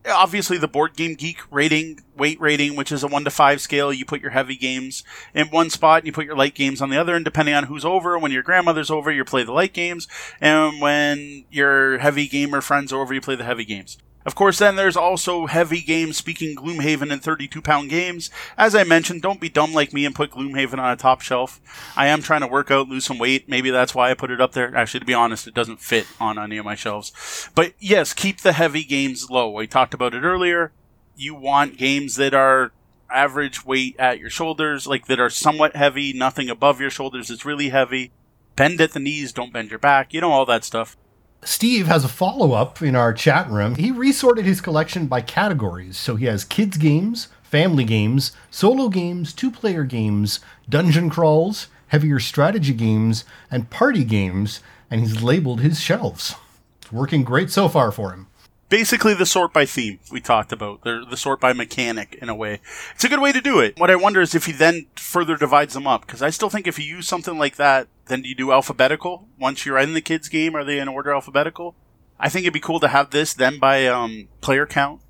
[0.07, 3.93] obviously the board game geek rating weight rating which is a 1 to 5 scale
[3.93, 5.03] you put your heavy games
[5.33, 7.65] in one spot and you put your light games on the other and depending on
[7.65, 10.07] who's over when your grandmother's over you play the light games
[10.41, 13.97] and when your heavy gamer friends are over you play the heavy games
[14.27, 18.29] of course, then there's also heavy games speaking Gloomhaven and 32 pound games.
[18.57, 21.61] As I mentioned, don't be dumb like me and put Gloomhaven on a top shelf.
[21.95, 23.47] I am trying to work out, lose some weight.
[23.47, 24.75] Maybe that's why I put it up there.
[24.75, 27.49] Actually, to be honest, it doesn't fit on any of my shelves.
[27.55, 29.49] But yes, keep the heavy games low.
[29.49, 30.71] We talked about it earlier.
[31.15, 32.71] You want games that are
[33.09, 37.45] average weight at your shoulders, like that are somewhat heavy, nothing above your shoulders is
[37.45, 38.11] really heavy.
[38.55, 40.95] Bend at the knees, don't bend your back, you know, all that stuff.
[41.43, 43.73] Steve has a follow up in our chat room.
[43.73, 45.97] He resorted his collection by categories.
[45.97, 52.19] So he has kids' games, family games, solo games, two player games, dungeon crawls, heavier
[52.19, 54.61] strategy games, and party games,
[54.91, 56.35] and he's labeled his shelves.
[56.81, 58.27] It's working great so far for him
[58.69, 60.83] basically the sort by theme we talked about.
[60.83, 62.61] They're the sort by mechanic in a way.
[62.95, 63.79] It's a good way to do it.
[63.79, 66.67] What I wonder is if he then further divides them up because I still think
[66.67, 70.01] if you use something like that, then do you do alphabetical once you're in the
[70.01, 70.55] kids game?
[70.55, 71.75] Are they in order alphabetical?
[72.19, 75.01] I think it'd be cool to have this then by um, player count.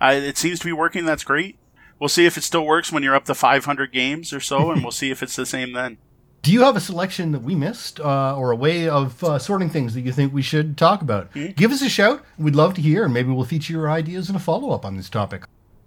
[0.00, 1.04] Uh, it seems to be working.
[1.04, 1.58] That's great.
[1.98, 4.82] We'll see if it still works when you're up to 500 games or so, and
[4.82, 5.98] we'll see if it's the same then.
[6.46, 9.68] Do you have a selection that we missed uh, or a way of uh, sorting
[9.68, 11.34] things that you think we should talk about?
[11.34, 11.54] Mm-hmm.
[11.54, 12.24] Give us a shout.
[12.38, 14.96] We'd love to hear, and maybe we'll feature your ideas in a follow up on
[14.96, 15.42] this topic.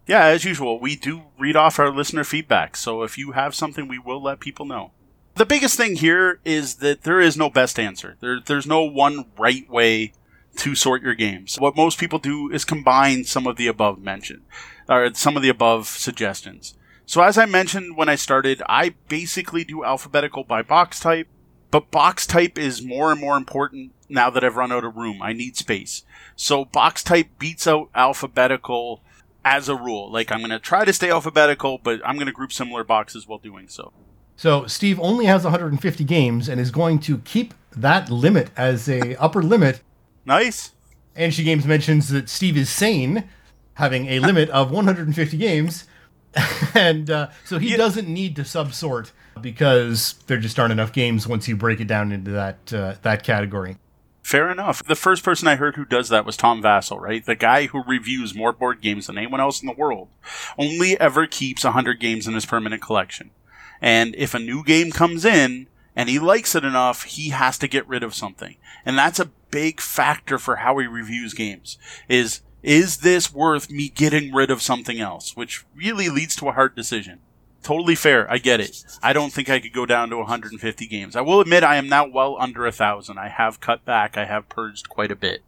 [0.05, 2.75] Yeah, as usual, we do read off our listener feedback.
[2.75, 4.91] So if you have something, we will let people know.
[5.35, 8.17] The biggest thing here is that there is no best answer.
[8.19, 10.11] There, there's no one right way
[10.57, 11.55] to sort your games.
[11.57, 14.41] What most people do is combine some of the above mentioned,
[14.89, 16.75] or some of the above suggestions.
[17.09, 21.27] So as I mentioned when I started, I basically do alphabetical by box type,
[21.71, 25.19] but box type is more and more important now that I've run out of room.
[25.19, 26.03] I need space.
[26.35, 29.01] So box type beats out alphabetical
[29.43, 30.11] as a rule.
[30.11, 33.27] Like I'm going to try to stay alphabetical, but I'm going to group similar boxes
[33.27, 33.91] while doing so.
[34.35, 39.15] So Steve only has 150 games and is going to keep that limit as a
[39.19, 39.81] upper limit.
[40.27, 40.73] Nice.
[41.17, 43.27] Anshi Games mentions that Steve is sane,
[43.73, 45.85] having a limit of 150 games.
[46.75, 47.77] and uh, so he yeah.
[47.77, 49.11] doesn't need to subsort
[49.41, 53.23] because there just aren't enough games once you break it down into that uh, that
[53.23, 53.77] category.
[54.21, 54.83] Fair enough.
[54.83, 57.25] The first person I heard who does that was Tom Vasel, right?
[57.25, 60.09] The guy who reviews more board games than anyone else in the world.
[60.57, 63.31] Only ever keeps 100 games in his permanent collection.
[63.81, 67.67] And if a new game comes in and he likes it enough, he has to
[67.67, 68.57] get rid of something.
[68.85, 73.89] And that's a big factor for how he reviews games is is this worth me
[73.89, 75.35] getting rid of something else?
[75.35, 77.19] Which really leads to a hard decision.
[77.63, 78.29] Totally fair.
[78.31, 78.83] I get it.
[79.03, 81.15] I don't think I could go down to 150 games.
[81.15, 83.17] I will admit I am now well under a thousand.
[83.17, 84.17] I have cut back.
[84.17, 85.41] I have purged quite a bit.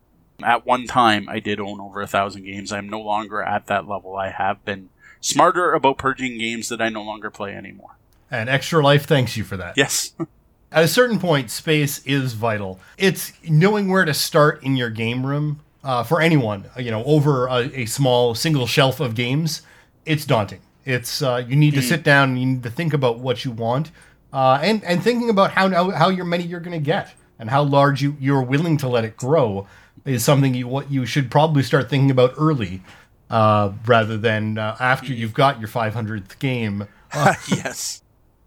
[0.43, 2.71] At one time, I did own over a thousand games.
[2.71, 4.15] I am no longer at that level.
[4.15, 4.89] I have been
[5.21, 7.97] smarter about purging games that I no longer play anymore.
[8.29, 9.77] And Extra Life thanks you for that.
[9.77, 10.13] Yes.
[10.71, 12.79] At a certain point, space is vital.
[12.97, 16.69] It's knowing where to start in your game room uh, for anyone.
[16.77, 19.61] You know, over a, a, small single shelf of games,
[20.05, 20.61] it's daunting.
[20.85, 21.87] It's uh, you need to mm.
[21.87, 23.91] sit down and you need to think about what you want,
[24.33, 27.63] uh, and and thinking about how how your many you're going to get and how
[27.63, 29.67] large you you're willing to let it grow
[30.05, 32.81] is something you what you should probably start thinking about early,
[33.29, 36.87] uh, rather than uh, after you've got your 500th game.
[37.49, 38.00] yes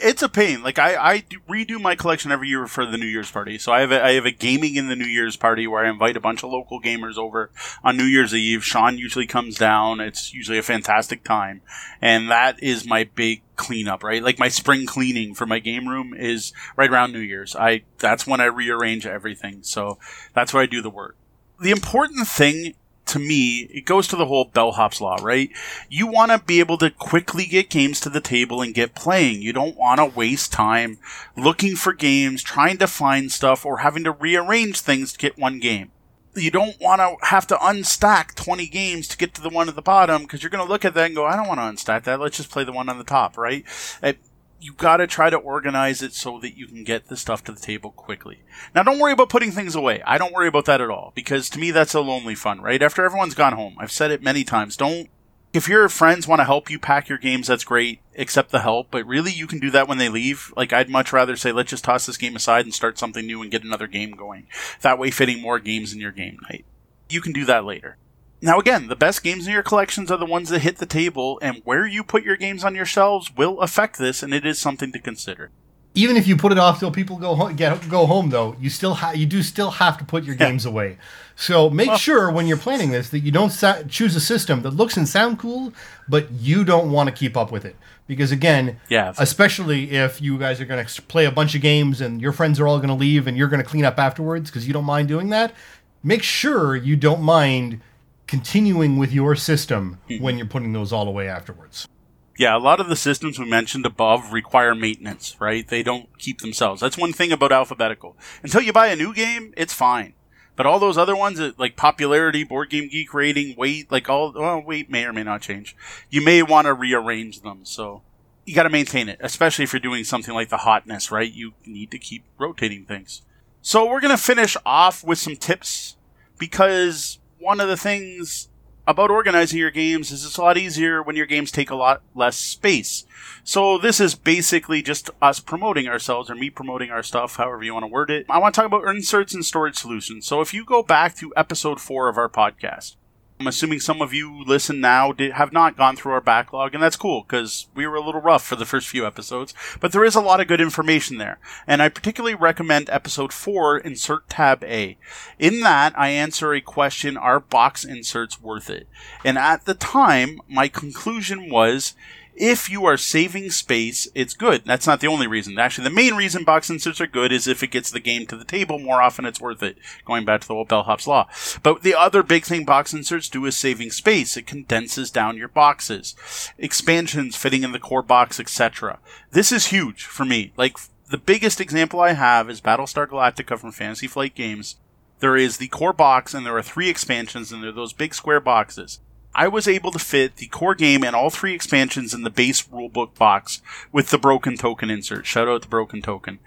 [0.04, 0.62] it's a pain.
[0.62, 3.56] Like I, I redo my collection every year for the New Year's party.
[3.56, 5.88] So I have a, I have a gaming in the New Year's party where I
[5.88, 7.50] invite a bunch of local gamers over
[7.82, 8.62] on New Year's Eve.
[8.62, 10.00] Sean usually comes down.
[10.00, 11.62] It's usually a fantastic time,
[12.02, 14.04] and that is my big cleanup.
[14.04, 17.56] Right, like my spring cleaning for my game room is right around New Year's.
[17.56, 19.62] I that's when I rearrange everything.
[19.62, 19.98] So
[20.34, 21.16] that's where I do the work.
[21.60, 22.74] The important thing
[23.06, 25.50] to me, it goes to the whole bellhop's law, right?
[25.88, 29.42] You want to be able to quickly get games to the table and get playing.
[29.42, 30.98] You don't want to waste time
[31.36, 35.60] looking for games, trying to find stuff, or having to rearrange things to get one
[35.60, 35.90] game.
[36.36, 39.76] You don't want to have to unstack 20 games to get to the one at
[39.76, 41.64] the bottom because you're going to look at that and go, I don't want to
[41.64, 42.18] unstack that.
[42.18, 43.64] Let's just play the one on the top, right?
[44.02, 44.18] It,
[44.60, 47.52] you got to try to organize it so that you can get the stuff to
[47.52, 48.40] the table quickly.
[48.74, 50.02] Now, don't worry about putting things away.
[50.06, 52.82] I don't worry about that at all because to me, that's a lonely fun, right?
[52.82, 54.76] After everyone's gone home, I've said it many times.
[54.76, 55.08] Don't,
[55.52, 58.00] if your friends want to help you pack your games, that's great.
[58.16, 60.52] Accept the help, but really, you can do that when they leave.
[60.56, 63.42] Like, I'd much rather say, let's just toss this game aside and start something new
[63.42, 64.48] and get another game going.
[64.80, 66.64] That way, fitting more games in your game night.
[67.08, 67.98] You can do that later.
[68.40, 71.38] Now, again, the best games in your collections are the ones that hit the table,
[71.40, 74.58] and where you put your games on your shelves will affect this, and it is
[74.58, 75.50] something to consider.
[75.94, 78.68] Even if you put it off till people go home, get go home, though, you
[78.68, 80.48] still ha- you do still have to put your yeah.
[80.48, 80.98] games away.
[81.36, 84.62] So make well, sure when you're planning this that you don't sa- choose a system
[84.62, 85.72] that looks and sound cool,
[86.08, 87.76] but you don't want to keep up with it.
[88.06, 92.00] Because again, yeah, especially if you guys are going to play a bunch of games
[92.00, 94.50] and your friends are all going to leave and you're going to clean up afterwards
[94.50, 95.54] because you don't mind doing that,
[96.02, 97.80] make sure you don't mind
[98.26, 100.22] continuing with your system mm-hmm.
[100.22, 101.88] when you're putting those all away afterwards.
[102.36, 105.66] Yeah, a lot of the systems we mentioned above require maintenance, right?
[105.66, 106.80] They don't keep themselves.
[106.80, 108.16] That's one thing about alphabetical.
[108.42, 110.14] Until you buy a new game, it's fine.
[110.56, 114.60] But all those other ones, like popularity, board game geek rating, weight, like all, well,
[114.60, 115.76] weight may or may not change.
[116.10, 117.60] You may want to rearrange them.
[117.64, 118.02] So
[118.44, 121.32] you got to maintain it, especially if you're doing something like the hotness, right?
[121.32, 123.22] You need to keep rotating things.
[123.62, 125.96] So we're going to finish off with some tips
[126.38, 128.48] because one of the things
[128.86, 132.02] about organizing your games is it's a lot easier when your games take a lot
[132.14, 133.04] less space.
[133.44, 137.74] So this is basically just us promoting ourselves or me promoting our stuff, however you
[137.74, 138.24] want to word it.
[138.30, 140.26] I want to talk about inserts and storage solutions.
[140.26, 142.96] So if you go back to episode four of our podcast,
[143.44, 146.82] I'm assuming some of you listen now did, have not gone through our backlog, and
[146.82, 149.52] that's cool because we were a little rough for the first few episodes.
[149.80, 153.76] But there is a lot of good information there, and I particularly recommend episode four,
[153.76, 154.96] Insert Tab A.
[155.38, 158.88] In that, I answer a question: Are box inserts worth it?
[159.26, 161.92] And at the time, my conclusion was
[162.36, 164.64] if you are saving space, it's good.
[164.64, 165.58] That's not the only reason.
[165.58, 168.36] Actually, the main reason box inserts are good is if it gets the game to
[168.36, 169.78] the table more often, it's worth it.
[170.04, 171.28] Going back to the old bellhop's law.
[171.62, 174.36] But the other big thing box inserts do is saving space.
[174.36, 176.14] It condenses down your boxes.
[176.58, 178.98] Expansions fitting in the core box, etc.
[179.30, 180.52] This is huge for me.
[180.56, 180.76] Like,
[181.10, 184.76] the biggest example I have is Battlestar Galactica from Fantasy Flight Games.
[185.20, 188.40] There is the core box, and there are three expansions, and they're those big square
[188.40, 188.98] boxes.
[189.34, 192.62] I was able to fit the core game and all three expansions in the base
[192.62, 193.60] rulebook box
[193.92, 195.26] with the broken token insert.
[195.26, 196.38] Shout out to broken token.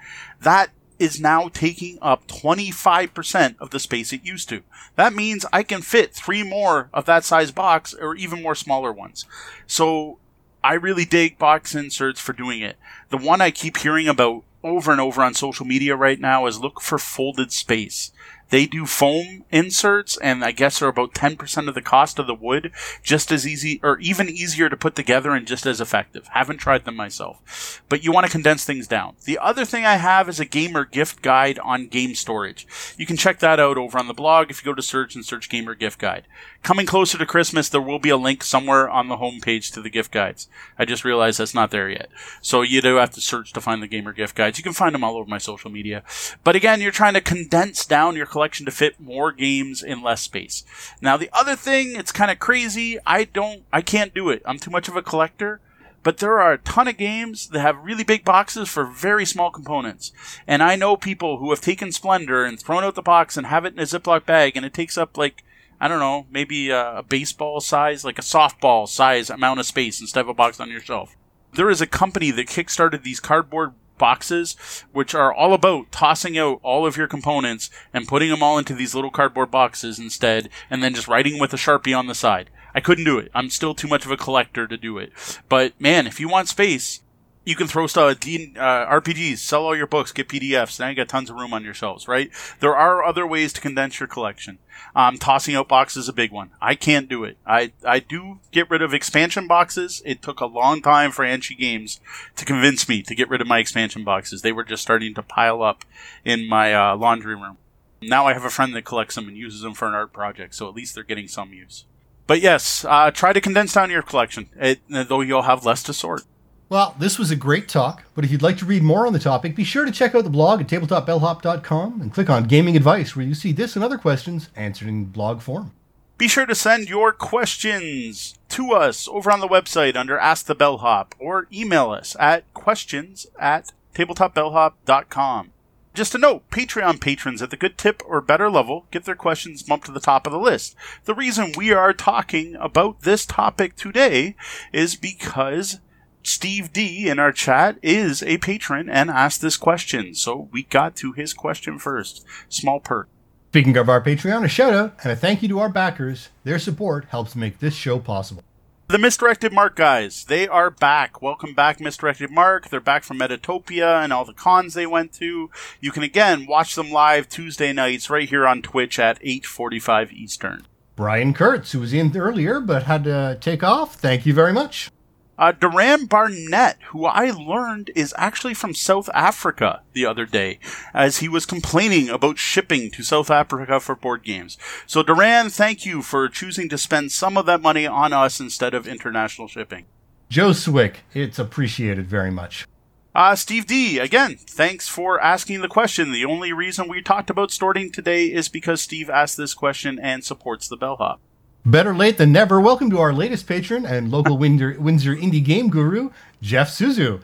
[0.42, 0.70] That
[1.00, 4.64] is now taking up 25% of the space it used to.
[4.96, 8.92] That means I can fit three more of that size box or even more smaller
[8.92, 9.26] ones.
[9.68, 10.18] So
[10.64, 12.78] I really dig box inserts for doing it.
[13.10, 16.60] The one I keep hearing about over and over on social media right now is
[16.60, 18.12] look for folded space.
[18.50, 22.34] They do foam inserts, and I guess are about 10% of the cost of the
[22.34, 22.72] wood.
[23.04, 26.28] Just as easy, or even easier to put together and just as effective.
[26.28, 27.82] Haven't tried them myself.
[27.90, 29.16] But you want to condense things down.
[29.26, 32.68] The other thing I have is a gamer gift guide on game storage.
[32.98, 35.26] You can check that out over on the blog if you go to search and
[35.26, 36.28] search gamer gift guide.
[36.68, 39.90] Coming closer to Christmas, there will be a link somewhere on the homepage to the
[39.90, 40.50] gift guides.
[40.78, 42.10] I just realized that's not there yet.
[42.42, 44.58] So you do have to search to find the gamer gift guides.
[44.58, 46.04] You can find them all over my social media.
[46.44, 50.20] But again, you're trying to condense down your collection to fit more games in less
[50.20, 50.66] space.
[51.00, 52.98] Now, the other thing, it's kind of crazy.
[53.08, 54.42] I don't, I can't do it.
[54.46, 55.62] I'm too much of a collector.
[56.04, 59.52] But there are a ton of games that have really big boxes for very small
[59.52, 60.12] components.
[60.46, 63.64] And I know people who have taken Splendor and thrown out the box and have
[63.64, 65.46] it in a Ziploc bag, and it takes up like
[65.80, 70.02] I don't know, maybe a, a baseball size, like a softball size amount of space
[70.02, 71.16] instead of a box on your shelf.
[71.54, 74.56] There is a company that kickstarted these cardboard boxes,
[74.92, 78.74] which are all about tossing out all of your components and putting them all into
[78.74, 82.50] these little cardboard boxes instead, and then just writing with a sharpie on the side.
[82.76, 83.32] I couldn't do it.
[83.34, 85.12] I'm still too much of a collector to do it.
[85.50, 87.02] But man, if you want space,
[87.48, 90.82] you can throw stuff, D, uh, RPGs, sell all your books, get PDFs.
[90.82, 92.30] Now you got tons of room on your shelves, right?
[92.60, 94.58] There are other ways to condense your collection.
[94.94, 96.50] Um, tossing out boxes is a big one.
[96.62, 97.38] I can't do it.
[97.46, 100.02] I, I do get rid of expansion boxes.
[100.04, 102.02] It took a long time for Anchi Games
[102.36, 104.42] to convince me to get rid of my expansion boxes.
[104.42, 105.86] They were just starting to pile up
[106.26, 107.60] in my uh, laundry room.
[108.02, 110.54] Now I have a friend that collects them and uses them for an art project,
[110.54, 111.86] so at least they're getting some use.
[112.28, 115.94] But yes, uh, try to condense down your collection, it, though you'll have less to
[115.94, 116.24] sort.
[116.70, 119.20] Well, this was a great talk, but if you'd like to read more on the
[119.20, 123.16] topic, be sure to check out the blog at tabletopbellhop.com and click on Gaming Advice,
[123.16, 125.72] where you see this and other questions answered in blog form.
[126.18, 130.56] Be sure to send your questions to us over on the website under Ask the
[130.56, 135.52] Bellhop or email us at questions at tabletopbellhop.com.
[135.94, 139.64] Just a note, Patreon patrons at the good tip or better level get their questions
[139.64, 140.76] bumped to the top of the list.
[141.06, 144.36] The reason we are talking about this topic today
[144.74, 145.80] is because
[146.28, 150.94] Steve D in our chat is a patron and asked this question, so we got
[150.98, 152.26] to his question first.
[152.50, 153.08] Small perk.
[153.52, 156.28] Speaking of our Patreon, a shout out and a thank you to our backers.
[156.44, 158.44] Their support helps make this show possible.
[158.90, 161.22] The Misdirected Mark guys, they are back.
[161.22, 162.70] Welcome back, Misdirected Mark.
[162.70, 165.50] They're back from Metatopia and all the cons they went to.
[165.80, 170.68] You can again watch them live Tuesday nights right here on Twitch at 8:45 Eastern.
[170.98, 174.90] Brian Kurtz, who was in earlier but had to take off, thank you very much.
[175.38, 180.58] Uh, Duran Barnett, who I learned is actually from South Africa the other day,
[180.96, 184.58] as he was complaining about shipping to South Africa for board games.
[184.88, 188.74] So, Duran, thank you for choosing to spend some of that money on us instead
[188.74, 189.86] of international shipping.
[190.30, 192.68] Joe Swick, it's appreciated very much.
[193.14, 196.12] Uh, Steve D, again, thanks for asking the question.
[196.12, 200.24] The only reason we talked about sorting today is because Steve asked this question and
[200.24, 201.20] supports the bellhop.
[201.68, 202.62] Better late than never.
[202.62, 206.12] Welcome to our latest patron and local Windsor, Windsor indie game guru,
[206.42, 207.22] Jeff Suzu.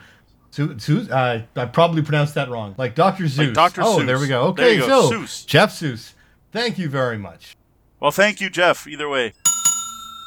[0.51, 2.75] Su, Su, uh, I probably pronounced that wrong.
[2.77, 3.29] Like Dr.
[3.29, 3.37] Zeus.
[3.37, 3.81] Like Dr.
[3.83, 4.05] oh, Seuss.
[4.05, 4.47] there we go.
[4.47, 5.09] Okay, go.
[5.09, 5.45] so Seuss.
[5.45, 6.11] Jeff Seuss.
[6.51, 7.55] Thank you very much.
[8.01, 9.31] Well, thank you, Jeff, either way.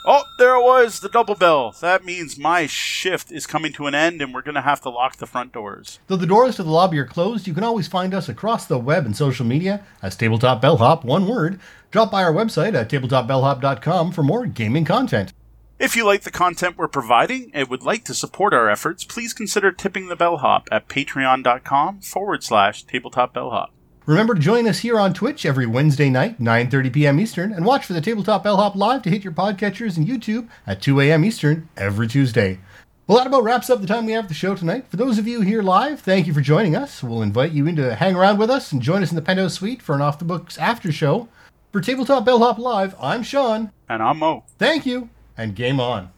[0.08, 1.74] Oh, there it was, the double bell.
[1.80, 4.88] That means my shift is coming to an end and we're going to have to
[4.88, 5.98] lock the front doors.
[6.06, 8.78] Though the doors to the lobby are closed, you can always find us across the
[8.78, 11.60] web and social media as Tabletop Bellhop, one word.
[11.96, 15.32] Drop by our website at tabletopbellhop.com for more gaming content.
[15.78, 19.32] If you like the content we're providing and would like to support our efforts, please
[19.32, 23.72] consider tipping the bellhop at patreon.com forward slash tabletop bellhop.
[24.04, 27.18] Remember to join us here on Twitch every Wednesday night, 9.30 p.m.
[27.18, 30.82] Eastern, and watch for the Tabletop Bellhop live to hit your podcatchers and YouTube at
[30.82, 31.24] 2 a.m.
[31.24, 32.58] Eastern every Tuesday.
[33.06, 34.84] Well, that about wraps up the time we have for the show tonight.
[34.90, 37.02] For those of you here live, thank you for joining us.
[37.02, 39.54] We'll invite you in to hang around with us and join us in the Penthouse
[39.54, 41.28] Suite for an Off the Books after show.
[41.72, 43.70] For Tabletop Bellhop Live, I'm Sean.
[43.88, 44.44] And I'm Mo.
[44.58, 46.10] Thank you, and game on.